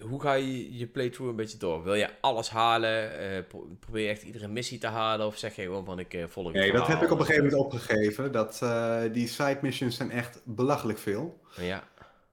[0.00, 1.82] hoe ga je je playthrough een beetje door?
[1.84, 3.18] Wil je alles halen?
[3.18, 5.26] Eh, pro- probeer je echt iedere missie te halen?
[5.26, 7.44] Of zeg je gewoon van ik eh, volg Nee, dat heb ik op een gegeven
[7.48, 8.32] moment opgegeven.
[8.32, 11.40] Dat, eh, die side missions zijn echt belachelijk veel.
[11.60, 11.82] Ja,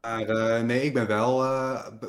[0.02, 1.44] Maar nee, ik ben wel,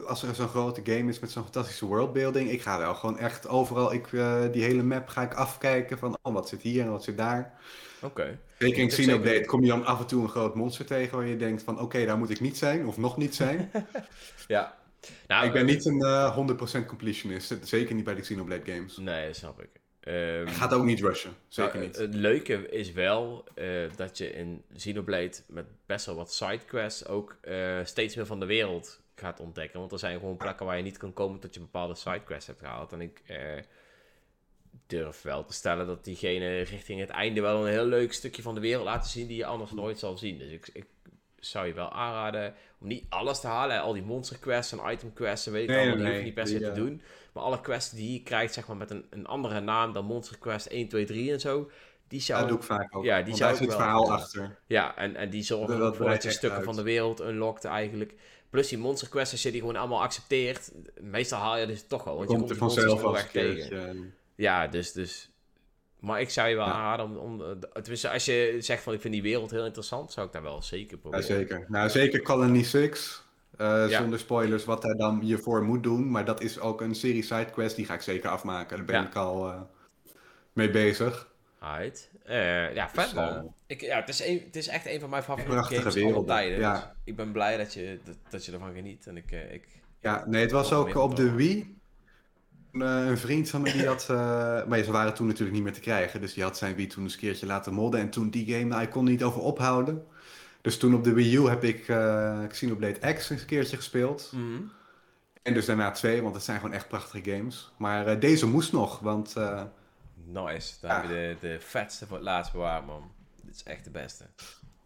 [0.07, 3.49] als er zo'n grote game is met zo'n fantastische worldbuilding, ik ga wel gewoon echt
[3.49, 4.09] overal, ik,
[4.53, 7.59] die hele map ga ik afkijken van, oh, wat zit hier en wat zit daar.
[8.03, 8.39] Oké.
[8.59, 11.27] Zeker in Xenoblade zeker- kom je dan af en toe een groot monster tegen waar
[11.27, 13.71] je denkt van oké, daar moet ik niet zijn of nog niet zijn.
[14.47, 14.75] Ja.
[15.27, 18.97] Nou, ik ben eh, niet een eh 100% completionist, zeker niet bij de Xenoblade games.
[18.97, 19.69] Nee, dat snap ik.
[20.05, 21.97] Ehm, Ik ga het ook niet rushen, zeker nou, niet.
[21.97, 27.37] Het leuke is wel eh, dat je in Xenoblade met best wel wat sidequests ook
[27.41, 29.79] eh, steeds meer van de wereld gaat ontdekken.
[29.81, 32.59] Want er zijn gewoon plekken waar je niet kan komen tot je bepaalde sidequests hebt
[32.59, 32.93] gehaald.
[32.93, 33.39] En ik eh,
[34.87, 38.55] durf wel te stellen dat diegene richting het einde wel een heel leuk stukje van
[38.55, 40.39] de wereld laten zien die je anders nooit zal zien.
[40.39, 40.87] Dus ik, ik
[41.39, 43.81] zou je wel aanraden om niet alles te halen.
[43.81, 46.21] Al die monster quests en item quests en weet ik Nee, allemaal, nee, die hoef
[46.21, 47.03] je niet per se te eh, doen.
[47.33, 50.39] Maar alle quests die je krijgt, zeg maar met een, een andere naam dan Monster
[50.39, 51.71] Quest 1, 2, 3 en zo,
[52.09, 52.41] die zou...
[52.41, 53.05] dat doe ik vaak ook.
[53.05, 54.59] ja, die zou daar zit het wel- verhaal achter.
[54.67, 56.65] Ja, en, en die zorgen dat voor dat je stukken uit.
[56.65, 58.15] van de wereld unlockt eigenlijk.
[58.51, 62.05] Plus die monster quests, als je die gewoon allemaal accepteert, meestal haal je dus toch
[62.05, 62.17] wel.
[62.17, 64.15] Want je Komt er vanzelf als weg tegen.
[64.35, 65.34] Ja, dus, dus...
[66.05, 66.73] Maar ik zou je wel Ja.
[66.73, 67.17] aanraden om...
[67.17, 70.33] om eh, tenminste, als je zegt van ik vind die wereld heel interessant, zou ik
[70.33, 71.25] daar wel zeker Ja, proberen.
[71.25, 71.65] zeker.
[71.69, 73.23] Nou, zeker Colony 6.
[73.57, 73.99] eh, Ja.
[74.01, 76.11] Zonder spoilers wat hij dan hiervoor moet doen.
[76.11, 78.77] Maar dat is ook een serie sidequest, die ga ik zeker afmaken.
[78.77, 79.07] Daar ben Ja.
[79.07, 79.61] ik al eh,
[80.53, 81.33] mee bezig.
[81.61, 82.11] Right.
[82.75, 83.29] Ja, vet Dus, man.
[83.29, 85.93] eh, ik, ja, het, is een, het is echt een van mijn favoriete games aller
[85.95, 86.59] werelden, tijden.
[86.59, 86.73] ja.
[86.75, 89.07] Dus ik ben blij dat je, dat, dat je ervan geniet.
[89.07, 89.31] En ik...
[89.31, 89.67] ik
[90.01, 91.33] Ja, nee, het was ook op de.
[91.33, 91.79] Wii.
[92.75, 94.07] Een, eh, een vriend van me die had.
[94.11, 96.21] eh, maar ze waren toen natuurlijk niet meer te krijgen.
[96.21, 98.01] Dus die had zijn Wii toen eens een keertje laten modden.
[98.01, 100.07] En toen die game, nou, ik kon er niet over ophouden.
[100.61, 104.31] Dus toen op de Wii U heb ik eh Xenoblade X een keertje gespeeld.
[104.35, 104.63] Mhm.
[105.43, 107.73] En dus daarna twee, want het zijn gewoon echt prachtige games.
[107.79, 109.35] Maar deze moest nog, want
[110.27, 110.75] Nice.
[110.81, 110.97] Dan Ja.
[111.01, 113.11] heb je de, de vetste voor het laatst bewaard, man.
[113.43, 114.25] Dit is echt de beste.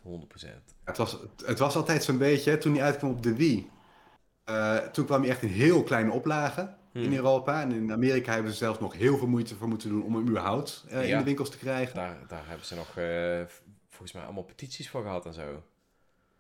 [0.03, 0.75] 100%.
[0.85, 1.17] het, was,
[1.47, 3.71] het was altijd zo'n beetje, toen hij uitkwam op de Wii.
[4.93, 7.13] toen kwam hij echt in heel kleine oplagen in Hmm.
[7.15, 7.61] Europa.
[7.63, 10.29] En in Amerika hebben ze zelfs nog heel veel moeite voor moeten doen om hem
[10.29, 11.95] überhaupt eh, in de winkels te krijgen.
[11.95, 13.57] Daar, daar hebben ze nog eh,
[13.89, 15.63] volgens mij allemaal petities voor gehad en zo.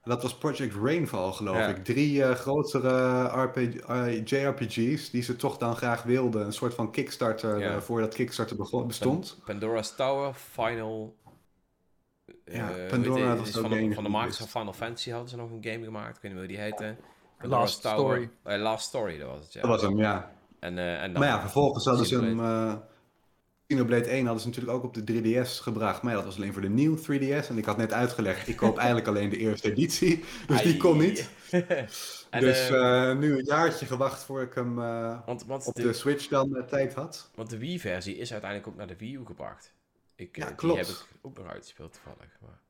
[0.03, 1.66] Dat was Project Rainfall, geloof Ja.
[1.68, 1.84] ik.
[1.84, 6.46] Drie eh, grotere RPG, JRPG's die ze toch dan graag wilden.
[6.46, 7.80] Een soort van Kickstarter Ja.
[7.80, 9.38] voordat Kickstarter begon, bestond.
[9.44, 11.16] Pandora's Tower, Final...
[12.44, 15.36] Ja, eh, Pandora je, was van, de, van de makers van Final Fantasy hadden ze
[15.36, 16.16] nog een game gemaakt.
[16.16, 16.96] Ik weet niet meer hoe die heette.
[17.40, 18.30] Last Story.
[18.42, 19.61] Eh, Last Story, dat was het, ja.
[19.61, 20.32] Dat was hem, ja.
[20.61, 22.40] En, eh, en dan, Maar ja, vervolgens hadden ze hem...
[22.40, 22.74] Eh
[23.68, 26.02] Xenoblade 1 hadden ze natuurlijk ook op de 3DS gebracht.
[26.02, 27.48] Maar ja, dat was alleen voor de nieuwe 3DS.
[27.48, 30.24] En ik had net uitgelegd, ik koop eigenlijk alleen de eerste editie.
[30.46, 31.28] Dus die kon niet.
[32.30, 35.82] En, dus eh, eh, nu een jaartje gewacht voor ik hem want, want, op de,
[35.82, 37.30] de Switch dan tijd had.
[37.34, 39.72] want de Wii-versie is uiteindelijk ook naar de Wii U gebracht.
[40.14, 40.78] Ik, Ja, Die klopt.
[40.78, 42.38] heb ik ook nog uitgespeeld toevallig.
[42.40, 42.61] Maar...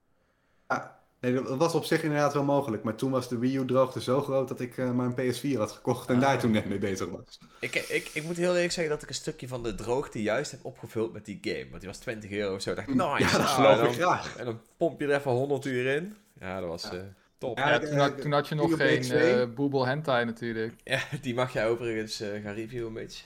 [0.69, 2.83] Ja, nee, dat was op zich inderdaad wel mogelijk.
[2.83, 5.73] Maar toen was de Wii U droogte zo groot dat ik eh, een PS4 had
[5.73, 6.21] gekocht en Ah.
[6.21, 7.39] daar toen net mee bezig was.
[7.61, 10.51] Ik, ik, ik moet heel eerlijk zeggen dat ik een stukje van de droogte juist
[10.51, 11.67] heb opgevuld met die game.
[11.69, 12.71] Want die was 20 euro of zo.
[12.71, 13.23] Ik dacht, nice.
[13.25, 14.37] Ja, dat Ah, geloof en ik dan, graag.
[14.37, 16.17] En dan pomp je er even 100 uur in.
[16.41, 17.01] Ja, dat was eh,
[17.39, 17.59] top.
[17.59, 19.33] Ja, Ja, ik- toen, had, toen had je nog geen 2.
[19.41, 20.75] eh Boebel Hentai natuurlijk.
[20.85, 23.25] Ja, die mag jij overigens eh, gaan reviewen, beetje.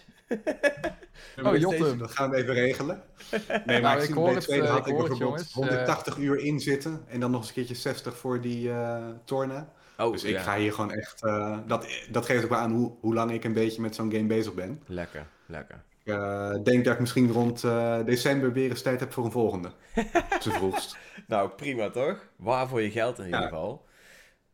[1.43, 1.97] Oh, Jotte.
[1.97, 3.03] Dat gaan we even regelen.
[3.67, 5.09] Nee, Nou, ik ik zie hoor bij het, tweede eh, had ik ik hoor het,
[5.19, 5.71] bijvoorbeeld jongens.
[5.71, 7.05] 180 uur in zitten.
[7.09, 9.73] En dan nog eens een keertje 60 voor die eh Torna.
[9.99, 10.43] Oh, Dus ik ja.
[10.43, 11.23] ga hier gewoon echt...
[11.25, 14.13] eh, dat, dat geeft ook wel aan hoe, hoe lang ik een beetje met zo'n
[14.13, 14.83] game bezig ben.
[14.87, 15.83] Lekker, lekker.
[16.05, 19.31] Ik eh, denk dat ik misschien rond eh, december weer eens tijd heb voor een
[19.31, 19.71] volgende.
[20.43, 20.97] Zo vroegst.
[21.27, 22.27] Nou, prima toch?
[22.37, 23.85] Waar voor je geld in ieder geval.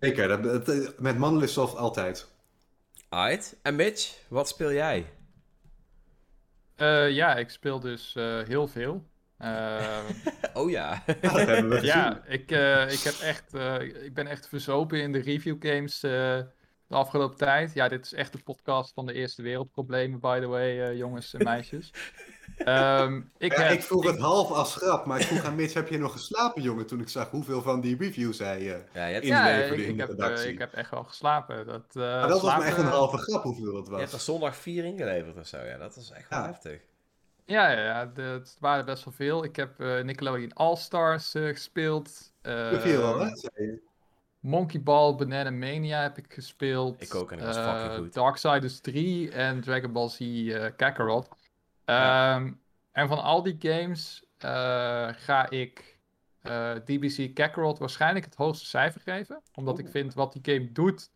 [0.01, 2.29] Zeker, dat, dat- met Mandelsoft altijd.
[3.09, 3.57] Aight.
[3.62, 5.07] En Mitch, wat speel jij?
[6.79, 9.05] Eh, ja, ik speel dus eh, heel veel.
[9.37, 9.99] Eh,
[10.55, 11.03] Oh ja.
[11.07, 11.87] Ja, dat hebben we gezien.
[11.87, 16.03] ja, ik, eh, ik, heb echt, eh, ik ben echt verzopen in de review games
[16.03, 16.11] eh,
[16.87, 17.74] de afgelopen tijd.
[17.74, 21.35] Ja, dit is echt de podcast van de Eerste Wereldproblemen, by the way, eh, jongens
[21.35, 21.91] en meisjes.
[22.57, 25.74] Ehm, ik, Ja, heb, ik vroeg het half als grap, maar ik vroeg aan Mitch,
[25.74, 26.86] heb je nog geslapen, jongen?
[26.86, 28.57] Toen ik zag hoeveel van die reviews hij...
[28.74, 30.46] eh Ja, je hebt, In- ja, inleverde ik, in ik de heb, redactie.
[30.46, 31.66] eh, ik heb echt wel geslapen.
[31.66, 34.11] Dat, eh, maar dat was slapen- echt een halve grap hoeveel dat je hebt er
[34.12, 34.24] was.
[34.24, 35.59] zondag vier ingeleverd of zo.
[35.59, 36.46] Ja, dat is echt wel Ja.
[36.46, 36.80] heftig.
[37.44, 39.44] Ja, ja, ja het waren best wel veel.
[39.44, 42.32] Ik heb eh, Nickelodeon All-Stars gespeeld.
[42.42, 43.26] eh, Hoeveel al, hè?
[43.26, 43.86] je?
[44.40, 47.03] Monkey Ball Banana Mania heb ik gespeeld.
[47.03, 48.14] Ik ook en dat was fucking goed.
[48.14, 51.28] Darksiders 3 en Dragon Ball Z eh Kakarot.
[51.89, 52.36] Ja.
[52.36, 52.53] Ehm,
[52.93, 55.99] en van al die games eh, ga ik
[56.41, 59.43] eh, DBC Kakarot waarschijnlijk het hoogste cijfer geven.
[59.55, 59.93] Omdat ik Oeh.
[59.95, 61.11] vind wat die game doet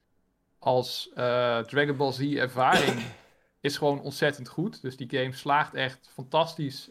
[0.58, 3.02] als eh, Dragon Ball Z ervaring
[3.60, 4.82] is gewoon ontzettend goed.
[4.82, 6.88] Dus die game slaagt echt fantastisch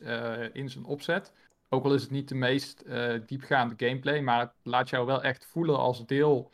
[0.54, 1.34] in zijn opzet.
[1.70, 2.84] Ook al is het niet de meest
[3.26, 6.52] diepgaande gameplay, maar het laat jou wel echt voelen als deel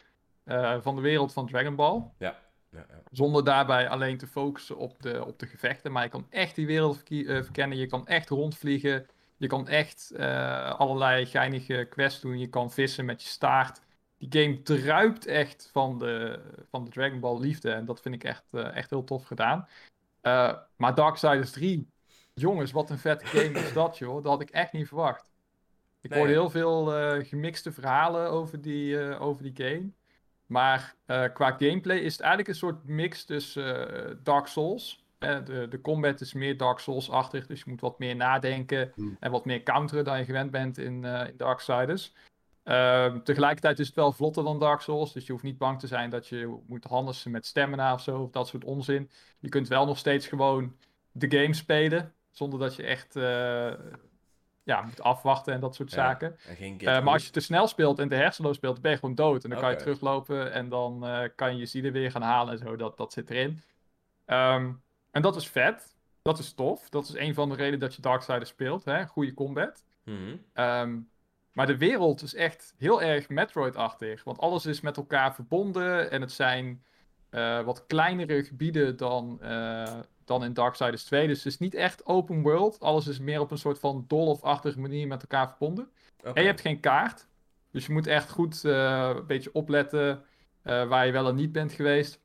[0.80, 2.04] van de wereld van Dragon Ball.
[2.18, 2.40] Ja,
[2.90, 3.02] ja.
[3.12, 5.92] Zonder daarbij alleen te focussen op de, op de gevechten.
[5.92, 7.78] Maar je kan echt die wereld eh, verkennen.
[7.78, 9.08] Je kan echt rondvliegen.
[9.38, 12.40] Je kan echt eh, allerlei geinige quests doen.
[12.40, 13.82] Je kan vissen met je staart.
[14.18, 17.72] Die game druipt echt van de, van de Dragon Ball liefde.
[17.72, 19.68] En dat vind ik echt, eh, echt heel tof gedaan.
[20.22, 21.88] Uh, maar Darksiders 3,
[22.34, 24.16] jongens, wat een vette game is dat, joh.
[24.16, 25.32] Dat had ik echt niet verwacht.
[26.02, 26.20] Ik Nee.
[26.20, 26.86] hoorde heel veel
[27.24, 29.92] gemixte verhalen over die, over die game.
[30.48, 35.06] Maar uh, qua gameplay is het eigenlijk een soort mix tussen uh, Dark Souls.
[35.20, 39.18] de, de combat is meer Dark Souls-achtig, dus je moet wat meer nadenken Hmm.
[39.20, 42.14] en wat meer counteren dan je gewend bent in, in Darksiders.
[42.64, 45.88] Ehm, tegelijkertijd is het wel vlotter dan Dark Souls, dus je hoeft niet bang te
[45.88, 49.10] zijn dat je moet handelen met stamina of zo, of dat soort onzin.
[49.40, 50.76] Je kunt wel nog steeds gewoon
[51.12, 53.16] de game spelen, zonder dat je echt
[54.68, 56.38] ja, moet afwachten en dat soort zaken.
[56.60, 59.44] Uh, maar als je te snel speelt en te hersenloos speelt, ben je gewoon dood.
[59.44, 62.54] En dan kan je teruglopen en dan uh, kan je je zielen weer gaan halen
[62.54, 62.76] en zo.
[62.76, 63.62] Dat, dat zit erin.
[64.26, 65.96] Um, en dat is vet.
[66.22, 66.90] Dat is tof.
[66.90, 68.86] Dat is een van de redenen dat je Darksiders speelt.
[68.86, 69.06] Hè?
[69.06, 69.84] Goede combat.
[70.04, 70.36] Mhm.
[70.54, 71.10] Um,
[71.52, 74.24] maar de wereld is echt heel erg Metroid-achtig.
[74.24, 76.12] Want alles is met elkaar verbonden.
[76.12, 76.84] En het zijn
[77.32, 79.84] uh, wat kleinere gebieden dan, uh,
[80.28, 81.28] dan in Darksiders 2.
[81.28, 82.80] Dus het is niet echt open world.
[82.80, 85.90] Alles is meer op een soort van Dolph-achtige manier met elkaar verbonden.
[86.24, 87.28] En je hebt geen kaart.
[87.72, 90.24] Dus je moet echt goed uh, een beetje opletten
[90.64, 92.20] uh, waar je wel en niet bent geweest.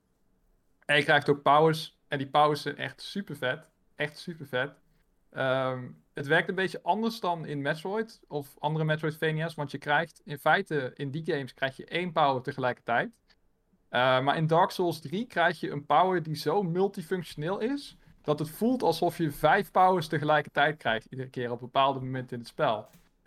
[0.84, 2.00] En je krijgt ook powers.
[2.09, 3.70] En die powers zijn echt super vet.
[3.96, 4.70] Echt super vet.
[5.36, 9.55] Um, het werkt een beetje anders dan in Metroid of andere Metroidvania's.
[9.55, 13.11] Want je krijgt in feite in die games krijg je één power tegelijkertijd.
[13.93, 17.97] Uh, maar in Dark Souls 3 krijg je een power die zo multifunctioneel is.
[18.22, 21.07] Dat het voelt alsof je vijf powers tegelijkertijd krijgt.
[21.11, 22.76] Iedere keer op bepaalde momenten in het spel.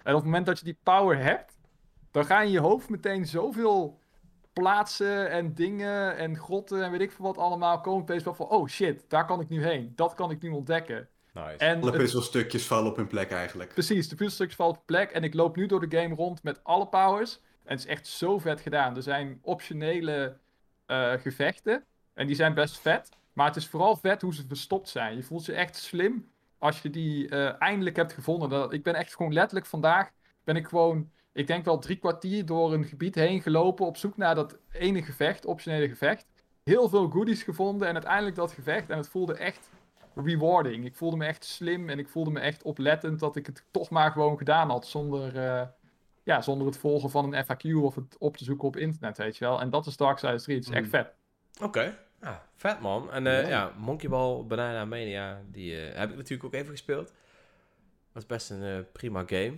[0.03, 1.53] En op het moment dat je die power hebt.
[2.11, 3.99] Dan ga je in je hoofd meteen zoveel
[4.53, 7.82] plaatsen en dingen en grotten en weet ik veel wat allemaal.
[7.82, 9.93] Komen opeens wel van, oh shit, daar kan ik nu heen.
[9.95, 11.09] Dat kan ik nu ontdekken.
[11.34, 11.57] Nice.
[11.57, 13.74] En Alle het- puzzelstukjes vallen op hun plek eigenlijk.
[13.74, 15.11] Precies, de puzzelstukjes vallen op plek.
[15.11, 17.39] En ik loop nu door de game rond met alle powers.
[17.63, 18.95] En het is echt zo vet gedaan.
[18.95, 20.38] Er zijn optionele
[20.86, 21.86] eh, gevechten.
[22.13, 23.09] En die zijn best vet.
[23.33, 25.15] Maar het is vooral vet hoe ze verstopt zijn.
[25.15, 28.49] Je voelt je echt slim als je die eh, eindelijk hebt gevonden.
[28.49, 30.11] Dat, ik ben echt gewoon letterlijk vandaag...
[30.43, 33.86] ben ik gewoon, ik denk wel drie kwartier door een gebied heen gelopen...
[33.86, 36.25] op zoek naar dat ene gevecht, optionele gevecht.
[36.63, 38.89] Heel veel goodies gevonden en uiteindelijk dat gevecht.
[38.89, 39.69] En het voelde echt
[40.15, 40.86] rewarding.
[40.86, 43.89] Ik voelde me echt slim en ik voelde me echt oplettend dat ik het toch
[43.89, 44.88] maar gewoon gedaan had.
[44.88, 45.61] Zonder, uh,
[46.26, 49.38] ja, zonder het volgen van een FAQ of het op te zoeken op internet, weet
[49.38, 49.61] je wel.
[49.61, 50.57] En dat is Darksiders 3.
[50.57, 50.89] Het is echt Mm.
[50.89, 51.13] vet.
[51.61, 51.97] Oké.
[52.21, 53.11] Ja, vet man.
[53.11, 53.47] En eh, Ja.
[53.47, 57.13] ja, Monkey Ball Banana Mania, die eh, heb ik natuurlijk ook even gespeeld.
[58.15, 59.53] Is best een eh, prima game.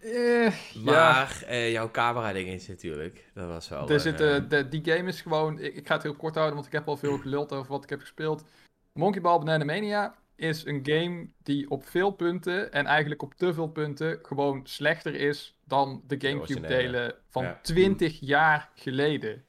[0.00, 3.88] Eh, ja, Maar jouw camera ding is natuurlijk, dat was wel...
[3.90, 5.58] er zit, de, die game is gewoon...
[5.58, 7.82] Ik, ik ga het heel kort houden, want ik heb al veel geluld over wat
[7.82, 8.44] ik heb gespeeld.
[8.92, 13.54] Monkey Ball Banana Mania is een game die op veel punten, en eigenlijk op te
[13.54, 17.58] veel punten, gewoon slechter is dan de Gamecube-delen van Ja.
[17.62, 19.44] 20 jaar geleden.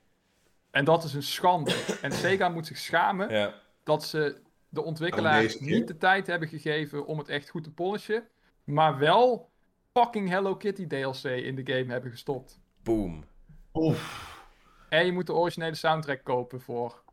[0.71, 1.97] En dat is een schande.
[2.01, 3.53] en Sega moet zich schamen ja.
[3.83, 5.67] dat ze de ontwikkelaar deze keer?
[5.67, 8.27] niet de tijd hebben gegeven om het echt goed te polishen,
[8.63, 9.51] maar wel
[9.93, 12.59] fucking Hello Kitty DLC in de game hebben gestopt.
[12.83, 13.23] Boom.
[13.73, 14.31] Oef.
[14.89, 17.03] En je moet de originele soundtrack kopen voor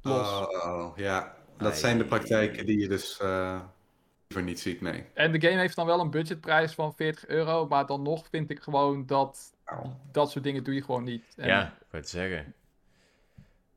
[0.00, 0.28] los.
[0.28, 1.35] Oh, oh, ja.
[1.58, 3.60] Dat zijn de praktijken die je dus eh,
[4.28, 5.04] liever niet ziet, nee.
[5.14, 8.50] En de game heeft dan wel een budgetprijs van 40 euro, maar dan nog vind
[8.50, 9.54] ik gewoon dat
[10.12, 11.24] dat soort dingen doe je gewoon niet.
[11.36, 12.54] En ja, ik wou het zeggen.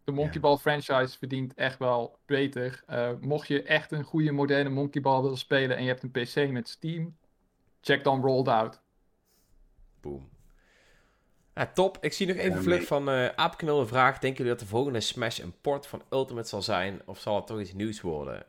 [0.03, 0.39] de Monkey Ja.
[0.39, 2.83] Ball franchise verdient echt wel beter.
[2.87, 6.11] Eh, mocht je echt een goede moderne Monkey Ball willen spelen en je hebt een
[6.11, 7.17] PC met Steam,
[7.81, 8.81] check dan Rolled Out.
[10.01, 10.29] Boom.
[11.55, 11.97] Ja, top.
[12.01, 12.87] Ik zie nog even Ja, vlug nee.
[12.87, 14.19] van eh Aapknul een vraag.
[14.19, 17.01] Denken jullie dat de volgende Smash een port van Ultimate zal zijn?
[17.05, 18.43] Of zal het toch iets nieuws worden?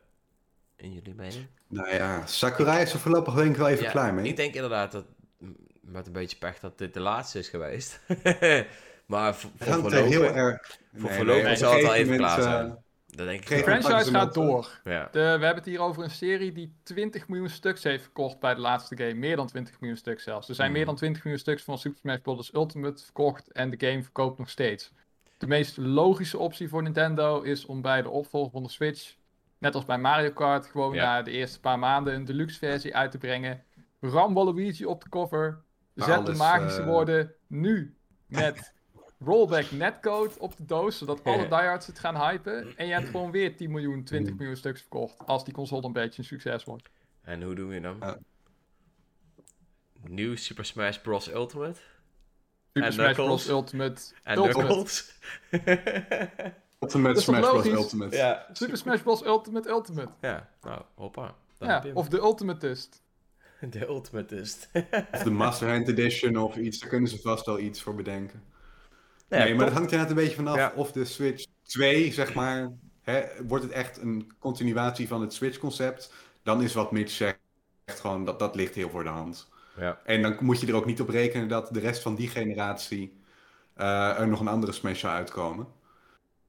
[0.75, 1.47] In jullie mening?
[1.67, 4.25] Nou ja, Sakurai is er voorlopig denk ik wel even Ja, klaar mee.
[4.27, 5.05] Ik denk inderdaad dat,
[5.37, 5.45] m,
[5.81, 7.99] met een beetje pech, dat dit de laatste is geweest.
[9.05, 10.77] maar voor, Het voor hangt heel voorlopig, erg...
[10.95, 12.65] voor Nee, voorlopig nee, zal het al even klaar zijn.
[12.67, 12.73] eh,
[13.15, 13.73] dat denk ik Geef wel.
[13.73, 14.79] hem- franchise ze gaat door.
[14.83, 15.07] Ja.
[15.11, 18.53] De, we hebben het hier over een serie die 20 miljoen stuks heeft verkocht bij
[18.55, 19.13] de laatste game.
[19.13, 20.49] Meer dan 20 miljoen stuks zelfs.
[20.49, 20.77] Er zijn Hmm.
[20.77, 22.53] meer dan 20 miljoen stuks van Super Smash Bros.
[22.53, 24.91] Ultimate verkocht en de game verkoopt nog steeds.
[25.37, 29.15] De meest logische optie voor Nintendo is om bij de opvolger van de Switch,
[29.57, 31.03] net als bij Mario Kart, gewoon Ja.
[31.03, 33.63] na de eerste paar maanden een deluxe versie uit te brengen.
[33.99, 35.61] Ram Waluigi op de cover.
[35.93, 37.95] Maar Zet de magische eh, woorden nu
[38.27, 38.73] met
[39.23, 42.77] rollback netcode op de doos, zodat alle diehards het gaan hypen.
[42.77, 44.37] En je hebt gewoon weer 10 miljoen, 20 Hmm.
[44.37, 45.17] miljoen stuks verkocht.
[45.25, 46.89] Als die console een beetje een succes wordt.
[47.21, 48.17] En hoe doen we dan?
[50.07, 51.31] Nieuw Super Smash Bros.
[51.33, 51.79] Ultimate.
[52.73, 53.27] Super En Smash Knuckles.
[53.45, 53.47] Bros.
[53.47, 54.01] Ultimate.
[54.23, 55.03] En Ultimate.
[56.79, 57.65] Ultimate Smash Bros.
[57.65, 58.15] Ultimate.
[58.15, 58.45] ja.
[58.53, 59.25] Super Smash Bros.
[59.25, 60.11] Ultimate Ultimate.
[60.21, 61.35] Ja, nou, hoppa.
[61.57, 63.01] Dan Ja, of de Ultimatist.
[63.69, 64.67] De Ultimate is
[65.11, 68.43] Of de Master Hand Edition of iets, daar kunnen ze vast wel iets voor bedenken.
[69.39, 70.71] Nee, maar dat hangt inderdaad een beetje vanaf Ja.
[70.75, 72.71] of de Switch 2, zeg maar,
[73.01, 76.13] hè, wordt het echt een continuatie van het Switch-concept,
[76.43, 77.39] dan is wat Mitch zegt
[77.85, 79.49] echt gewoon, dat, dat ligt heel voor de hand.
[79.77, 79.99] Ja.
[80.05, 83.19] En dan moet je er ook niet op rekenen dat de rest van die generatie
[83.73, 85.67] eh, er nog een andere Smash zou uitkomen.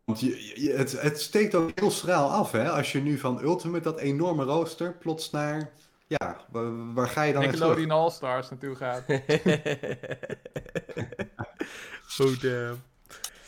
[0.05, 2.71] Want je, je- het, het steekt ook heel schraal af, hè?
[2.71, 5.71] Als je nu van Ultimate, dat enorme rooster, plots naar...
[6.07, 7.43] Ja, waar, waar ga je dan?
[7.43, 9.03] Nickelodeon All-Stars naartoe gaat.
[12.21, 12.83] oh damn.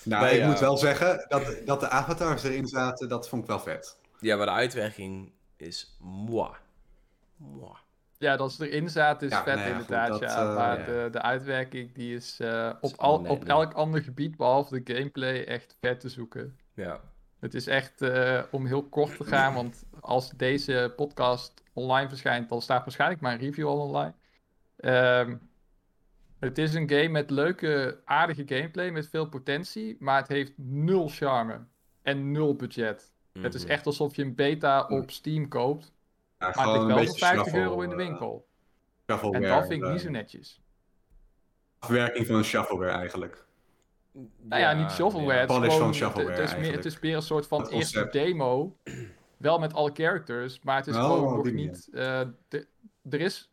[0.05, 0.47] Nou, ik ja.
[0.47, 3.99] moet wel zeggen dat, dat de avatars erin zaten, dat vond ik wel vet.
[4.21, 6.51] Ja, maar de uitwerking is moi.
[7.37, 7.77] Moi.
[8.19, 10.11] Ja, dat ze erin zaten is Ja, vet nou ja, inderdaad.
[10.11, 10.49] goed, dat, ja.
[10.49, 10.85] eh, maar ja.
[10.85, 14.95] De, de uitwerking die is eh, op, Is al, op elk ander gebied behalve de
[14.95, 16.59] gameplay echt vet te zoeken.
[16.75, 17.01] Ja.
[17.41, 22.49] Het is echt eh, om heel kort te gaan, want als deze podcast online verschijnt,
[22.49, 24.15] dan staat waarschijnlijk mijn review al online.
[24.77, 25.37] Ehm,
[26.45, 31.09] het is een game met leuke, aardige gameplay, met veel potentie, maar het heeft nul
[31.09, 31.65] charme
[32.03, 33.13] en nul budget.
[33.39, 33.71] Het is Mhm.
[33.73, 35.93] echt alsof je een beta op Steam koopt,
[36.39, 38.47] Ja, maar het ligt een wel voor beetje 50 shuffle, euro in de eh, winkel.
[39.11, 40.61] shuffleware, En dat vind ik niet eh, zo netjes.
[41.79, 43.45] Afwerking van een shuffleware eigenlijk.
[44.43, 45.39] Nou ja, niet shovelware.
[45.41, 47.59] Het is, Polish gewoon, van shovelware het, is meer, het is meer een soort van
[47.59, 48.13] Dat eerste concept.
[48.27, 48.77] demo.
[49.37, 51.89] Wel met alle characters, maar het is Oh, nog niet.
[51.93, 52.67] eh, de-
[53.11, 53.51] er is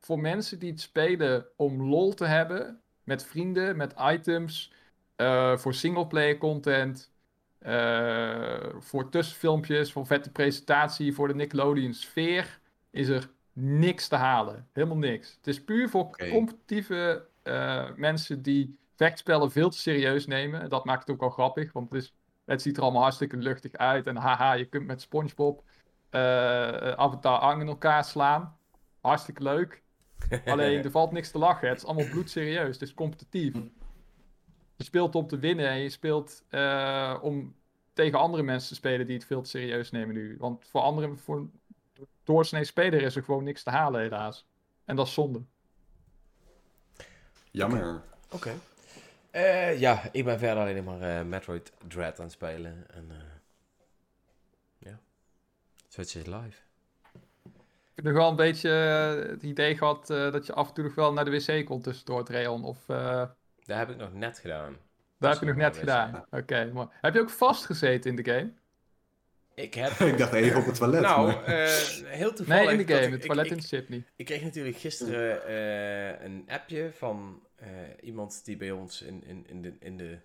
[0.00, 4.72] voor mensen die het spelen om lol te hebben, met vrienden, met items,
[5.16, 7.12] eh, voor singleplayer content,
[7.58, 12.60] eh, voor tussenfilmpjes, voor vette presentatie, voor de Nickelodeon sfeer,
[12.90, 14.68] is er niks te halen.
[14.72, 15.34] Helemaal niks.
[15.36, 20.68] Het is puur voor competitieve eh, mensen die vechtspellen veel te serieus nemen.
[20.68, 22.14] Dat maakt het ook wel grappig, want het, is,
[22.44, 24.06] het ziet er allemaal hartstikke luchtig uit.
[24.06, 25.62] En haha, je kunt met SpongeBob
[26.10, 28.58] eh af en toe aan in elkaar slaan.
[29.00, 29.82] Hartstikke leuk.
[30.46, 31.68] Alleen er valt niks te lachen.
[31.68, 32.72] Het is allemaal bloedserieus.
[32.78, 33.54] Het is competitief.
[34.76, 37.54] Je speelt om te winnen en je speelt eh, om
[37.92, 40.36] tegen andere mensen te spelen die het veel te serieus nemen nu.
[40.38, 41.52] Want voor andere, voor een
[42.24, 44.46] doorsnee speler is er gewoon niks te halen, helaas.
[44.84, 45.42] En dat is zonde.
[47.50, 48.02] Jammer.
[48.30, 48.54] Oké.
[49.30, 52.86] Eh, ja, ik ben verder alleen maar eh, Metroid Dread aan het spelen.
[52.90, 53.16] En eh
[54.78, 54.98] ja,
[55.88, 56.67] Switch is live.
[57.98, 60.74] Ik heb nog wel een beetje eh, het idee gehad eh, dat je af en
[60.74, 62.64] toe nog wel naar de wc kon tussendoor, Treon.
[62.64, 63.24] Of eh,
[63.64, 64.76] Dat heb ik nog net gedaan.
[65.18, 66.24] daar is heb je nog net gedaan.
[66.30, 66.88] Oké, mooi.
[66.90, 68.52] Heb je ook vastgezeten in de game?
[69.54, 69.90] Ik heb...
[70.12, 71.00] ik dacht even op het toilet.
[71.00, 71.66] nou, maar- eh,
[72.04, 72.64] heel toevallig...
[72.64, 73.10] Nee, in de dat game.
[73.10, 74.04] Het toilet ik, in Sydney.
[74.16, 77.68] Ik kreeg natuurlijk gisteren eh, een appje van eh,
[78.00, 80.18] iemand die bij ons in, in, in de, in de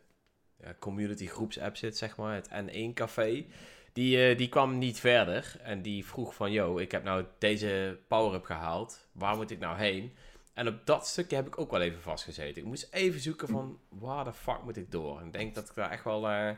[0.63, 3.45] ja, community groepsapp zit, zeg maar, het N1 Café.
[3.93, 7.99] Die, eh, die kwam niet verder en die vroeg van, yo, ik heb nou deze
[8.07, 10.13] power-up gehaald, waar moet ik nou heen?
[10.53, 12.61] En op dat stukje heb ik ook wel even vastgezeten.
[12.61, 15.19] Ik moest even zoeken van, waar de fuck moet ik door?
[15.19, 16.49] En ik denk dat ik daar echt wel eh,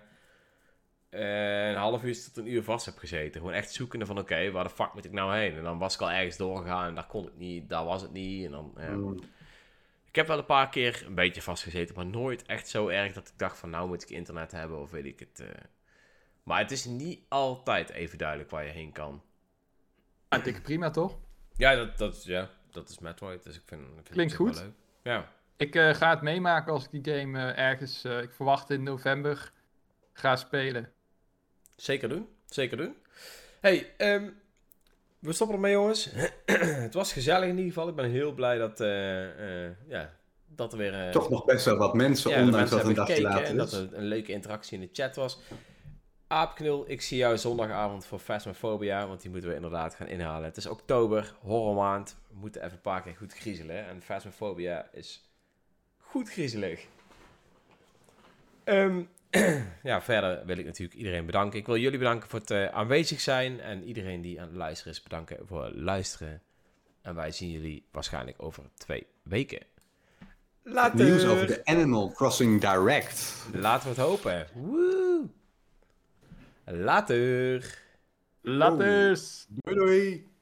[1.10, 3.42] eh, een half uur tot een uur vast heb gezeten.
[3.42, 5.56] Gewoon echt zoekende van, oké, waar de fuck moet ik nou heen?
[5.56, 8.12] En dan was ik al ergens doorgegaan en daar kon ik niet, daar was het
[8.12, 8.46] niet.
[8.46, 8.74] En dan.
[8.90, 9.20] Mm.
[10.08, 13.28] Ik heb wel een paar keer een beetje vastgezeten, maar nooit echt zo erg dat
[13.28, 15.44] ik dacht van, nou moet ik internet hebben of weet ik het.
[16.46, 19.22] Maar het is niet altijd even duidelijk waar je heen kan.
[20.28, 21.18] Ah, dikke prima, toch?
[21.56, 24.56] Ja, dat, dat, ja, dat is Metroid, dus ik vind, ik vind Klinkt het goed.
[24.56, 24.74] wel leuk.
[25.04, 25.32] Ja.
[25.58, 28.84] Ik eh, ga het meemaken als ik die game eh, ergens, eh, ik verwacht in
[28.84, 29.52] november,
[30.14, 30.92] ga spelen.
[31.76, 32.28] Zeker doen.
[32.46, 32.96] Zeker doen.
[33.62, 34.30] Hey, ehm,
[35.20, 36.10] we stoppen ermee, jongens.
[36.86, 37.88] het was gezellig in ieder geval.
[37.88, 40.14] Ik ben heel blij dat, eh, eh, ja,
[40.46, 40.94] dat er weer...
[41.06, 43.72] eh, Toch nog best wel wat mensen, ja, ondanks dat het een later en is.
[43.72, 45.40] dat er een leuke interactie in de chat was.
[46.28, 50.44] Aapknul, ik zie jou zondagavond voor Phasmophobia, want die moeten we inderdaad gaan inhalen.
[50.44, 52.18] Het is oktober, horrormaand.
[52.28, 53.88] We moeten even een paar keer goed griezelen.
[53.88, 55.30] En Phasmophobia is
[55.98, 56.86] goed griezelig.
[58.64, 59.04] Ehm,
[59.84, 61.60] ja, verder wil ik natuurlijk iedereen bedanken.
[61.60, 63.60] Ik wil jullie bedanken voor het eh, aanwezig zijn.
[63.60, 66.42] En iedereen die aan het luisteren is, bedanken voor het luisteren.
[67.02, 69.62] En wij zien jullie waarschijnlijk over twee weken.
[70.64, 71.06] Later.
[71.06, 73.46] Nieuws over de Animal Crossing Direct.
[73.54, 74.48] Laten we het hopen.
[74.54, 75.35] Woe.
[76.68, 77.62] Later.
[78.44, 79.48] Laters!
[79.50, 80.35] Doei doei!